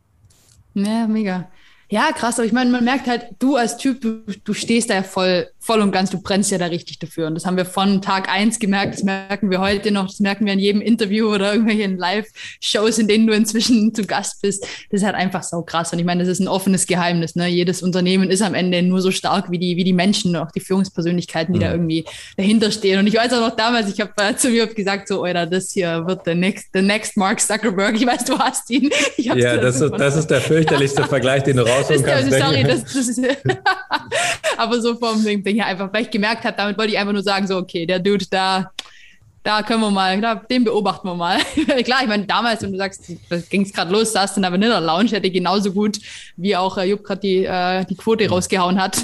Ja, 0.75 1.07
mega. 1.07 1.49
Ja, 1.89 2.11
krass, 2.11 2.39
aber 2.39 2.47
ich 2.47 2.53
meine, 2.53 2.71
man 2.71 2.85
merkt 2.85 3.07
halt, 3.07 3.27
du 3.39 3.55
als 3.55 3.77
Typ, 3.77 4.01
du, 4.01 4.23
du 4.43 4.55
stehst 4.55 4.91
da 4.91 4.95
ja 4.95 5.03
voll, 5.05 5.49
voll 5.61 5.81
und 5.81 5.93
ganz, 5.93 6.11
du 6.11 6.21
brennst 6.21 6.51
ja 6.51 6.59
da 6.59 6.67
richtig 6.67 6.99
dafür. 6.99 7.29
Und 7.29 7.35
das 7.35 7.47
haben 7.47 7.57
wir 7.57 7.65
von 7.65 8.03
Tag 8.03 8.29
eins 8.29 8.59
gemerkt, 8.59 8.95
das 8.95 9.03
merken 9.05 9.51
wir 9.51 9.61
heute 9.61 9.93
noch, 9.93 10.07
das 10.07 10.19
merken 10.19 10.47
wir 10.47 10.53
in 10.53 10.59
jedem 10.59 10.81
Interview 10.81 11.33
oder 11.33 11.53
irgendwelchen 11.53 11.97
Live-Shows, 11.97 12.99
in 12.99 13.07
denen 13.07 13.29
du 13.29 13.35
inzwischen 13.35 13.95
zu 13.95 14.05
Gast 14.05 14.43
bist. 14.43 14.65
Das 14.91 15.01
ist 15.01 15.07
halt 15.07 15.15
einfach 15.15 15.45
so 15.45 15.63
krass. 15.63 15.93
Und 15.93 16.01
ich 16.01 16.05
meine, 16.05 16.25
das 16.25 16.29
ist 16.29 16.41
ein 16.41 16.49
offenes 16.49 16.89
Geheimnis. 16.89 17.37
Ne? 17.37 17.47
Jedes 17.47 17.83
Unternehmen 17.83 18.31
ist 18.31 18.43
am 18.43 18.55
Ende 18.55 18.83
nur 18.83 19.01
so 19.01 19.13
stark 19.13 19.53
wie 19.53 19.59
die, 19.59 19.77
wie 19.77 19.85
die 19.85 19.93
Menschen, 19.93 20.35
auch 20.35 20.51
die 20.51 20.61
Führungspersönlichkeiten, 20.61 21.53
die 21.53 21.61
mhm. 21.61 21.65
da 21.65 21.71
irgendwie 21.71 22.05
dahinter 22.37 22.73
stehen. 22.73 22.99
Und 22.99 23.07
ich 23.07 23.15
weiß 23.15 23.33
auch 23.35 23.49
noch 23.49 23.55
damals, 23.55 23.93
ich 23.93 24.01
habe 24.01 24.13
äh, 24.21 24.35
zu 24.35 24.51
mir 24.51 24.67
gesagt, 24.67 25.07
so, 25.07 25.23
Alter, 25.23 25.47
das 25.47 25.71
hier 25.71 26.05
wird 26.05 26.27
der 26.27 26.35
next, 26.35 26.69
the 26.75 26.83
next 26.83 27.17
Mark 27.17 27.41
Zuckerberg. 27.41 27.95
Ich 27.95 28.07
weiß, 28.07 28.25
du 28.25 28.37
hast 28.39 28.69
ihn. 28.71 28.91
ja, 29.17 29.57
das 29.57 29.81
ist, 29.81 29.93
das 29.97 30.17
ist 30.17 30.27
der 30.27 30.41
fürchterlichste 30.41 31.05
Vergleich, 31.09 31.45
den 31.45 31.59
du 31.59 31.65
rausholen 31.79 32.05
kannst. 32.05 32.31
Sorry, 32.31 32.63
das, 32.65 32.85
das 32.85 33.09
ist, 33.09 33.21
aber 34.57 34.81
so 34.81 34.97
vom 34.97 35.23
Ding, 35.23 35.43
her 35.43 35.67
einfach, 35.67 35.93
weil 35.93 36.03
ich 36.03 36.11
gemerkt 36.11 36.45
habe, 36.45 36.57
damit 36.57 36.79
wollte 36.79 36.93
ich 36.93 36.99
einfach 36.99 37.13
nur 37.13 37.23
sagen, 37.23 37.47
so, 37.47 37.57
okay, 37.57 37.87
der 37.87 37.99
Dude 37.99 38.27
da, 38.31 38.71
da 39.43 39.63
können 39.63 39.81
wir 39.81 39.91
mal, 39.91 40.21
da, 40.21 40.35
den 40.35 40.65
beobachten 40.65 41.07
wir 41.07 41.15
mal. 41.15 41.39
Klar, 41.85 42.03
ich 42.03 42.09
meine, 42.09 42.25
damals, 42.27 42.63
wenn 42.63 42.73
du 42.73 42.79
sagst, 42.79 43.13
da 43.29 43.37
ging 43.39 43.63
es 43.63 43.73
gerade 43.73 43.93
los, 43.93 44.13
saß 44.13 44.37
in 44.37 44.43
der 44.43 44.51
Vanilla 44.53 44.79
Lounge, 44.79 45.11
hätte 45.11 45.31
genauso 45.31 45.73
gut, 45.73 45.99
wie 46.37 46.57
auch 46.57 46.77
äh, 46.79 46.85
Jupp 46.85 47.05
gerade 47.05 47.21
die, 47.21 47.45
äh, 47.45 47.85
die 47.85 47.97
Quote 47.97 48.25
mhm. 48.25 48.31
rausgehauen 48.31 48.81
hat, 48.81 49.01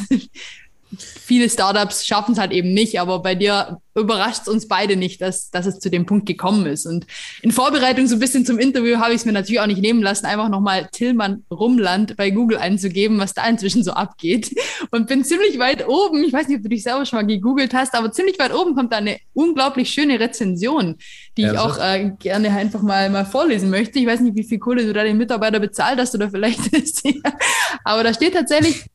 viele 0.98 1.48
Startups 1.48 2.07
schaffen 2.07 2.33
es 2.33 2.38
halt 2.38 2.52
eben 2.52 2.72
nicht, 2.72 3.00
aber 3.00 3.20
bei 3.20 3.35
dir 3.35 3.78
überrascht 3.94 4.42
es 4.42 4.48
uns 4.48 4.68
beide 4.68 4.96
nicht, 4.96 5.20
dass, 5.20 5.50
dass 5.50 5.66
es 5.66 5.78
zu 5.78 5.90
dem 5.90 6.07
Punkt 6.07 6.26
gekommen 6.26 6.66
ist. 6.66 6.87
Und 6.87 7.07
in 7.42 7.52
Vorbereitung 7.52 8.07
so 8.07 8.16
ein 8.16 8.20
bisschen 8.20 8.46
zum 8.46 8.59
Interview 8.59 8.96
habe 8.96 9.11
ich 9.11 9.16
es 9.16 9.24
mir 9.26 9.33
natürlich 9.33 9.61
auch 9.61 9.66
nicht 9.66 9.83
nehmen 9.83 10.02
lassen, 10.02 10.24
einfach 10.26 10.48
nochmal 10.48 10.88
Tillmann 10.92 11.44
Rumland 11.50 12.16
bei 12.16 12.31
Google 12.31 12.59
einzugeben, 12.59 13.18
was 13.18 13.35
da 13.35 13.46
inzwischen 13.46 13.85
so 13.85 13.92
abgeht. 13.92 14.55
Und 14.90 15.09
bin 15.09 15.24
ziemlich 15.24 15.59
weit 15.59 15.87
oben, 15.88 16.24
ich 16.24 16.33
weiß 16.33 16.48
nicht, 16.48 16.59
ob 16.59 16.62
du 16.62 16.68
dich 16.70 16.83
selber 16.83 17.05
schon 17.05 17.18
mal 17.18 17.26
gegoogelt 17.26 17.74
hast, 17.74 17.94
aber 17.94 18.12
ziemlich 18.12 18.38
weit 18.38 18.55
oben 18.55 18.74
kommt 18.74 18.92
da 18.92 18.98
eine 18.98 19.18
unglaublich 19.35 19.90
schöne 19.90 20.18
Rezension, 20.18 20.96
die 21.37 21.42
ja, 21.42 21.52
ich 21.52 21.59
auch 21.59 21.78
äh, 21.78 22.12
gerne 22.18 22.50
einfach 22.50 22.83
mal, 22.83 23.11
mal 23.11 23.26
vorlesen 23.26 23.68
möchte. 23.68 23.98
Ich 23.98 24.07
weiß 24.07 24.20
nicht, 24.20 24.37
wie 24.37 24.44
viel 24.44 24.59
Kohle 24.59 24.87
du 24.87 24.92
da 24.92 25.05
den 25.05 25.18
Mitarbeiter 25.18 25.61
bezahlt 25.61 25.98
hast 25.98 26.14
oder 26.14 26.31
vielleicht 26.31 26.66
ist. 26.72 27.02
aber 27.85 28.05
da 28.05 28.14
steht 28.14 28.35
tatsächlich, 28.35 28.87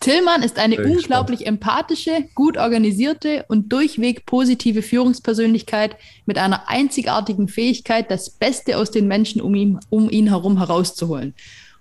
Tillmann 0.00 0.42
ist 0.42 0.58
eine 0.58 0.76
unglaublich 0.76 1.40
spannend. 1.40 1.62
empathische, 1.62 2.28
gut 2.34 2.56
organisierte 2.56 3.44
und 3.48 3.72
durchweg 3.72 4.26
positive 4.26 4.82
Führungspersönlichkeit 4.82 5.96
mit 6.26 6.38
einer 6.38 6.68
einzigartigen 6.68 7.48
Fähigkeit, 7.48 8.10
das 8.10 8.30
Beste 8.30 8.76
aus 8.76 8.90
den 8.90 9.08
Menschen 9.08 9.40
um 9.40 9.54
ihn, 9.54 9.80
um 9.90 10.10
ihn 10.10 10.28
herum 10.28 10.58
herauszuholen. 10.58 11.34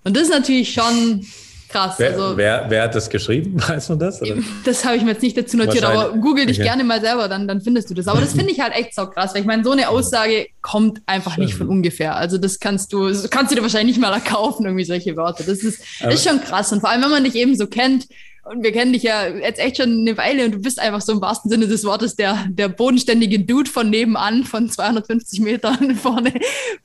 Und 0.04 0.15
das 0.15 0.24
ist 0.24 0.32
natürlich 0.32 0.74
schon 0.74 1.26
krass. 1.69 1.95
Wer, 1.97 2.12
also, 2.12 2.38
wer, 2.38 2.65
wer, 2.69 2.84
hat 2.84 2.95
das 2.95 3.10
geschrieben? 3.10 3.56
Weiß 3.67 3.89
man 3.89 3.99
das? 3.99 4.21
Oder? 4.21 4.36
Das 4.65 4.86
habe 4.86 4.97
ich 4.97 5.03
mir 5.03 5.12
jetzt 5.12 5.21
nicht 5.21 5.38
dazu 5.38 5.58
notiert, 5.58 5.84
aber 5.84 6.13
google 6.13 6.45
dich 6.45 6.58
okay. 6.58 6.67
gerne 6.67 6.84
mal 6.84 7.01
selber, 7.01 7.27
dann, 7.27 7.47
dann 7.47 7.62
findest 7.62 7.89
du 7.89 7.93
das. 7.93 8.08
Aber 8.08 8.21
das 8.21 8.34
finde 8.34 8.51
ich 8.51 8.60
halt 8.60 8.73
echt 8.73 8.95
so 8.95 9.08
krass, 9.08 9.34
weil 9.34 9.41
ich 9.41 9.47
meine, 9.47 9.63
so 9.63 9.71
eine 9.71 9.89
Aussage 9.89 10.47
kommt 10.62 11.01
einfach 11.06 11.36
Schön. 11.36 11.45
nicht 11.45 11.56
von 11.56 11.67
ungefähr. 11.67 12.15
Also 12.15 12.38
das 12.38 12.60
kannst 12.60 12.93
du, 12.93 13.12
kannst 13.30 13.51
du 13.51 13.56
dir 13.56 13.62
wahrscheinlich 13.62 13.97
nicht 13.97 14.01
mal 14.01 14.13
erkaufen, 14.13 14.65
irgendwie 14.65 14.86
solche 14.86 15.15
Wörter. 15.15 15.43
Das 15.43 15.60
ist, 15.60 15.82
ist 16.08 16.27
schon 16.27 16.41
krass. 16.41 16.71
Und 16.71 16.82
vor 16.82 16.89
allem, 16.89 17.03
wenn 17.03 17.12
man 17.12 17.23
dich 17.23 17.36
eben 17.36 17.56
so 17.56 17.67
kennt, 17.67 18.08
und 18.50 18.64
wir 18.64 18.72
kennen 18.72 18.94
dich 18.94 19.04
ja 19.04 19.28
jetzt 19.28 19.60
echt 19.60 19.78
schon 19.78 20.02
eine 20.02 20.18
Weile 20.18 20.46
und 20.46 20.52
du 20.54 20.60
bist 20.60 20.80
einfach 20.80 21.02
so 21.02 21.12
im 21.12 21.22
wahrsten 21.22 21.50
Sinne 21.52 21.68
des 21.68 21.84
Wortes 21.84 22.16
der, 22.16 22.46
der 22.50 22.70
bodenständige 22.70 23.40
Dude 23.40 23.70
von 23.70 23.90
nebenan, 23.90 24.44
von 24.44 24.70
250 24.70 25.42
Metern 25.42 25.96
vorne, 26.02 26.34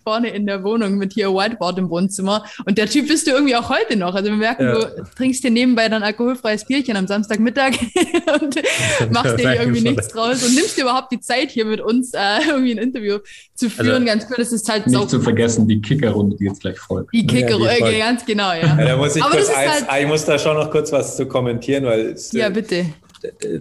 vorne 0.03 0.31
in 0.31 0.47
der 0.47 0.65
Wohnung 0.65 0.97
mit 0.97 1.13
hier 1.13 1.33
Whiteboard 1.33 1.79
im 1.79 1.91
Wohnzimmer. 1.91 2.45
Und 2.67 2.79
der 2.79 2.87
Typ 2.87 3.09
bist 3.09 3.27
du 3.27 3.31
irgendwie 3.31 3.57
auch 3.57 3.69
heute 3.69 3.97
noch. 3.97 4.15
Also 4.15 4.31
wir 4.31 4.37
merken, 4.37 4.65
ja. 4.65 4.75
du 4.75 5.05
trinkst 5.17 5.43
hier 5.43 5.51
nebenbei 5.51 5.89
dann 5.89 6.03
alkoholfreies 6.03 6.65
Bierchen 6.65 6.97
am 6.97 7.07
Samstagmittag 7.07 7.75
und 8.41 8.57
machst 9.11 9.39
dir 9.39 9.51
hier 9.51 9.61
irgendwie 9.61 9.83
nichts 9.83 10.09
draus 10.09 10.45
und 10.45 10.55
nimmst 10.55 10.77
dir 10.77 10.83
überhaupt 10.83 11.13
die 11.13 11.21
Zeit 11.21 11.51
hier 11.51 11.65
mit 11.65 11.81
uns 11.81 12.13
äh, 12.15 12.19
irgendwie 12.49 12.73
ein 12.73 12.79
Interview 12.79 13.19
zu 13.55 13.71
führen. 13.71 13.91
Also, 13.91 14.07
ganz 14.07 14.27
cool, 14.29 14.37
das 14.39 14.53
ist 14.53 14.69
halt 14.69 14.87
Nicht 14.87 15.11
zu 15.11 15.21
vergessen, 15.21 15.69
die 15.69 15.81
Kickerrunde, 15.81 16.37
die 16.37 16.45
jetzt 16.45 16.61
gleich 16.61 16.79
folgt. 16.79 17.13
Die 17.13 17.27
Kickerrunde, 17.27 17.79
ja, 17.79 18.07
ganz 18.07 18.25
genau, 18.25 18.53
ja. 18.53 18.77
ja 18.79 18.85
da 18.85 18.97
muss 18.97 19.15
ich, 19.15 19.23
kurz 19.23 19.49
eins, 19.51 19.89
halt, 19.89 20.03
ich 20.03 20.09
muss 20.09 20.25
da 20.25 20.39
schon 20.39 20.57
noch 20.57 20.71
kurz 20.71 20.91
was 20.91 21.17
zu 21.17 21.27
kommentieren 21.27 21.52
kommentieren, 21.53 21.85
weil 21.85 22.01
es, 22.13 22.33
ja 22.33 22.49
bitte. 22.49 22.87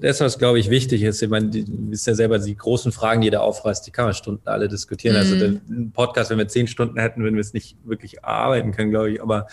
Das, 0.02 0.20
was 0.20 0.40
glaube 0.40 0.60
ich 0.60 0.72
wichtig 0.72 1.04
ist, 1.04 1.22
ich 1.22 1.30
meine, 1.30 1.50
du 1.50 1.64
wisst 1.92 2.08
ja 2.08 2.16
selber, 2.16 2.40
die 2.40 2.56
großen 2.56 2.92
Fragen, 2.92 3.22
die 3.22 3.30
da 3.30 3.42
aufreißt, 3.42 3.86
die 3.86 3.92
kann 3.92 4.06
man 4.06 4.16
Stunden 4.16 4.48
alle 4.48 4.68
diskutieren. 4.68 5.16
Also 5.16 5.36
mhm. 5.36 5.42
Also 5.42 5.60
den 5.68 5.92
Podcast, 5.92 6.32
wenn 6.32 6.40
wir 6.40 6.48
zehn 6.48 6.68
Stunden 6.68 7.00
hätten, 7.00 7.22
würden 7.22 7.36
wir 7.36 7.42
es 7.42 7.54
nicht 7.54 7.78
wirklich 7.84 8.26
arbeiten 8.26 8.72
können, 8.72 8.90
glaube 8.90 9.12
ich. 9.12 9.22
Aber 9.22 9.48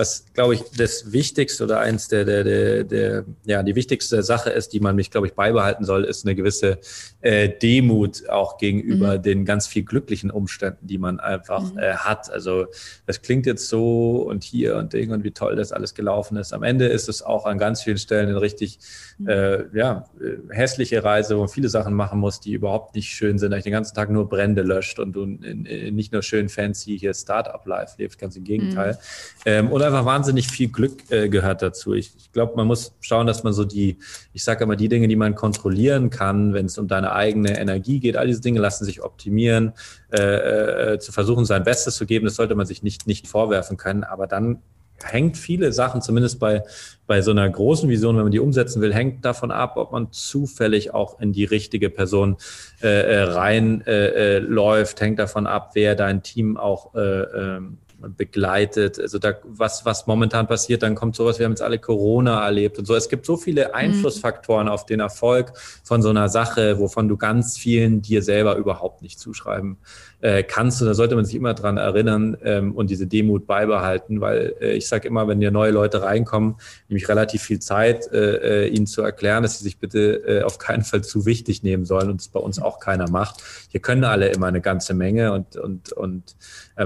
was, 0.00 0.24
glaube 0.32 0.54
ich, 0.54 0.62
das 0.76 1.12
Wichtigste 1.12 1.62
oder 1.62 1.78
eins 1.80 2.08
der, 2.08 2.24
der, 2.24 2.42
der, 2.42 2.84
der, 2.84 3.24
ja, 3.44 3.62
die 3.62 3.74
wichtigste 3.74 4.22
Sache 4.22 4.48
ist, 4.48 4.72
die 4.72 4.80
man 4.80 4.96
mich, 4.96 5.10
glaube 5.10 5.26
ich, 5.26 5.34
beibehalten 5.34 5.84
soll, 5.84 6.04
ist 6.04 6.24
eine 6.24 6.34
gewisse 6.34 6.78
äh, 7.20 7.50
Demut 7.50 8.26
auch 8.30 8.56
gegenüber 8.56 9.18
mhm. 9.18 9.22
den 9.22 9.44
ganz 9.44 9.66
viel 9.66 9.84
glücklichen 9.84 10.30
Umständen, 10.30 10.86
die 10.86 10.96
man 10.96 11.20
einfach 11.20 11.72
mhm. 11.74 11.78
äh, 11.78 11.92
hat. 11.92 12.30
Also 12.30 12.66
das 13.06 13.20
klingt 13.20 13.44
jetzt 13.44 13.68
so 13.68 14.22
und 14.22 14.42
hier 14.42 14.76
und 14.76 14.94
Ding 14.94 15.10
und 15.12 15.22
wie 15.22 15.32
toll 15.32 15.54
das 15.54 15.70
alles 15.70 15.94
gelaufen 15.94 16.38
ist. 16.38 16.54
Am 16.54 16.62
Ende 16.62 16.86
ist 16.86 17.10
es 17.10 17.20
auch 17.20 17.44
an 17.44 17.58
ganz 17.58 17.82
vielen 17.82 17.98
Stellen 17.98 18.30
eine 18.30 18.40
richtig 18.40 18.78
mhm. 19.18 19.28
äh, 19.28 19.76
ja, 19.76 20.06
äh, 20.18 20.54
hässliche 20.54 21.04
Reise, 21.04 21.36
wo 21.36 21.40
man 21.40 21.48
viele 21.50 21.68
Sachen 21.68 21.92
machen 21.92 22.18
muss, 22.20 22.40
die 22.40 22.54
überhaupt 22.54 22.94
nicht 22.94 23.10
schön 23.10 23.38
sind, 23.38 23.50
dass 23.50 23.64
den 23.64 23.72
ganzen 23.72 23.94
Tag 23.94 24.08
nur 24.08 24.30
Brände 24.30 24.62
löscht 24.62 24.98
und 24.98 25.12
du 25.12 25.26
nicht 25.26 26.12
nur 26.14 26.22
schön 26.22 26.48
fancy 26.48 26.98
hier 26.98 27.12
Startup-Life 27.12 27.96
lebst, 27.98 28.18
ganz 28.18 28.34
im 28.36 28.44
Gegenteil. 28.44 28.92
Mhm. 28.92 28.98
Ähm, 29.44 29.72
oder 29.72 29.89
einfach 29.90 30.06
wahnsinnig 30.06 30.48
viel 30.48 30.68
Glück 30.68 31.10
äh, 31.10 31.28
gehört 31.28 31.62
dazu. 31.62 31.94
Ich, 31.94 32.12
ich 32.16 32.32
glaube, 32.32 32.56
man 32.56 32.66
muss 32.66 32.94
schauen, 33.00 33.26
dass 33.26 33.42
man 33.42 33.52
so 33.52 33.64
die, 33.64 33.98
ich 34.32 34.44
sage 34.44 34.64
immer, 34.64 34.76
die 34.76 34.88
Dinge, 34.88 35.08
die 35.08 35.16
man 35.16 35.34
kontrollieren 35.34 36.10
kann, 36.10 36.54
wenn 36.54 36.66
es 36.66 36.78
um 36.78 36.88
deine 36.88 37.12
eigene 37.12 37.58
Energie 37.58 38.00
geht, 38.00 38.16
all 38.16 38.26
diese 38.26 38.40
Dinge 38.40 38.60
lassen 38.60 38.84
sich 38.84 39.02
optimieren, 39.02 39.72
äh, 40.12 40.94
äh, 40.94 40.98
zu 40.98 41.12
versuchen, 41.12 41.44
sein 41.44 41.64
Bestes 41.64 41.96
zu 41.96 42.06
geben, 42.06 42.24
das 42.24 42.36
sollte 42.36 42.54
man 42.54 42.66
sich 42.66 42.82
nicht, 42.82 43.06
nicht 43.06 43.28
vorwerfen 43.28 43.76
können. 43.76 44.04
Aber 44.04 44.26
dann 44.26 44.60
hängt 45.02 45.36
viele 45.36 45.72
Sachen, 45.72 46.02
zumindest 46.02 46.38
bei, 46.38 46.62
bei 47.06 47.22
so 47.22 47.30
einer 47.30 47.48
großen 47.48 47.88
Vision, 47.88 48.16
wenn 48.16 48.24
man 48.24 48.32
die 48.32 48.40
umsetzen 48.40 48.82
will, 48.82 48.94
hängt 48.94 49.24
davon 49.24 49.50
ab, 49.50 49.76
ob 49.76 49.92
man 49.92 50.12
zufällig 50.12 50.92
auch 50.94 51.20
in 51.20 51.32
die 51.32 51.44
richtige 51.44 51.90
Person 51.90 52.36
äh, 52.82 52.88
äh 52.88 53.22
rein 53.22 53.82
äh, 53.86 54.36
äh, 54.36 54.38
läuft, 54.38 55.00
hängt 55.00 55.18
davon 55.18 55.46
ab, 55.46 55.70
wer 55.74 55.94
dein 55.94 56.22
Team 56.22 56.56
auch 56.56 56.94
äh, 56.94 57.00
ähm, 57.00 57.78
begleitet. 58.16 58.98
Also 58.98 59.18
da, 59.18 59.34
was, 59.44 59.84
was 59.84 60.06
momentan 60.06 60.46
passiert, 60.46 60.82
dann 60.82 60.94
kommt 60.94 61.16
sowas, 61.16 61.38
wir 61.38 61.44
haben 61.44 61.52
jetzt 61.52 61.62
alle 61.62 61.78
Corona 61.78 62.44
erlebt 62.44 62.78
und 62.78 62.86
so. 62.86 62.94
Es 62.94 63.08
gibt 63.08 63.26
so 63.26 63.36
viele 63.36 63.68
mhm. 63.68 63.74
Einflussfaktoren 63.74 64.66
mhm. 64.66 64.72
auf 64.72 64.86
den 64.86 65.00
Erfolg 65.00 65.52
von 65.84 66.02
so 66.02 66.10
einer 66.10 66.28
Sache, 66.28 66.78
wovon 66.78 67.08
du 67.08 67.16
ganz 67.16 67.58
vielen 67.58 68.02
dir 68.02 68.22
selber 68.22 68.56
überhaupt 68.56 69.02
nicht 69.02 69.18
zuschreiben 69.18 69.78
äh, 70.20 70.42
kannst. 70.42 70.80
Und 70.80 70.88
da 70.88 70.94
sollte 70.94 71.16
man 71.16 71.24
sich 71.24 71.34
immer 71.34 71.54
dran 71.54 71.76
erinnern 71.76 72.36
ähm, 72.42 72.74
und 72.74 72.90
diese 72.90 73.06
Demut 73.06 73.46
beibehalten, 73.46 74.20
weil 74.20 74.54
äh, 74.60 74.72
ich 74.72 74.88
sage 74.88 75.08
immer, 75.08 75.28
wenn 75.28 75.40
dir 75.40 75.50
neue 75.50 75.70
Leute 75.70 76.02
reinkommen, 76.02 76.56
nämlich 76.88 77.08
relativ 77.08 77.42
viel 77.42 77.58
Zeit, 77.58 78.10
äh, 78.12 78.66
äh, 78.66 78.68
ihnen 78.68 78.86
zu 78.86 79.02
erklären, 79.02 79.42
dass 79.42 79.58
sie 79.58 79.64
sich 79.64 79.78
bitte 79.78 80.22
äh, 80.26 80.42
auf 80.42 80.58
keinen 80.58 80.82
Fall 80.82 81.02
zu 81.02 81.26
wichtig 81.26 81.62
nehmen 81.62 81.84
sollen 81.84 82.10
und 82.10 82.20
es 82.20 82.28
bei 82.28 82.40
uns 82.40 82.60
auch 82.60 82.80
keiner 82.80 83.10
macht. 83.10 83.42
Hier 83.68 83.80
können 83.80 84.04
alle 84.04 84.28
immer 84.28 84.46
eine 84.46 84.60
ganze 84.60 84.94
Menge 84.94 85.32
und, 85.32 85.56
und, 85.56 85.92
und 85.92 86.36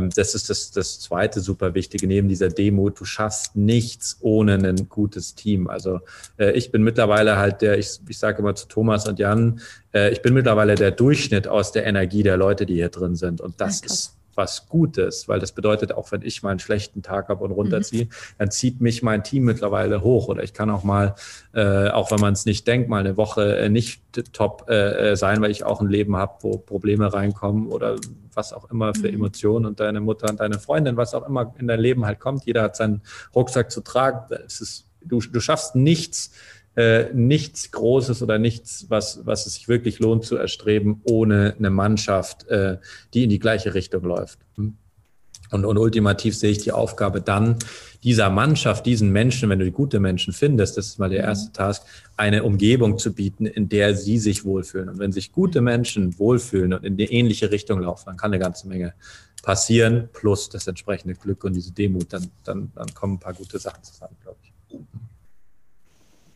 das 0.00 0.34
ist 0.34 0.50
das, 0.50 0.70
das 0.70 1.00
zweite 1.00 1.40
super 1.40 1.74
Wichtige 1.74 2.06
neben 2.06 2.28
dieser 2.28 2.48
Demut. 2.48 2.98
Du 2.98 3.04
schaffst 3.04 3.56
nichts 3.56 4.18
ohne 4.20 4.54
ein 4.54 4.88
gutes 4.88 5.34
Team. 5.34 5.68
Also 5.68 6.00
äh, 6.38 6.52
ich 6.52 6.70
bin 6.70 6.82
mittlerweile 6.82 7.36
halt 7.36 7.62
der, 7.62 7.78
ich, 7.78 8.00
ich 8.08 8.18
sage 8.18 8.38
immer 8.38 8.54
zu 8.54 8.66
Thomas 8.66 9.06
und 9.06 9.18
Jan, 9.18 9.60
äh, 9.92 10.12
ich 10.12 10.22
bin 10.22 10.34
mittlerweile 10.34 10.74
der 10.74 10.90
Durchschnitt 10.90 11.48
aus 11.48 11.72
der 11.72 11.86
Energie 11.86 12.22
der 12.22 12.36
Leute, 12.36 12.66
die 12.66 12.74
hier 12.74 12.88
drin 12.88 13.14
sind. 13.14 13.40
Und 13.40 13.60
das 13.60 13.80
ja, 13.80 13.86
ist 13.86 14.16
was 14.36 14.68
Gutes, 14.68 15.28
weil 15.28 15.40
das 15.40 15.52
bedeutet, 15.52 15.92
auch 15.92 16.12
wenn 16.12 16.22
ich 16.22 16.42
mal 16.42 16.50
einen 16.50 16.58
schlechten 16.58 17.02
Tag 17.02 17.28
habe 17.28 17.44
und 17.44 17.52
runterziehe, 17.52 18.04
mhm. 18.04 18.10
dann 18.38 18.50
zieht 18.50 18.80
mich 18.80 19.02
mein 19.02 19.24
Team 19.24 19.44
mittlerweile 19.44 20.02
hoch. 20.02 20.28
Oder 20.28 20.42
ich 20.42 20.52
kann 20.52 20.70
auch 20.70 20.84
mal, 20.84 21.14
äh, 21.54 21.88
auch 21.88 22.10
wenn 22.10 22.20
man 22.20 22.32
es 22.32 22.46
nicht 22.46 22.66
denkt, 22.66 22.88
mal 22.88 23.00
eine 23.00 23.16
Woche 23.16 23.56
äh, 23.58 23.68
nicht 23.68 24.02
top 24.32 24.66
äh, 24.68 25.12
äh, 25.12 25.16
sein, 25.16 25.40
weil 25.40 25.50
ich 25.50 25.64
auch 25.64 25.80
ein 25.80 25.88
Leben 25.88 26.16
habe, 26.16 26.34
wo 26.40 26.58
Probleme 26.58 27.12
reinkommen 27.12 27.68
oder 27.68 27.96
was 28.34 28.52
auch 28.52 28.70
immer 28.70 28.94
für 28.94 29.08
mhm. 29.08 29.14
Emotionen 29.14 29.66
und 29.66 29.80
deine 29.80 30.00
Mutter 30.00 30.28
und 30.30 30.40
deine 30.40 30.58
Freundin, 30.58 30.96
was 30.96 31.14
auch 31.14 31.26
immer 31.28 31.54
in 31.58 31.66
dein 31.66 31.80
Leben 31.80 32.04
halt 32.04 32.20
kommt. 32.20 32.44
Jeder 32.44 32.62
hat 32.62 32.76
seinen 32.76 33.02
Rucksack 33.34 33.70
zu 33.70 33.80
tragen. 33.80 34.34
Es 34.46 34.60
ist, 34.60 34.86
du, 35.02 35.20
du 35.20 35.40
schaffst 35.40 35.74
nichts, 35.74 36.32
äh, 36.76 37.12
nichts 37.12 37.70
Großes 37.70 38.22
oder 38.22 38.38
nichts, 38.38 38.86
was, 38.88 39.20
was 39.24 39.46
es 39.46 39.54
sich 39.54 39.68
wirklich 39.68 39.98
lohnt 39.98 40.24
zu 40.24 40.36
erstreben, 40.36 41.00
ohne 41.04 41.54
eine 41.58 41.70
Mannschaft, 41.70 42.48
äh, 42.48 42.78
die 43.12 43.24
in 43.24 43.30
die 43.30 43.38
gleiche 43.38 43.74
Richtung 43.74 44.04
läuft. 44.04 44.38
Und, 44.56 45.64
und 45.64 45.78
ultimativ 45.78 46.36
sehe 46.36 46.50
ich 46.50 46.58
die 46.58 46.72
Aufgabe 46.72 47.20
dann, 47.20 47.58
dieser 48.02 48.28
Mannschaft, 48.28 48.86
diesen 48.86 49.12
Menschen, 49.12 49.48
wenn 49.48 49.58
du 49.58 49.64
die 49.64 49.70
gute 49.70 50.00
Menschen 50.00 50.32
findest, 50.32 50.76
das 50.76 50.86
ist 50.86 50.98
mal 50.98 51.08
der 51.08 51.22
mhm. 51.22 51.28
erste 51.28 51.52
Task, 51.52 51.82
eine 52.16 52.42
Umgebung 52.42 52.98
zu 52.98 53.14
bieten, 53.14 53.46
in 53.46 53.68
der 53.68 53.94
sie 53.94 54.18
sich 54.18 54.44
wohlfühlen. 54.44 54.88
Und 54.88 54.98
wenn 54.98 55.12
sich 55.12 55.32
gute 55.32 55.60
Menschen 55.60 56.18
wohlfühlen 56.18 56.74
und 56.74 56.84
in 56.84 56.96
die 56.96 57.04
ähnliche 57.04 57.50
Richtung 57.50 57.80
laufen, 57.80 58.04
dann 58.06 58.16
kann 58.16 58.32
eine 58.32 58.42
ganze 58.42 58.68
Menge 58.68 58.94
passieren, 59.42 60.08
plus 60.12 60.48
das 60.48 60.66
entsprechende 60.66 61.14
Glück 61.14 61.44
und 61.44 61.54
diese 61.54 61.72
Demut, 61.72 62.12
dann, 62.12 62.30
dann, 62.44 62.72
dann 62.74 62.92
kommen 62.94 63.14
ein 63.14 63.20
paar 63.20 63.34
gute 63.34 63.58
Sachen 63.58 63.82
zusammen, 63.84 64.16
glaube 64.22 64.38
ich. 64.42 64.78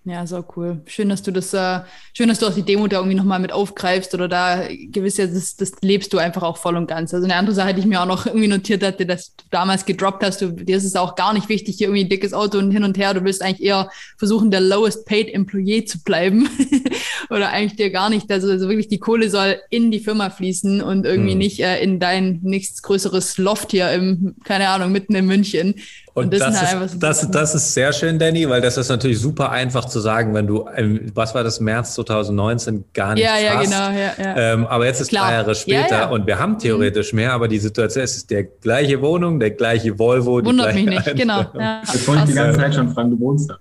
Ja, 0.08 0.26
so 0.26 0.42
cool. 0.56 0.80
Schön, 0.86 1.10
dass 1.10 1.22
du 1.22 1.30
das, 1.30 1.52
äh, 1.52 1.80
schön, 2.14 2.28
dass 2.28 2.38
du 2.38 2.46
auch 2.46 2.54
die 2.54 2.62
Demo 2.62 2.86
da 2.86 2.96
irgendwie 2.96 3.14
nochmal 3.16 3.40
mit 3.40 3.52
aufgreifst 3.52 4.14
oder 4.14 4.26
da 4.26 4.66
gewisse, 4.90 5.28
das, 5.28 5.54
das 5.54 5.72
lebst 5.82 6.14
du 6.14 6.18
einfach 6.18 6.42
auch 6.42 6.56
voll 6.56 6.76
und 6.76 6.86
ganz. 6.86 7.12
Also 7.12 7.26
eine 7.26 7.34
andere 7.34 7.54
Sache, 7.54 7.74
die 7.74 7.80
ich 7.80 7.86
mir 7.86 8.00
auch 8.00 8.06
noch 8.06 8.24
irgendwie 8.24 8.48
notiert 8.48 8.82
hatte, 8.82 9.04
dass 9.04 9.36
du 9.36 9.44
damals 9.50 9.84
gedroppt 9.84 10.24
hast, 10.24 10.40
du, 10.40 10.52
dir 10.52 10.78
ist 10.78 10.84
es 10.84 10.96
auch 10.96 11.14
gar 11.14 11.34
nicht 11.34 11.50
wichtig, 11.50 11.76
hier 11.76 11.88
irgendwie 11.88 12.04
ein 12.04 12.08
dickes 12.08 12.32
Auto 12.32 12.56
und 12.56 12.70
hin 12.70 12.84
und 12.84 12.96
her. 12.96 13.12
Du 13.12 13.22
willst 13.22 13.42
eigentlich 13.42 13.62
eher 13.62 13.90
versuchen, 14.16 14.50
der 14.50 14.62
lowest 14.62 15.04
paid 15.04 15.28
Employee 15.28 15.84
zu 15.84 16.02
bleiben. 16.02 16.48
oder 17.30 17.50
eigentlich 17.50 17.76
dir 17.76 17.90
gar 17.90 18.08
nicht. 18.08 18.30
Also, 18.30 18.50
also 18.50 18.68
wirklich 18.68 18.88
die 18.88 18.98
Kohle 18.98 19.28
soll 19.28 19.60
in 19.68 19.90
die 19.90 20.00
Firma 20.00 20.30
fließen 20.30 20.80
und 20.80 21.04
irgendwie 21.04 21.32
hm. 21.32 21.38
nicht 21.38 21.60
äh, 21.60 21.82
in 21.82 22.00
dein 22.00 22.40
nichts 22.42 22.82
größeres 22.82 23.36
Loft 23.36 23.72
hier 23.72 23.90
im, 23.90 24.36
keine 24.44 24.70
Ahnung, 24.70 24.90
mitten 24.90 25.14
in 25.14 25.26
München 25.26 25.74
Und, 26.14 26.32
das, 26.32 26.40
das, 26.40 26.74
halt 26.74 26.84
ist, 26.86 27.02
das, 27.02 27.30
das, 27.30 27.54
ist 27.54 27.74
sehr 27.74 27.92
schön, 27.92 28.18
Danny, 28.18 28.48
weil 28.48 28.60
das 28.60 28.76
ist 28.76 28.88
natürlich 28.88 29.20
super 29.20 29.50
einfach 29.50 29.84
zu 29.84 30.00
sagen, 30.00 30.34
wenn 30.34 30.46
du, 30.46 30.66
was 31.14 31.34
war 31.34 31.44
das, 31.44 31.60
März 31.60 31.94
2019 31.94 32.84
gar 32.94 33.14
nicht 33.14 33.24
Ja, 33.24 33.38
ja, 33.38 33.54
hast. 33.54 33.64
genau. 33.64 33.90
Ja, 33.90 34.12
ja. 34.18 34.36
Ähm, 34.36 34.66
aber 34.66 34.86
jetzt 34.86 35.00
ist 35.00 35.08
Klar. 35.08 35.28
drei 35.28 35.34
Jahre 35.34 35.54
später 35.54 35.90
ja, 35.90 36.00
ja. 36.02 36.08
und 36.08 36.26
wir 36.26 36.38
haben 36.38 36.58
theoretisch 36.58 37.12
mehr, 37.12 37.32
aber 37.32 37.48
die 37.48 37.58
Situation 37.58 38.04
ist, 38.04 38.10
es 38.10 38.16
ist 38.18 38.30
der 38.30 38.44
gleiche 38.44 39.00
Wohnung, 39.02 39.40
der 39.40 39.50
gleiche 39.50 39.98
Volvo. 39.98 40.44
Wundert 40.44 40.74
mich 40.74 40.86
nicht, 40.86 41.16
genau. 41.16 41.44
Ja. 41.58 41.82
Das 41.84 42.06
wollte 42.06 42.22
ich 42.22 42.28
die 42.30 42.34
ganze 42.34 42.60
Zeit 42.60 42.74
schon 42.74 42.92
fragen, 42.92 43.10
du 43.10 43.20
wohnst 43.20 43.50
da. 43.50 43.58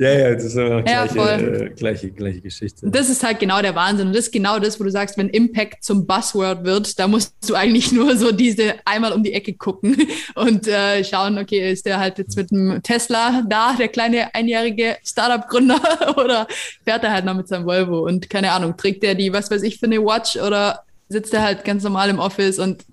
Ja, 0.00 0.10
ja, 0.10 0.34
das 0.34 0.44
ist 0.44 0.54
immer 0.54 0.88
ja, 0.88 1.06
gleiche, 1.06 1.64
äh, 1.64 1.70
gleiche, 1.70 2.10
gleiche 2.12 2.40
Geschichte. 2.40 2.88
Das 2.88 3.08
ist 3.08 3.24
halt 3.24 3.40
genau 3.40 3.60
der 3.60 3.74
Wahnsinn. 3.74 4.06
Und 4.06 4.12
das 4.14 4.26
ist 4.26 4.32
genau 4.32 4.60
das, 4.60 4.78
wo 4.78 4.84
du 4.84 4.90
sagst, 4.92 5.18
wenn 5.18 5.28
Impact 5.28 5.82
zum 5.82 6.06
Buzzword 6.06 6.64
wird, 6.64 7.00
da 7.00 7.08
musst 7.08 7.34
du 7.48 7.54
eigentlich 7.56 7.90
nur 7.98 8.16
so 8.16 8.30
diese 8.30 8.74
einmal 8.84 9.12
um 9.12 9.24
die 9.24 9.32
Ecke 9.32 9.54
gucken 9.54 9.96
und 10.36 10.68
äh, 10.68 11.02
schauen, 11.02 11.36
okay, 11.36 11.72
ist 11.72 11.84
der 11.84 11.98
halt 11.98 12.18
jetzt 12.18 12.36
mit 12.36 12.52
einem 12.52 12.80
Tesla 12.80 13.42
da, 13.48 13.74
der 13.74 13.88
kleine 13.88 14.32
einjährige 14.34 14.98
Startup-Gründer, 15.04 15.80
oder 16.16 16.46
fährt 16.84 17.02
er 17.02 17.10
halt 17.10 17.24
noch 17.24 17.34
mit 17.34 17.48
seinem 17.48 17.66
Volvo 17.66 18.06
und 18.06 18.30
keine 18.30 18.52
Ahnung, 18.52 18.76
trägt 18.76 19.02
der 19.02 19.16
die, 19.16 19.32
was 19.32 19.50
weiß 19.50 19.62
ich, 19.64 19.80
für 19.80 19.86
eine 19.86 19.98
Watch 19.98 20.36
oder 20.36 20.84
sitzt 21.08 21.34
er 21.34 21.42
halt 21.42 21.64
ganz 21.64 21.82
normal 21.82 22.08
im 22.08 22.20
Office 22.20 22.60
und 22.60 22.84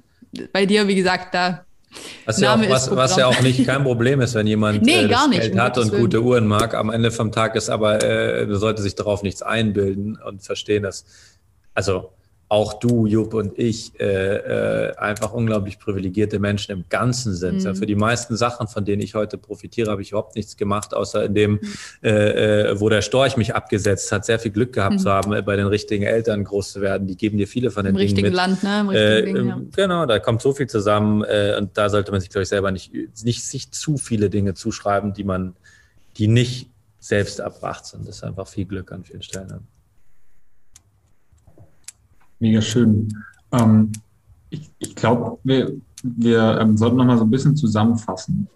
bei 0.51 0.65
dir, 0.65 0.87
wie 0.87 0.95
gesagt, 0.95 1.35
da 1.35 1.65
was 2.25 2.39
ja, 2.39 2.55
auch, 2.55 2.69
was, 2.69 2.95
was 2.95 3.15
ja, 3.15 3.27
auch, 3.27 3.41
nicht 3.41 3.65
kein 3.65 3.83
Problem 3.83 4.21
ist, 4.21 4.33
wenn 4.35 4.47
jemand 4.47 4.81
nee, 4.81 5.03
äh, 5.03 5.07
das 5.07 5.29
Geld 5.29 5.59
hat 5.59 5.77
und 5.77 5.91
gute 5.91 6.21
Uhren 6.21 6.47
mag. 6.47 6.73
Am 6.73 6.89
Ende 6.89 7.11
vom 7.11 7.31
Tag 7.31 7.55
ist 7.55 7.69
aber, 7.69 8.03
äh, 8.03 8.47
sollte 8.55 8.81
sich 8.81 8.95
darauf 8.95 9.23
nichts 9.23 9.41
einbilden 9.41 10.17
und 10.25 10.41
verstehen, 10.43 10.83
dass, 10.83 11.05
also 11.73 12.11
auch 12.47 12.73
du, 12.73 13.07
Jupp 13.07 13.33
und 13.33 13.57
ich 13.57 13.99
äh, 13.99 14.05
äh, 14.05 14.95
einfach 14.97 15.33
unglaublich 15.33 15.79
privilegierte 15.79 16.37
Menschen 16.37 16.73
im 16.73 16.85
Ganzen 16.89 17.33
sind. 17.33 17.55
Mhm. 17.55 17.65
Ja, 17.65 17.73
für 17.73 17.87
die 17.87 17.95
meisten 17.95 18.37
Sachen, 18.37 18.67
von 18.67 18.85
denen 18.85 19.01
ich 19.01 19.15
heute 19.15 19.39
profitiere, 19.39 19.89
habe 19.89 20.03
ich 20.03 20.11
überhaupt 20.11 20.35
nichts 20.35 20.55
gemacht, 20.55 20.93
außer 20.93 21.25
in 21.25 21.33
dem, 21.33 21.51
mhm. 21.53 21.59
äh, 22.03 22.69
äh, 22.69 22.79
wo 22.79 22.89
der 22.89 23.01
Storch 23.01 23.35
mich 23.35 23.55
abgesetzt 23.55 24.11
hat, 24.11 24.25
sehr 24.25 24.37
viel 24.37 24.51
Glück 24.51 24.73
gehabt 24.73 24.95
mhm. 24.95 24.99
zu 24.99 25.09
haben, 25.09 25.33
äh, 25.33 25.41
bei 25.41 25.55
den 25.55 25.65
richtigen 25.65 26.03
Eltern 26.03 26.43
groß 26.43 26.73
zu 26.73 26.81
werden. 26.81 27.07
Die 27.07 27.17
geben 27.17 27.39
dir 27.39 27.47
viele 27.47 27.71
von 27.71 27.83
den 27.83 27.95
Im 27.95 27.97
Dingen 27.97 28.07
richtigen 28.09 28.27
mit. 28.27 28.35
Land, 28.35 28.63
ne? 28.63 28.79
Im 28.81 28.89
richtigen 28.89 29.35
äh, 29.35 29.39
Ding, 29.39 29.47
ja. 29.47 29.61
Genau, 29.75 30.05
da 30.05 30.19
kommt 30.19 30.41
so 30.43 30.53
viel 30.53 30.67
zusammen 30.67 31.23
und 31.23 31.77
da 31.77 31.89
sollte 31.89 32.11
man 32.11 32.21
sich, 32.21 32.29
glaube 32.29 32.43
ich, 32.43 32.49
selber 32.49 32.71
nicht, 32.71 32.93
nicht 33.23 33.43
sich 33.43 33.71
zu 33.71 33.97
viele 33.97 34.29
Dinge 34.29 34.53
zuschreiben, 34.53 35.13
die 35.13 35.23
man, 35.23 35.55
die 36.17 36.27
nicht 36.27 36.69
selbst 36.99 37.39
erbracht 37.39 37.85
sind. 37.85 38.07
Das 38.07 38.17
ist 38.17 38.23
einfach 38.23 38.47
viel 38.47 38.65
Glück 38.65 38.91
an 38.91 39.03
vielen 39.03 39.23
Stellen. 39.23 39.67
Mega 42.39 42.61
schön. 42.61 43.07
Ähm, 43.51 43.91
ich 44.49 44.69
ich 44.79 44.95
glaube, 44.95 45.37
wir, 45.43 45.73
wir 46.03 46.59
ähm, 46.59 46.77
sollten 46.77 46.97
noch 46.97 47.05
mal 47.05 47.17
so 47.17 47.23
ein 47.23 47.31
bisschen 47.31 47.55
zusammenfassen. 47.55 48.47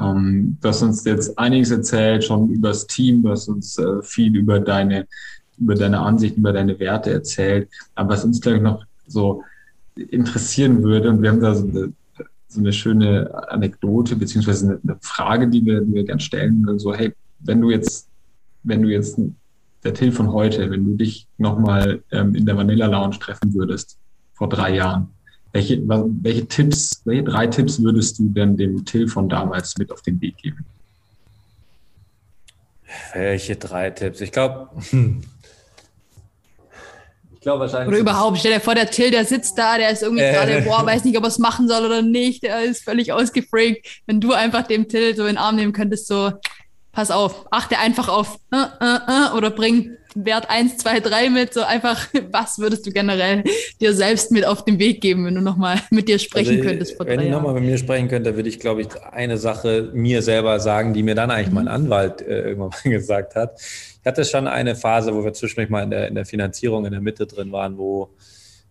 Ähm, 0.00 0.56
du 0.60 0.68
hast 0.68 0.82
uns 0.82 1.04
jetzt 1.04 1.38
einiges 1.38 1.70
erzählt, 1.70 2.24
schon 2.24 2.50
über 2.50 2.68
das 2.68 2.86
Team, 2.86 3.22
du 3.22 3.30
hast 3.30 3.48
uns 3.48 3.78
äh, 3.78 4.02
viel 4.02 4.36
über 4.36 4.60
deine, 4.60 5.06
über 5.58 5.74
deine 5.74 6.00
Ansicht, 6.00 6.36
über 6.36 6.52
deine 6.52 6.78
Werte 6.78 7.12
erzählt. 7.12 7.68
Aber 7.94 8.10
was 8.10 8.24
uns, 8.24 8.40
glaube 8.40 8.58
ich, 8.58 8.62
noch 8.62 8.84
so 9.06 9.42
interessieren 9.96 10.82
würde, 10.82 11.10
und 11.10 11.22
wir 11.22 11.30
haben 11.30 11.40
da 11.40 11.54
so 11.54 11.66
eine, 11.66 11.92
so 12.48 12.60
eine 12.60 12.72
schöne 12.72 13.50
Anekdote, 13.50 14.16
beziehungsweise 14.16 14.66
eine, 14.66 14.80
eine 14.82 14.98
Frage, 15.00 15.48
die 15.48 15.64
wir, 15.64 15.80
die 15.80 15.94
wir 15.94 16.04
gerne 16.04 16.20
stellen 16.20 16.66
so, 16.78 16.94
hey, 16.94 17.12
wenn 17.40 17.60
du 17.60 17.70
jetzt, 17.70 18.08
wenn 18.62 18.82
du 18.82 18.88
jetzt 18.88 19.18
der 19.86 19.94
Till 19.94 20.12
von 20.12 20.32
heute, 20.32 20.70
wenn 20.70 20.84
du 20.84 20.96
dich 20.96 21.28
nochmal 21.38 22.02
ähm, 22.10 22.34
in 22.34 22.44
der 22.44 22.56
Vanilla 22.56 22.86
Lounge 22.86 23.18
treffen 23.18 23.54
würdest, 23.54 23.98
vor 24.34 24.48
drei 24.48 24.74
Jahren, 24.74 25.08
welche, 25.52 25.80
welche 25.86 26.46
Tipps, 26.46 27.02
welche 27.04 27.22
drei 27.22 27.46
Tipps 27.46 27.80
würdest 27.82 28.18
du 28.18 28.28
denn 28.28 28.56
dem 28.56 28.84
Till 28.84 29.08
von 29.08 29.28
damals 29.28 29.78
mit 29.78 29.92
auf 29.92 30.02
den 30.02 30.20
Weg 30.20 30.36
geben? 30.38 30.66
Welche 33.14 33.56
drei 33.56 33.90
Tipps? 33.90 34.20
Ich 34.20 34.32
glaube, 34.32 34.70
ich 37.32 37.40
glaube 37.40 37.60
wahrscheinlich. 37.60 37.88
Oder 37.88 37.98
überhaupt, 37.98 38.38
stell 38.38 38.54
dir 38.54 38.60
vor, 38.60 38.74
der 38.74 38.90
Till, 38.90 39.12
der 39.12 39.24
sitzt 39.24 39.56
da, 39.56 39.78
der 39.78 39.90
ist 39.90 40.02
irgendwie 40.02 40.24
äh. 40.24 40.32
gerade, 40.32 40.62
boah, 40.62 40.84
weiß 40.84 41.04
nicht, 41.04 41.16
ob 41.16 41.22
er 41.22 41.28
es 41.28 41.38
machen 41.38 41.68
soll 41.68 41.86
oder 41.86 42.02
nicht, 42.02 42.42
der 42.42 42.64
ist 42.64 42.82
völlig 42.82 43.12
ausgefreakt. 43.12 43.86
Wenn 44.06 44.20
du 44.20 44.32
einfach 44.32 44.66
dem 44.66 44.88
Till 44.88 45.14
so 45.14 45.22
in 45.22 45.28
den 45.28 45.38
Arm 45.38 45.54
nehmen 45.54 45.72
könntest, 45.72 46.08
so, 46.08 46.32
pass 46.96 47.10
auf, 47.10 47.44
achte 47.50 47.78
einfach 47.78 48.08
auf 48.08 48.38
äh, 48.50 48.56
äh, 48.56 48.96
äh, 49.06 49.36
oder 49.36 49.50
bring 49.50 49.98
Wert 50.14 50.48
1, 50.48 50.78
2, 50.78 51.00
3 51.00 51.28
mit, 51.28 51.52
so 51.52 51.60
einfach, 51.60 52.08
was 52.32 52.58
würdest 52.58 52.86
du 52.86 52.90
generell 52.90 53.44
dir 53.82 53.92
selbst 53.92 54.32
mit 54.32 54.46
auf 54.46 54.64
den 54.64 54.78
Weg 54.78 55.02
geben, 55.02 55.26
wenn 55.26 55.34
du 55.34 55.42
nochmal 55.42 55.78
mit 55.90 56.08
dir 56.08 56.18
sprechen 56.18 56.56
also, 56.56 56.62
könntest 56.62 56.98
Wenn 56.98 57.20
ich 57.20 57.28
nochmal 57.28 57.52
mit 57.52 57.64
mir 57.64 57.76
sprechen 57.76 58.08
könnte, 58.08 58.34
würde 58.34 58.48
ich, 58.48 58.58
glaube 58.58 58.80
ich, 58.80 58.88
eine 59.12 59.36
Sache 59.36 59.90
mir 59.92 60.22
selber 60.22 60.58
sagen, 60.58 60.94
die 60.94 61.02
mir 61.02 61.14
dann 61.14 61.30
eigentlich 61.30 61.48
mhm. 61.48 61.54
mein 61.54 61.68
Anwalt 61.68 62.22
äh, 62.22 62.48
irgendwann 62.48 62.70
mal 62.70 62.90
gesagt 62.90 63.34
hat. 63.34 63.60
Ich 63.60 64.06
hatte 64.06 64.24
schon 64.24 64.48
eine 64.48 64.74
Phase, 64.74 65.14
wo 65.14 65.22
wir 65.22 65.34
zwischendurch 65.34 65.68
mal 65.68 65.82
in 65.82 65.90
der, 65.90 66.08
in 66.08 66.14
der 66.14 66.24
Finanzierung 66.24 66.86
in 66.86 66.92
der 66.92 67.02
Mitte 67.02 67.26
drin 67.26 67.52
waren, 67.52 67.76
wo 67.76 68.08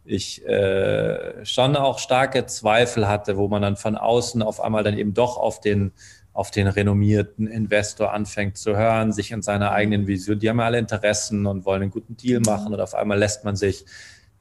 ich 0.03 0.43
äh, 0.47 1.45
schon 1.45 1.76
auch 1.76 1.99
starke 1.99 2.47
Zweifel 2.47 3.07
hatte, 3.07 3.38
wo 3.38 3.47
man 3.47 3.61
dann 3.61 3.76
von 3.76 3.95
außen 3.95 4.41
auf 4.41 4.61
einmal 4.61 4.84
dann 4.84 4.97
eben 4.97 5.13
doch 5.13 5.38
auf 5.38 5.59
den 5.59 5.91
auf 6.36 6.51
den 6.51 6.67
renommierten 6.67 7.47
Investor 7.47 8.11
anfängt 8.11 8.57
zu 8.57 8.75
hören, 8.75 9.13
sich 9.13 9.31
in 9.31 9.41
seiner 9.41 9.71
eigenen 9.71 10.05
Vision, 10.05 10.38
die 10.38 10.49
haben 10.49 10.59
ja 10.59 10.65
alle 10.65 10.79
Interessen 10.79 11.45
und 11.45 11.63
wollen 11.63 11.81
einen 11.81 11.91
guten 11.91 12.17
Deal 12.17 12.39
mhm. 12.39 12.45
machen 12.45 12.73
und 12.73 12.81
auf 12.81 12.93
einmal 12.93 13.17
lässt 13.17 13.45
man 13.45 13.55
sich 13.55 13.86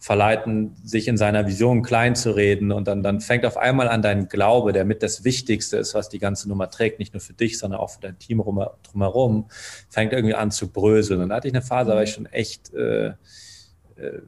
verleiten, 0.00 0.74
sich 0.82 1.06
in 1.06 1.16
seiner 1.16 1.46
Vision 1.46 1.82
klein 1.84 2.16
zu 2.16 2.32
reden 2.32 2.72
und 2.72 2.88
dann, 2.88 3.04
dann 3.04 3.20
fängt 3.20 3.46
auf 3.46 3.56
einmal 3.56 3.88
an 3.88 4.02
dein 4.02 4.28
Glaube, 4.28 4.72
der 4.72 4.84
mit 4.84 5.04
das 5.04 5.22
Wichtigste 5.22 5.76
ist, 5.76 5.94
was 5.94 6.08
die 6.08 6.18
ganze 6.18 6.48
Nummer 6.48 6.68
trägt, 6.68 6.98
nicht 6.98 7.14
nur 7.14 7.20
für 7.20 7.32
dich, 7.32 7.58
sondern 7.58 7.78
auch 7.78 7.90
für 7.90 8.00
dein 8.00 8.18
Team 8.18 8.42
drumherum, 8.82 9.46
fängt 9.88 10.12
irgendwie 10.12 10.34
an 10.34 10.50
zu 10.50 10.72
bröseln. 10.72 11.22
Und 11.22 11.28
da 11.28 11.36
hatte 11.36 11.46
ich 11.46 11.54
eine 11.54 11.62
Phase, 11.62 11.90
da 11.90 11.96
war 11.96 12.02
ich 12.02 12.10
schon 12.10 12.26
echt, 12.26 12.74
äh, 12.74 13.06
äh, 13.06 14.20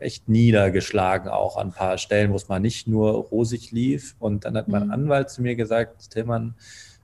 echt 0.00 0.28
niedergeschlagen, 0.28 1.30
auch 1.30 1.56
an 1.56 1.68
ein 1.68 1.72
paar 1.72 1.98
Stellen, 1.98 2.32
wo 2.32 2.36
es 2.36 2.48
mal 2.48 2.58
nicht 2.58 2.88
nur 2.88 3.12
rosig 3.12 3.70
lief. 3.70 4.16
Und 4.18 4.44
dann 4.44 4.56
hat 4.56 4.66
mein 4.66 4.86
mhm. 4.86 4.92
Anwalt 4.92 5.30
zu 5.30 5.40
mir 5.40 5.54
gesagt, 5.54 6.10
Tillmann, 6.10 6.56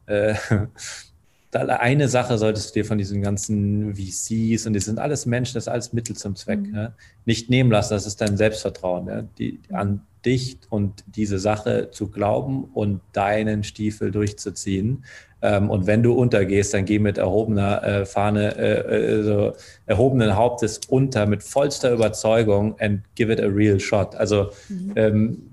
äh, 0.09 0.35
eine 1.53 2.09
Sache 2.09 2.37
solltest 2.37 2.71
du 2.71 2.81
dir 2.81 2.85
von 2.85 2.99
diesen 2.99 3.23
ganzen 3.23 3.95
VCs 3.95 4.67
und 4.67 4.75
die 4.75 4.81
sind 4.81 4.99
alles 4.99 5.25
Menschen, 5.27 5.55
das 5.55 5.65
ist 5.65 5.69
alles 5.69 5.93
Mittel 5.93 6.17
zum 6.17 6.37
Zweck, 6.37 6.61
mhm. 6.61 6.75
ja, 6.75 6.93
nicht 7.25 7.49
nehmen 7.49 7.71
lassen. 7.71 7.95
Das 7.95 8.07
ist 8.07 8.21
dein 8.21 8.37
Selbstvertrauen, 8.37 9.07
ja, 9.09 9.23
die, 9.39 9.61
an 9.73 10.03
dich 10.25 10.59
und 10.69 11.05
diese 11.07 11.39
Sache 11.39 11.91
zu 11.91 12.11
glauben 12.11 12.65
und 12.75 13.01
deinen 13.13 13.65
Stiefel 13.65 14.11
durchzuziehen. 14.11 15.05
Ähm, 15.41 15.71
und 15.71 15.87
wenn 15.87 16.03
du 16.03 16.13
untergehst, 16.13 16.75
dann 16.75 16.85
geh 16.85 16.99
mit 16.99 17.17
erhobener 17.17 17.83
äh, 17.83 18.07
Fahne, 18.07 18.57
äh, 18.57 19.19
äh, 19.19 19.23
so 19.23 19.53
erhobenen 19.87 20.37
Hauptes 20.37 20.81
unter, 20.89 21.27
mit 21.27 21.43
vollster 21.43 21.93
Überzeugung 21.93 22.79
and 22.81 23.03
give 23.15 23.33
it 23.33 23.41
a 23.41 23.47
real 23.47 23.79
shot. 23.79 24.17
Also 24.17 24.51
mhm. 24.69 24.93
ähm, 24.97 25.48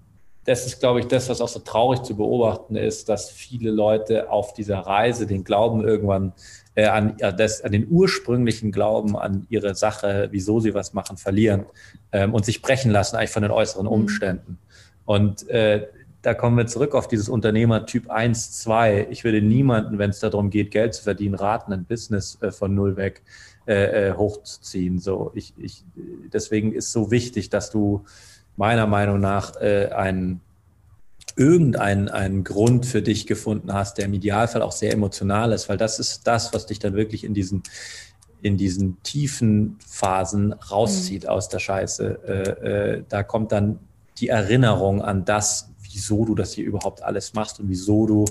das 0.45 0.67
ist, 0.67 0.79
glaube 0.79 0.99
ich, 0.99 1.07
das, 1.07 1.27
was 1.27 1.41
auch 1.41 1.47
so 1.47 1.59
traurig 1.59 2.03
zu 2.03 2.15
beobachten 2.15 2.75
ist, 2.75 3.09
dass 3.09 3.31
viele 3.31 3.71
Leute 3.71 4.29
auf 4.29 4.53
dieser 4.53 4.79
Reise 4.79 5.25
den 5.25 5.43
Glauben 5.43 5.83
irgendwann 5.83 6.33
äh, 6.75 6.85
an, 6.85 7.17
äh, 7.19 7.33
das, 7.33 7.61
an 7.61 7.71
den 7.71 7.87
ursprünglichen 7.89 8.71
Glauben 8.71 9.17
an 9.17 9.47
ihre 9.49 9.73
Sache, 9.75 10.27
wieso 10.31 10.59
sie 10.59 10.75
was 10.75 10.93
machen, 10.93 11.17
verlieren 11.17 11.65
ähm, 12.11 12.33
und 12.33 12.45
sich 12.45 12.61
brechen 12.61 12.91
lassen 12.91 13.15
eigentlich 13.15 13.31
von 13.31 13.41
den 13.41 13.51
äußeren 13.51 13.87
mhm. 13.87 13.91
Umständen. 13.91 14.59
Und 15.05 15.49
äh, 15.49 15.87
da 16.21 16.33
kommen 16.33 16.57
wir 16.57 16.67
zurück 16.67 16.93
auf 16.93 17.07
dieses 17.07 17.27
Unternehmertyp 17.27 18.09
1, 18.09 18.59
2. 18.59 19.07
Ich 19.09 19.23
würde 19.23 19.41
niemanden, 19.41 19.97
wenn 19.97 20.11
es 20.11 20.19
darum 20.19 20.49
geht, 20.51 20.71
Geld 20.71 20.93
zu 20.93 21.03
verdienen, 21.03 21.35
raten, 21.35 21.73
ein 21.73 21.85
Business 21.85 22.37
äh, 22.41 22.51
von 22.51 22.73
null 22.75 22.97
weg 22.97 23.23
äh, 23.67 24.09
äh 24.09 24.13
hochzuziehen. 24.13 24.99
So, 24.99 25.31
ich, 25.33 25.53
ich, 25.57 25.83
deswegen 26.31 26.71
ist 26.71 26.91
so 26.91 27.09
wichtig, 27.09 27.49
dass 27.49 27.71
du 27.71 28.05
meiner 28.57 28.87
Meinung 28.87 29.19
nach 29.19 29.55
äh, 29.61 29.89
einen 29.89 30.41
irgendeinen 31.37 32.07
einen 32.07 32.43
Grund 32.43 32.85
für 32.85 33.01
dich 33.01 33.27
gefunden 33.27 33.73
hast, 33.73 33.97
der 33.97 34.05
im 34.05 34.13
Idealfall 34.13 34.61
auch 34.61 34.71
sehr 34.71 34.93
emotional 34.93 35.51
ist, 35.51 35.67
weil 35.67 35.77
das 35.77 35.99
ist 35.99 36.25
das, 36.27 36.53
was 36.53 36.65
dich 36.65 36.79
dann 36.79 36.93
wirklich 36.93 37.23
in 37.23 37.33
diesen 37.33 37.63
in 38.41 38.57
diesen 38.57 39.01
tiefen 39.01 39.77
Phasen 39.85 40.53
rauszieht 40.53 41.23
mhm. 41.23 41.29
aus 41.29 41.49
der 41.49 41.59
Scheiße. 41.59 42.19
Äh, 42.27 42.67
äh, 42.67 43.03
da 43.09 43.23
kommt 43.23 43.51
dann 43.51 43.79
die 44.19 44.29
Erinnerung 44.29 45.01
an 45.01 45.25
das, 45.25 45.71
wieso 45.95 46.25
du 46.25 46.35
das 46.35 46.53
hier 46.53 46.65
überhaupt 46.65 47.01
alles 47.01 47.33
machst 47.33 47.59
und 47.59 47.69
wieso 47.69 48.05
du 48.05 48.25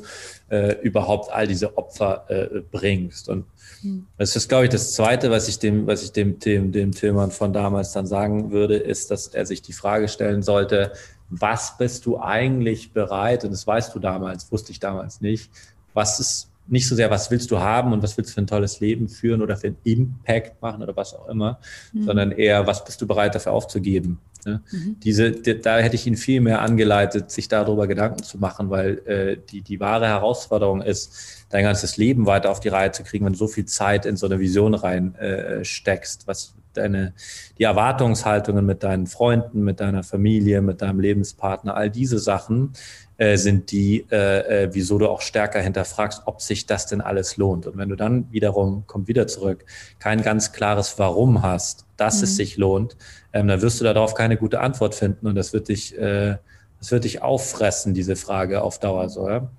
äh, 0.50 0.76
überhaupt 0.82 1.32
all 1.32 1.46
diese 1.46 1.76
Opfer 1.78 2.26
äh, 2.28 2.60
bringst. 2.70 3.28
Und 3.28 3.46
hm. 3.80 4.06
das 4.18 4.36
ist, 4.36 4.48
glaube 4.48 4.64
ich, 4.64 4.70
das 4.70 4.92
Zweite, 4.92 5.30
was 5.30 5.48
ich 5.48 5.58
dem, 5.58 5.86
was 5.86 6.02
ich 6.02 6.12
dem, 6.12 6.38
dem, 6.38 6.72
dem 6.72 6.92
Tillmann 6.92 7.30
von 7.30 7.52
damals 7.52 7.92
dann 7.92 8.06
sagen 8.06 8.50
würde, 8.50 8.76
ist, 8.76 9.10
dass 9.10 9.28
er 9.28 9.46
sich 9.46 9.62
die 9.62 9.72
Frage 9.72 10.08
stellen 10.08 10.42
sollte, 10.42 10.92
was 11.30 11.78
bist 11.78 12.04
du 12.06 12.20
eigentlich 12.20 12.92
bereit, 12.92 13.44
und 13.44 13.50
das 13.50 13.66
weißt 13.66 13.94
du 13.94 13.98
damals, 13.98 14.52
wusste 14.52 14.72
ich 14.72 14.78
damals 14.78 15.20
nicht, 15.20 15.50
was 15.94 16.20
ist 16.20 16.50
nicht 16.66 16.88
so 16.88 16.94
sehr, 16.94 17.10
was 17.10 17.30
willst 17.30 17.50
du 17.50 17.58
haben 17.58 17.92
und 17.92 18.02
was 18.02 18.16
willst 18.16 18.30
du 18.30 18.34
für 18.34 18.40
ein 18.40 18.46
tolles 18.46 18.80
Leben 18.80 19.08
führen 19.08 19.42
oder 19.42 19.56
für 19.56 19.68
einen 19.68 19.76
Impact 19.84 20.60
machen 20.62 20.82
oder 20.82 20.96
was 20.96 21.14
auch 21.14 21.28
immer, 21.28 21.58
mhm. 21.92 22.04
sondern 22.04 22.32
eher, 22.32 22.66
was 22.66 22.84
bist 22.84 23.00
du 23.00 23.06
bereit 23.06 23.34
dafür 23.34 23.52
aufzugeben. 23.52 24.18
Ne? 24.46 24.62
Mhm. 24.70 24.96
Diese, 25.00 25.32
da 25.32 25.78
hätte 25.78 25.96
ich 25.96 26.06
ihn 26.06 26.16
viel 26.16 26.40
mehr 26.40 26.60
angeleitet, 26.62 27.30
sich 27.30 27.48
darüber 27.48 27.86
Gedanken 27.86 28.22
zu 28.22 28.38
machen, 28.38 28.70
weil 28.70 28.98
äh, 29.06 29.36
die, 29.50 29.62
die 29.62 29.80
wahre 29.80 30.06
Herausforderung 30.06 30.82
ist, 30.82 31.46
dein 31.50 31.64
ganzes 31.64 31.96
Leben 31.96 32.26
weiter 32.26 32.50
auf 32.50 32.60
die 32.60 32.68
Reihe 32.68 32.92
zu 32.92 33.04
kriegen, 33.04 33.24
wenn 33.24 33.32
du 33.32 33.38
so 33.38 33.48
viel 33.48 33.66
Zeit 33.66 34.06
in 34.06 34.16
so 34.16 34.26
eine 34.26 34.40
Vision 34.40 34.74
rein 34.74 35.14
äh, 35.16 35.64
steckst, 35.64 36.26
was 36.26 36.54
deine, 36.72 37.14
die 37.58 37.62
Erwartungshaltungen 37.62 38.64
mit 38.66 38.82
deinen 38.82 39.06
Freunden, 39.06 39.62
mit 39.62 39.80
deiner 39.80 40.02
Familie, 40.02 40.60
mit 40.60 40.82
deinem 40.82 41.00
Lebenspartner, 41.00 41.76
all 41.76 41.90
diese 41.90 42.18
Sachen 42.18 42.72
äh, 43.16 43.36
sind 43.36 43.70
die, 43.70 44.06
äh, 44.10 44.64
äh, 44.64 44.68
wieso 44.72 44.98
du 44.98 45.08
auch 45.08 45.20
stärker 45.20 45.60
hinterfragst, 45.60 46.22
ob 46.26 46.40
sich 46.40 46.66
das 46.66 46.86
denn 46.86 47.00
alles 47.00 47.36
lohnt. 47.36 47.66
Und 47.66 47.76
wenn 47.76 47.88
du 47.88 47.96
dann 47.96 48.30
wiederum, 48.32 48.84
kommt 48.86 49.08
wieder 49.08 49.26
zurück, 49.26 49.64
kein 49.98 50.22
ganz 50.22 50.52
klares 50.52 50.98
Warum 50.98 51.42
hast, 51.42 51.83
dass 51.96 52.18
mhm. 52.18 52.24
es 52.24 52.36
sich 52.36 52.56
lohnt, 52.56 52.96
ähm, 53.32 53.48
dann 53.48 53.62
wirst 53.62 53.80
du 53.80 53.84
darauf 53.84 54.14
keine 54.14 54.36
gute 54.36 54.60
Antwort 54.60 54.94
finden 54.94 55.26
und 55.26 55.34
das 55.34 55.52
wird 55.52 55.68
dich, 55.68 55.96
äh, 55.98 56.36
das 56.78 56.90
wird 56.90 57.04
dich 57.04 57.22
auffressen, 57.22 57.94
diese 57.94 58.16
Frage 58.16 58.62
auf 58.62 58.78
Dauer 58.78 59.08
so. 59.08 59.28
Ja? 59.28 59.50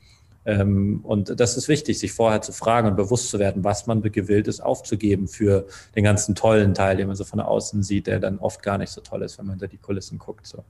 Ähm, 0.46 1.00
und 1.04 1.40
das 1.40 1.58
ist 1.58 1.68
wichtig, 1.68 1.98
sich 1.98 2.12
vorher 2.12 2.42
zu 2.42 2.54
fragen 2.54 2.88
und 2.88 2.96
bewusst 2.96 3.30
zu 3.30 3.40
werden, 3.40 3.64
was 3.64 3.88
man 3.88 4.02
gewillt 4.02 4.48
ist 4.48 4.62
aufzugeben 4.62 5.28
für 5.28 5.66
den 5.96 6.04
ganzen 6.04 6.36
tollen 6.36 6.74
Teil, 6.76 6.98
den 6.98 7.08
man 7.08 7.16
so 7.16 7.24
von 7.24 7.40
außen 7.40 7.82
sieht, 7.82 8.08
der 8.08 8.20
dann 8.20 8.38
oft 8.38 8.62
gar 8.62 8.78
nicht 8.78 8.92
so 8.92 9.02
toll 9.02 9.24
ist, 9.24 9.40
wenn 9.40 9.48
man 9.48 9.56
hinter 9.56 9.68
die 9.68 9.78
Kulissen 9.78 10.20
guckt. 10.20 10.46
So. 10.46 10.64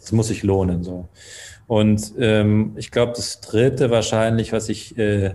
Das 0.00 0.12
muss 0.12 0.28
sich 0.28 0.42
lohnen. 0.42 0.84
So. 0.84 1.08
Und 1.66 2.12
ähm, 2.18 2.74
ich 2.76 2.90
glaube, 2.90 3.12
das 3.16 3.40
Dritte 3.40 3.90
wahrscheinlich, 3.90 4.52
was 4.52 4.68
ich 4.68 4.96
äh, 4.98 5.34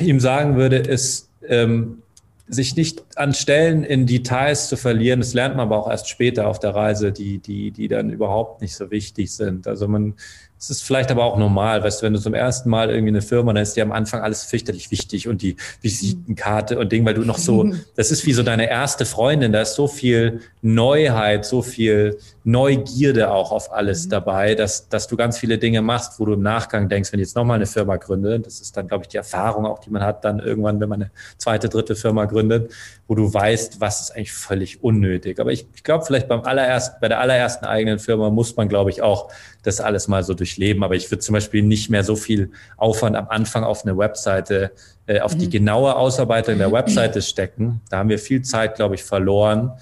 ihm 0.00 0.18
sagen 0.18 0.56
würde, 0.56 0.78
ist, 0.78 1.30
ähm, 1.48 2.02
sich 2.46 2.76
nicht 2.76 3.04
an 3.16 3.32
Stellen 3.32 3.84
in 3.84 4.06
Details 4.06 4.68
zu 4.68 4.76
verlieren. 4.76 5.20
Das 5.20 5.34
lernt 5.34 5.56
man 5.56 5.66
aber 5.66 5.78
auch 5.78 5.90
erst 5.90 6.08
später 6.08 6.46
auf 6.46 6.58
der 6.58 6.74
Reise, 6.74 7.10
die, 7.10 7.38
die, 7.38 7.70
die 7.70 7.88
dann 7.88 8.10
überhaupt 8.10 8.60
nicht 8.60 8.74
so 8.76 8.90
wichtig 8.90 9.32
sind. 9.32 9.66
Also 9.66 9.88
man 9.88 10.14
es 10.58 10.70
ist 10.70 10.82
vielleicht 10.82 11.10
aber 11.10 11.24
auch 11.24 11.36
normal, 11.36 11.82
weißt 11.82 12.00
du, 12.00 12.06
wenn 12.06 12.14
du 12.14 12.20
zum 12.20 12.32
ersten 12.32 12.70
Mal 12.70 12.88
irgendwie 12.88 13.10
eine 13.10 13.22
Firma, 13.22 13.52
dann 13.52 13.62
ist 13.62 13.76
dir 13.76 13.82
am 13.82 13.92
Anfang 13.92 14.22
alles 14.22 14.44
fürchterlich 14.44 14.90
wichtig 14.90 15.28
und 15.28 15.42
die 15.42 15.56
Visitenkarte 15.82 16.78
und 16.78 16.90
Ding, 16.90 17.04
weil 17.04 17.14
du 17.14 17.22
noch 17.22 17.38
so, 17.38 17.70
das 17.96 18.10
ist 18.10 18.24
wie 18.26 18.32
so 18.32 18.42
deine 18.42 18.70
erste 18.70 19.04
Freundin, 19.04 19.52
da 19.52 19.60
ist 19.60 19.74
so 19.74 19.86
viel 19.88 20.40
Neuheit, 20.62 21.44
so 21.44 21.60
viel 21.60 22.18
Neugierde 22.44 23.30
auch 23.30 23.52
auf 23.52 23.72
alles 23.72 24.06
mhm. 24.06 24.10
dabei, 24.10 24.54
dass, 24.54 24.88
dass 24.88 25.06
du 25.06 25.16
ganz 25.16 25.38
viele 25.38 25.58
Dinge 25.58 25.82
machst, 25.82 26.20
wo 26.20 26.24
du 26.24 26.34
im 26.34 26.42
Nachgang 26.42 26.88
denkst, 26.88 27.12
wenn 27.12 27.20
ich 27.20 27.26
jetzt 27.28 27.36
nochmal 27.36 27.56
eine 27.56 27.66
Firma 27.66 27.96
gründe, 27.96 28.40
das 28.40 28.60
ist 28.60 28.76
dann, 28.76 28.88
glaube 28.88 29.04
ich, 29.04 29.08
die 29.08 29.16
Erfahrung 29.16 29.66
auch, 29.66 29.78
die 29.80 29.90
man 29.90 30.02
hat 30.02 30.24
dann 30.24 30.38
irgendwann, 30.38 30.80
wenn 30.80 30.88
man 30.88 31.02
eine 31.02 31.10
zweite, 31.36 31.68
dritte 31.68 31.96
Firma 31.96 32.26
gründet, 32.26 32.72
wo 33.06 33.14
du 33.14 33.32
weißt, 33.32 33.80
was 33.80 34.00
ist 34.00 34.16
eigentlich 34.16 34.32
völlig 34.32 34.82
unnötig. 34.82 35.40
Aber 35.40 35.52
ich, 35.52 35.66
ich 35.74 35.82
glaube, 35.82 36.04
vielleicht 36.04 36.28
beim 36.28 36.42
allerersten, 36.42 36.96
bei 37.00 37.08
der 37.08 37.20
allerersten 37.20 37.64
eigenen 37.64 37.98
Firma 37.98 38.30
muss 38.30 38.56
man, 38.56 38.68
glaube 38.68 38.90
ich, 38.90 39.02
auch 39.02 39.30
das 39.66 39.80
alles 39.80 40.08
mal 40.08 40.22
so 40.22 40.34
durchleben. 40.34 40.82
Aber 40.84 40.94
ich 40.94 41.10
würde 41.10 41.20
zum 41.20 41.32
Beispiel 41.32 41.62
nicht 41.62 41.90
mehr 41.90 42.04
so 42.04 42.16
viel 42.16 42.50
Aufwand 42.76 43.16
am 43.16 43.28
Anfang 43.28 43.64
auf 43.64 43.84
eine 43.84 43.96
Webseite, 43.96 44.72
äh, 45.06 45.20
auf 45.20 45.34
mhm. 45.34 45.40
die 45.40 45.50
genaue 45.50 45.96
Ausarbeitung 45.96 46.58
der 46.58 46.72
Webseite 46.72 47.22
stecken. 47.22 47.80
Da 47.90 47.98
haben 47.98 48.08
wir 48.08 48.18
viel 48.18 48.42
Zeit, 48.42 48.76
glaube 48.76 48.94
ich, 48.94 49.02
verloren. 49.02 49.72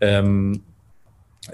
Ähm, 0.00 0.62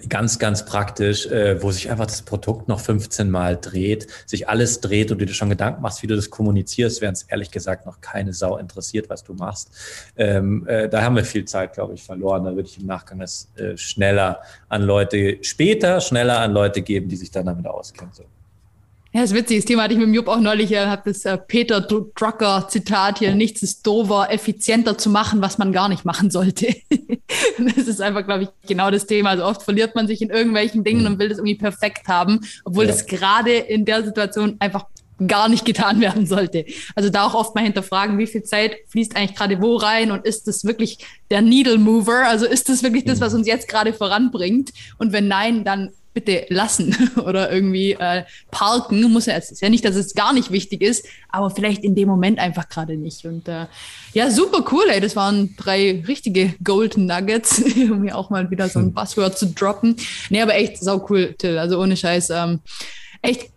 ganz, 0.08 0.38
ganz 0.38 0.64
praktisch, 0.64 1.26
äh, 1.26 1.62
wo 1.62 1.70
sich 1.70 1.90
einfach 1.90 2.06
das 2.06 2.22
Produkt 2.22 2.68
noch 2.68 2.80
15 2.80 3.30
Mal 3.30 3.56
dreht, 3.56 4.06
sich 4.26 4.48
alles 4.48 4.80
dreht 4.80 5.12
und 5.12 5.20
du 5.20 5.26
dir 5.26 5.34
schon 5.34 5.50
Gedanken 5.50 5.82
machst, 5.82 6.02
wie 6.02 6.06
du 6.06 6.16
das 6.16 6.30
kommunizierst, 6.30 7.00
während 7.00 7.18
es 7.18 7.22
ehrlich 7.24 7.50
gesagt 7.50 7.86
noch 7.86 8.00
keine 8.00 8.32
Sau 8.32 8.56
interessiert, 8.56 9.08
was 9.10 9.24
du 9.24 9.34
machst. 9.34 9.70
Ähm, 10.16 10.66
äh, 10.66 10.88
da 10.88 11.02
haben 11.02 11.16
wir 11.16 11.24
viel 11.24 11.44
Zeit, 11.44 11.74
glaube 11.74 11.94
ich, 11.94 12.02
verloren. 12.02 12.44
Da 12.44 12.54
würde 12.54 12.68
ich 12.68 12.78
im 12.78 12.86
Nachgang 12.86 13.20
es 13.20 13.50
äh, 13.56 13.76
schneller 13.76 14.40
an 14.68 14.82
Leute, 14.82 15.38
später 15.42 16.00
schneller 16.00 16.40
an 16.40 16.52
Leute 16.52 16.82
geben, 16.82 17.08
die 17.08 17.16
sich 17.16 17.30
dann 17.30 17.46
damit 17.46 17.66
auskennen. 17.66 18.12
So. 18.12 18.24
Ja, 19.14 19.20
das 19.20 19.30
ist 19.30 19.36
witzig. 19.36 19.58
Das 19.58 19.64
Thema 19.66 19.84
hatte 19.84 19.94
ich 19.94 20.00
mit 20.00 20.12
Jupp 20.12 20.26
auch 20.26 20.40
neulich. 20.40 20.72
Er 20.72 20.90
hat 20.90 21.06
das 21.06 21.24
äh, 21.24 21.38
Peter 21.38 21.80
Drucker 21.80 22.66
Zitat 22.68 23.20
hier. 23.20 23.32
Nichts 23.36 23.62
ist 23.62 23.86
dover, 23.86 24.32
effizienter 24.32 24.98
zu 24.98 25.08
machen, 25.08 25.40
was 25.40 25.56
man 25.56 25.72
gar 25.72 25.88
nicht 25.88 26.04
machen 26.04 26.32
sollte. 26.32 26.74
das 27.58 27.86
ist 27.86 28.00
einfach, 28.00 28.24
glaube 28.24 28.42
ich, 28.42 28.48
genau 28.66 28.90
das 28.90 29.06
Thema. 29.06 29.30
Also 29.30 29.44
oft 29.44 29.62
verliert 29.62 29.94
man 29.94 30.08
sich 30.08 30.20
in 30.20 30.30
irgendwelchen 30.30 30.82
Dingen 30.82 31.02
mhm. 31.02 31.06
und 31.06 31.18
will 31.20 31.28
das 31.28 31.38
irgendwie 31.38 31.54
perfekt 31.54 32.08
haben, 32.08 32.40
obwohl 32.64 32.86
ja. 32.86 32.90
das 32.90 33.06
gerade 33.06 33.52
in 33.52 33.84
der 33.84 34.02
Situation 34.02 34.56
einfach 34.58 34.86
gar 35.28 35.48
nicht 35.48 35.64
getan 35.64 36.00
werden 36.00 36.26
sollte. 36.26 36.64
Also 36.96 37.08
da 37.08 37.24
auch 37.24 37.34
oft 37.34 37.54
mal 37.54 37.62
hinterfragen, 37.62 38.18
wie 38.18 38.26
viel 38.26 38.42
Zeit 38.42 38.78
fließt 38.88 39.14
eigentlich 39.14 39.36
gerade 39.36 39.62
wo 39.62 39.76
rein 39.76 40.10
und 40.10 40.24
ist 40.24 40.48
das 40.48 40.64
wirklich 40.64 40.98
der 41.30 41.40
Needle 41.40 41.78
Mover? 41.78 42.26
Also 42.26 42.46
ist 42.46 42.68
das 42.68 42.82
wirklich 42.82 43.04
das, 43.04 43.20
was 43.20 43.32
mhm. 43.32 43.38
uns 43.38 43.46
jetzt 43.46 43.68
gerade 43.68 43.92
voranbringt? 43.92 44.72
Und 44.98 45.12
wenn 45.12 45.28
nein, 45.28 45.62
dann 45.62 45.92
bitte 46.14 46.46
lassen 46.48 46.96
oder 47.16 47.52
irgendwie 47.52 47.92
äh, 47.92 48.24
parken. 48.50 49.02
Muss 49.12 49.26
ja, 49.26 49.34
es 49.34 49.50
ist 49.50 49.60
ja 49.60 49.68
nicht, 49.68 49.84
dass 49.84 49.96
es 49.96 50.14
gar 50.14 50.32
nicht 50.32 50.50
wichtig 50.50 50.80
ist, 50.80 51.06
aber 51.28 51.50
vielleicht 51.50 51.84
in 51.84 51.94
dem 51.94 52.08
Moment 52.08 52.38
einfach 52.38 52.68
gerade 52.68 52.96
nicht. 52.96 53.26
Und 53.26 53.48
äh, 53.48 53.66
ja, 54.14 54.30
super 54.30 54.64
cool, 54.72 54.84
ey. 54.88 55.00
Das 55.00 55.16
waren 55.16 55.54
drei 55.56 56.02
richtige 56.06 56.54
Golden 56.62 57.06
Nuggets, 57.06 57.58
um 57.90 58.04
hier 58.04 58.16
auch 58.16 58.30
mal 58.30 58.50
wieder 58.50 58.68
so 58.68 58.78
ein 58.78 58.86
hm. 58.86 58.94
Buzzword 58.94 59.36
zu 59.36 59.46
droppen. 59.48 59.96
Nee, 60.30 60.40
aber 60.40 60.54
echt 60.54 60.78
sau 60.78 61.04
cool, 61.10 61.34
Till. 61.36 61.58
Also 61.58 61.80
ohne 61.80 61.96
Scheiß. 61.96 62.30
Ähm, 62.30 62.60
echt 63.24 63.50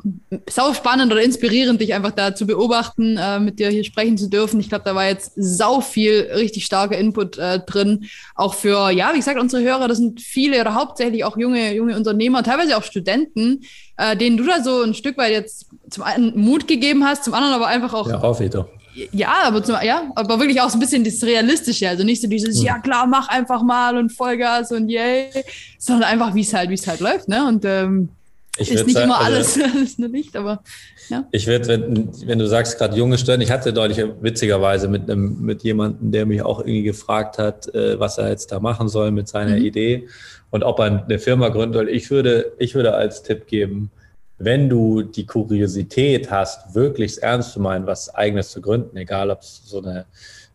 sau 0.50 0.74
spannend 0.74 1.12
oder 1.12 1.22
inspirierend, 1.22 1.82
dich 1.82 1.94
einfach 1.94 2.12
da 2.12 2.34
zu 2.34 2.48
beobachten, 2.48 3.18
äh, 3.18 3.40
mit 3.40 3.60
dir 3.60 3.70
hier 3.70 3.84
sprechen 3.84 4.18
zu 4.18 4.30
dürfen. 4.30 4.60
Ich 4.60 4.70
glaube, 4.70 4.86
da 4.86 4.96
war 4.96 5.08
jetzt 5.08 5.34
sau 5.36 5.82
viel 5.82 6.30
richtig 6.34 6.66
starker 6.66 6.98
Input 6.98 7.38
äh, 7.38 7.60
drin. 7.60 8.06
Auch 8.36 8.54
für, 8.54 8.90
ja, 8.90 9.12
wie 9.14 9.18
gesagt, 9.18 9.40
unsere 9.40 9.64
Hörer, 9.64 9.88
das 9.88 9.98
sind 9.98 10.22
viele 10.22 10.62
oder 10.62 10.74
hauptsächlich 10.74 11.24
auch 11.24 11.38
junge, 11.38 11.74
junge 11.74 11.96
Unternehmer, 11.96 12.44
teilweise 12.44 12.78
auch 12.78 12.84
Studenten, 12.84 13.62
äh, 13.98 14.16
denen 14.16 14.38
du 14.38 14.46
da 14.46 14.64
so 14.64 14.82
ein 14.82 14.94
Stück 14.94 15.18
weit 15.18 15.32
jetzt 15.32 15.68
zum 15.90 16.04
einen 16.04 16.40
Mut 16.40 16.68
gegeben 16.68 17.04
hast, 17.06 17.26
zum 17.26 17.34
anderen 17.34 17.54
aber 17.54 17.68
einfach 17.68 17.94
auch. 17.94 18.08
Ja, 18.08 18.20
auf 18.20 18.40
wieder. 18.40 18.70
Ja, 19.12 19.36
aber 19.44 19.64
zum, 19.64 19.76
ja, 19.84 20.12
aber 20.16 20.40
wirklich 20.40 20.60
auch 20.60 20.70
so 20.70 20.78
ein 20.78 20.80
bisschen 20.80 21.04
das 21.04 21.22
Realistische, 21.24 21.88
also 21.88 22.04
nicht 22.04 22.20
so 22.22 22.28
dieses, 22.28 22.64
ja 22.64 22.80
klar, 22.80 23.06
mach 23.06 23.28
einfach 23.28 23.62
mal 23.62 23.96
und 23.96 24.12
Vollgas 24.12 24.72
und 24.72 24.90
yay, 24.90 25.30
sondern 25.78 26.10
einfach, 26.10 26.34
wie 26.34 26.42
es 26.42 26.54
halt, 26.54 26.72
wie 26.72 26.76
es 26.76 26.88
halt 26.88 27.00
läuft, 27.00 27.28
ne? 27.28 27.48
Und 27.48 27.64
ähm, 27.64 28.10
ich 28.58 28.72
ist 28.72 28.86
nicht 28.86 28.96
sagen, 28.96 29.10
immer 29.10 29.20
alles, 29.20 29.60
also, 29.60 29.78
alles 29.78 29.98
nur 29.98 30.10
Licht, 30.10 30.36
aber 30.36 30.64
ja. 31.10 31.28
Ich 31.32 31.48
würde, 31.48 31.68
wenn, 31.68 32.10
wenn 32.28 32.40
du 32.40 32.48
sagst, 32.48 32.78
gerade 32.78 32.98
junge 32.98 33.18
Stirn, 33.18 33.42
ich 33.42 33.52
hatte 33.52 33.74
deutlich 33.74 34.06
witzigerweise 34.22 34.88
mit 34.88 35.10
einem, 35.10 35.42
mit 35.42 35.64
jemandem, 35.64 36.12
der 36.12 36.26
mich 36.26 36.42
auch 36.42 36.60
irgendwie 36.60 36.84
gefragt 36.84 37.38
hat, 37.38 37.74
äh, 37.74 38.00
was 38.00 38.18
er 38.18 38.30
jetzt 38.30 38.52
da 38.52 38.60
machen 38.60 38.90
soll 38.90 39.12
mit 39.12 39.28
seiner 39.28 39.58
mhm. 39.58 39.66
Idee 39.66 40.08
und 40.50 40.64
ob 40.64 40.80
er 40.80 41.04
eine 41.06 41.20
Firma 41.20 41.50
gründen 41.50 41.74
soll. 41.74 41.90
Ich 41.90 42.10
würde, 42.10 42.54
ich 42.58 42.76
würde 42.76 42.94
als 42.94 43.24
Tipp 43.24 43.48
geben, 43.48 43.92
wenn 44.38 44.70
du 44.70 45.02
die 45.02 45.26
Kuriosität 45.26 46.30
hast, 46.30 46.76
wirklich 46.76 47.22
ernst 47.22 47.54
zu 47.54 47.60
meinen, 47.60 47.88
was 47.88 48.14
eigenes 48.14 48.52
zu 48.52 48.62
gründen, 48.62 48.96
egal 48.98 49.32
ob 49.32 49.42
es 49.42 49.62
so 49.66 49.82
eine, 49.82 50.06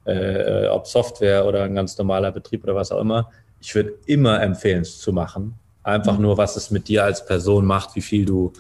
äh, 0.05 0.67
ob 0.69 0.87
Software 0.87 1.47
oder 1.47 1.65
ein 1.65 1.75
ganz 1.75 1.99
normaler 1.99 2.33
Betrieb 2.33 2.65
oder 2.65 2.75
was 2.75 2.93
auch 2.93 3.01
immer, 3.01 3.31
ich 3.61 3.75
würde 3.75 3.95
immer 4.07 4.43
empfehlen, 4.43 4.83
es 4.83 4.99
zu 4.99 5.13
machen 5.13 5.55
Einfach 5.83 6.17
mhm. 6.17 6.23
nur, 6.23 6.39
was 6.39 6.57
es 6.57 6.71
mit 6.71 6.89
dir 6.89 7.05
als 7.05 7.25
Person 7.27 7.67
macht, 7.67 7.97
wie 7.97 8.03
viel 8.03 8.25
du 8.25 8.53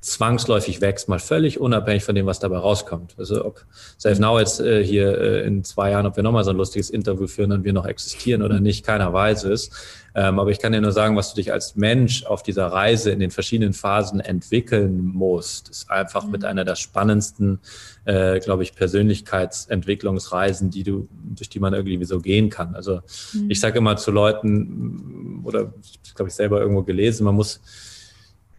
zwangsläufig 0.00 0.80
wächst, 0.80 1.08
mal 1.08 1.18
völlig 1.18 1.60
unabhängig 1.60 2.04
von 2.04 2.14
dem, 2.14 2.24
was 2.24 2.38
dabei 2.38 2.56
rauskommt. 2.56 3.14
Also 3.18 3.44
ob 3.44 3.66
Safe 3.98 4.20
Now 4.20 4.38
jetzt 4.38 4.60
äh, 4.60 4.82
hier 4.82 5.18
äh, 5.18 5.46
in 5.46 5.62
zwei 5.62 5.90
Jahren, 5.90 6.06
ob 6.06 6.16
wir 6.16 6.22
nochmal 6.22 6.44
so 6.44 6.50
ein 6.50 6.56
lustiges 6.56 6.88
Interview 6.88 7.26
führen 7.26 7.52
und 7.52 7.64
wir 7.64 7.74
noch 7.74 7.84
existieren 7.84 8.42
oder 8.42 8.60
nicht, 8.60 8.84
keiner 8.84 9.12
weiß 9.12 9.44
es. 9.44 9.70
Ähm, 10.14 10.38
aber 10.38 10.50
ich 10.50 10.58
kann 10.58 10.72
dir 10.72 10.80
nur 10.80 10.92
sagen, 10.92 11.16
was 11.16 11.30
du 11.30 11.36
dich 11.36 11.52
als 11.52 11.76
Mensch 11.76 12.24
auf 12.24 12.42
dieser 12.42 12.66
Reise 12.66 13.10
in 13.10 13.20
den 13.20 13.30
verschiedenen 13.30 13.74
Phasen 13.74 14.20
entwickeln 14.20 15.04
musst, 15.04 15.68
ist 15.68 15.90
einfach 15.90 16.24
mhm. 16.24 16.30
mit 16.32 16.44
einer 16.44 16.64
der 16.64 16.76
spannendsten, 16.76 17.60
äh, 18.06 18.40
glaube 18.40 18.62
ich, 18.62 18.74
Persönlichkeitsentwicklungsreisen, 18.74 20.70
die 20.70 20.82
du, 20.82 21.08
durch 21.36 21.50
die 21.50 21.60
man 21.60 21.74
irgendwie 21.74 22.02
so 22.04 22.20
gehen 22.20 22.48
kann. 22.48 22.74
Also 22.74 23.02
mhm. 23.34 23.50
ich 23.50 23.60
sage 23.60 23.78
immer 23.78 23.96
zu 23.96 24.10
Leuten, 24.10 25.42
oder 25.44 25.74
ich 26.04 26.14
glaube 26.14 26.30
ich 26.30 26.34
selber 26.34 26.60
irgendwo 26.60 26.82
gelesen, 26.82 27.24
man 27.24 27.34
muss 27.34 27.60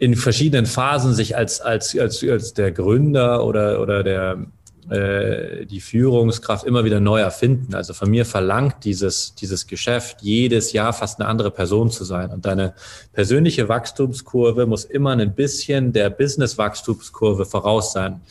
in 0.02 0.16
verschiedenen 0.16 0.66
Phasen 0.66 1.14
sich 1.14 1.38
als, 1.38 1.62
als, 1.62 1.96
als, 1.96 2.24
als 2.24 2.56
der 2.56 2.72
Gründer 2.72 3.46
oder, 3.46 3.80
oder 3.80 4.02
der, 4.02 4.48
äh, 4.90 5.68
die 5.68 5.80
Führungskraft 5.80 6.66
immer 6.66 6.84
wieder 6.84 7.00
neu 7.00 7.20
erfinden. 7.20 7.76
Also 7.76 7.94
von 7.94 8.10
mir 8.10 8.26
verlangt 8.26 8.84
dieses, 8.84 9.36
dieses 9.36 9.68
Geschäft 9.68 10.24
jedes 10.24 10.74
Jahr 10.74 10.92
fast 10.94 11.20
eine 11.20 11.30
andere 11.30 11.52
Person 11.52 11.92
zu 11.92 12.04
sein. 12.04 12.32
Und 12.32 12.48
deine 12.48 12.74
persönliche 13.14 13.70
Wachstumskurve 13.70 14.66
muss 14.66 14.86
immer 14.86 15.12
ein 15.12 15.36
bisschen 15.36 15.94
der 15.94 16.10
Business-Wachstumskurve 16.10 17.46
voraus 17.46 17.94
sein. 17.94 18.22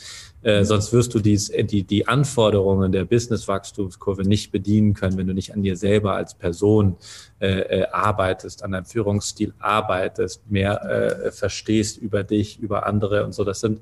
Äh, 0.42 0.64
sonst 0.64 0.92
wirst 0.92 1.12
du 1.14 1.18
dies, 1.18 1.50
äh, 1.50 1.64
die, 1.64 1.82
die 1.82 2.08
Anforderungen 2.08 2.92
der 2.92 3.04
Business-Wachstumskurve 3.04 4.22
nicht 4.22 4.52
bedienen 4.52 4.94
können, 4.94 5.18
wenn 5.18 5.26
du 5.26 5.34
nicht 5.34 5.52
an 5.52 5.62
dir 5.62 5.76
selber 5.76 6.14
als 6.14 6.34
Person 6.34 6.96
äh, 7.40 7.80
äh, 7.80 7.86
arbeitest, 7.88 8.64
an 8.64 8.72
deinem 8.72 8.86
Führungsstil 8.86 9.52
arbeitest, 9.58 10.50
mehr 10.50 10.82
äh, 10.84 11.30
verstehst 11.30 11.98
über 11.98 12.24
dich, 12.24 12.58
über 12.58 12.86
andere 12.86 13.24
und 13.24 13.34
so. 13.34 13.44
Das 13.44 13.60
sind, 13.60 13.80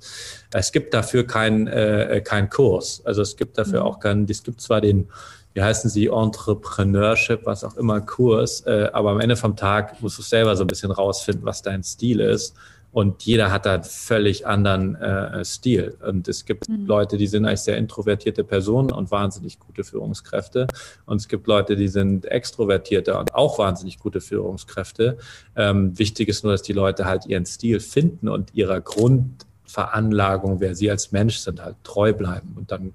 es 0.52 0.72
gibt 0.72 0.94
dafür 0.94 1.24
keinen 1.26 1.68
äh, 1.68 2.22
kein 2.24 2.48
Kurs. 2.48 3.02
Also 3.04 3.22
es 3.22 3.36
gibt 3.36 3.56
dafür 3.56 3.80
mhm. 3.80 3.86
auch 3.86 4.00
keinen, 4.00 4.28
es 4.28 4.42
gibt 4.42 4.60
zwar 4.60 4.80
den, 4.80 5.08
wie 5.54 5.62
heißen 5.62 5.90
sie, 5.90 6.06
Entrepreneurship, 6.06 7.46
was 7.46 7.62
auch 7.62 7.76
immer, 7.76 8.00
Kurs. 8.00 8.62
Äh, 8.66 8.90
aber 8.92 9.10
am 9.10 9.20
Ende 9.20 9.36
vom 9.36 9.54
Tag 9.54 10.00
musst 10.02 10.18
du 10.18 10.22
selber 10.22 10.56
so 10.56 10.64
ein 10.64 10.68
bisschen 10.68 10.90
rausfinden, 10.90 11.44
was 11.44 11.62
dein 11.62 11.84
Stil 11.84 12.20
ist. 12.20 12.54
Und 12.98 13.22
jeder 13.22 13.52
hat 13.52 13.64
da 13.64 13.74
einen 13.74 13.84
völlig 13.84 14.44
anderen 14.44 14.96
äh, 14.96 15.44
Stil. 15.44 15.96
Und 16.04 16.26
es 16.26 16.46
gibt 16.46 16.68
mhm. 16.68 16.84
Leute, 16.84 17.16
die 17.16 17.28
sind 17.28 17.46
eigentlich 17.46 17.60
sehr 17.60 17.76
introvertierte 17.76 18.42
Personen 18.42 18.90
und 18.90 19.12
wahnsinnig 19.12 19.60
gute 19.60 19.84
Führungskräfte. 19.84 20.66
Und 21.06 21.18
es 21.18 21.28
gibt 21.28 21.46
Leute, 21.46 21.76
die 21.76 21.86
sind 21.86 22.26
extrovertierte 22.26 23.16
und 23.16 23.36
auch 23.36 23.56
wahnsinnig 23.60 24.00
gute 24.00 24.20
Führungskräfte. 24.20 25.16
Ähm, 25.54 25.96
wichtig 25.96 26.28
ist 26.28 26.42
nur, 26.42 26.50
dass 26.50 26.62
die 26.62 26.72
Leute 26.72 27.04
halt 27.04 27.24
ihren 27.26 27.46
Stil 27.46 27.78
finden 27.78 28.28
und 28.28 28.52
ihrer 28.52 28.80
Grundveranlagung, 28.80 30.58
wer 30.58 30.74
sie 30.74 30.90
als 30.90 31.12
Mensch 31.12 31.36
sind, 31.36 31.62
halt 31.62 31.76
treu 31.84 32.12
bleiben. 32.12 32.54
Und 32.56 32.72
dann 32.72 32.94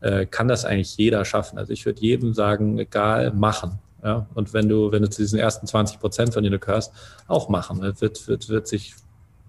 äh, 0.00 0.24
kann 0.24 0.48
das 0.48 0.64
eigentlich 0.64 0.96
jeder 0.96 1.26
schaffen. 1.26 1.58
Also 1.58 1.74
ich 1.74 1.84
würde 1.84 2.00
jedem 2.00 2.32
sagen, 2.32 2.78
egal, 2.78 3.32
machen. 3.34 3.80
Ja, 4.02 4.26
und 4.32 4.54
wenn 4.54 4.70
du, 4.70 4.90
wenn 4.92 5.02
du 5.02 5.10
zu 5.10 5.20
diesen 5.20 5.38
ersten 5.38 5.66
20 5.66 6.00
Prozent, 6.00 6.32
von 6.32 6.42
denen 6.42 6.54
du 6.54 6.58
gehörst, 6.58 6.90
auch 7.28 7.50
machen, 7.50 7.82
wird, 7.82 8.26
wird, 8.26 8.48
wird 8.48 8.66
sich 8.66 8.94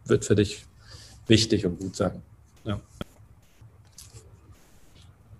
wird 0.05 0.25
für 0.25 0.35
dich 0.35 0.65
wichtig 1.27 1.65
und 1.65 1.79
gut 1.79 1.95
sein. 1.95 2.21
Ja. 2.65 2.79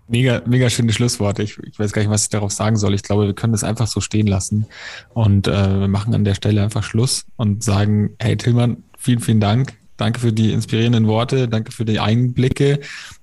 Mega, 0.08 0.42
mega 0.46 0.70
schöne 0.70 0.92
Schlussworte. 0.92 1.44
Ich, 1.44 1.58
ich, 1.60 1.80
weiß 1.80 1.94
gar 1.94 2.02
nicht, 2.02 2.12
was 2.12 2.24
ich 2.24 2.30
darauf 2.30 2.52
sagen 2.52 2.76
soll. 2.76 2.94
Ich 2.94 3.04
glaube, 3.04 3.26
wir 3.26 3.34
können 3.34 3.54
das 3.54 3.64
einfach 3.64 3.88
so 3.88 4.02
stehen 4.02 4.28
lassen 4.28 4.66
und 5.14 5.48
äh, 5.48 5.80
wir 5.80 5.88
machen 5.88 6.14
an 6.14 6.24
der 6.24 6.36
Stelle 6.36 6.62
einfach 6.62 6.84
Schluss 6.84 7.26
und 7.36 7.64
sagen, 7.64 8.16
hey 8.20 8.38
Tillmann, 8.38 8.84
vielen, 8.98 9.20
vielen 9.20 9.40
Dank. 9.40 9.78
Danke 9.98 10.20
für 10.20 10.34
die 10.34 10.52
inspirierenden 10.52 11.08
Worte, 11.08 11.48
danke 11.48 11.72
für 11.72 11.86
die 11.86 12.00
Einblicke. 12.00 12.80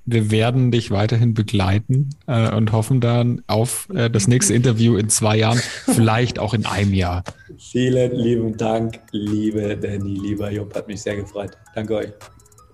Wir 0.07 0.31
werden 0.31 0.71
dich 0.71 0.91
weiterhin 0.91 1.35
begleiten 1.35 2.11
äh, 2.27 2.55
und 2.55 2.73
hoffen 2.73 3.01
dann 3.01 3.43
auf 3.49 3.89
äh, 3.95 4.09
das 4.09 4.29
nächste 4.29 4.55
Interview 4.55 4.97
in 4.97 5.09
zwei 5.09 5.39
Jahren, 5.39 5.59
vielleicht 5.87 6.39
auch 6.39 6.55
in 6.55 6.67
einem 6.67 6.95
Jahr. 6.95 7.25
Vielen 7.59 8.15
lieben 8.15 8.57
Dank, 8.57 9.01
liebe 9.11 9.77
Danny, 9.77 10.15
lieber 10.15 10.51
Jupp, 10.51 10.75
hat 10.75 10.87
mich 10.87 11.03
sehr 11.03 11.17
gefreut. 11.17 11.53
Danke 11.75 11.97
euch. 11.97 12.13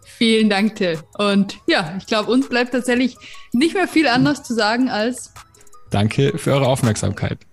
Vielen 0.05 0.49
Dank, 0.49 0.77
Till. 0.77 0.99
Und 1.19 1.59
ja, 1.67 1.95
ich 1.99 2.07
glaube, 2.07 2.31
uns 2.31 2.49
bleibt 2.49 2.73
tatsächlich 2.73 3.17
nicht 3.53 3.75
mehr 3.75 3.89
viel 3.89 4.09
anderes 4.09 4.43
zu 4.43 4.55
sagen 4.55 4.89
als 4.89 5.33
Danke 5.91 6.37
für 6.37 6.53
eure 6.53 6.69
Aufmerksamkeit. 6.69 7.46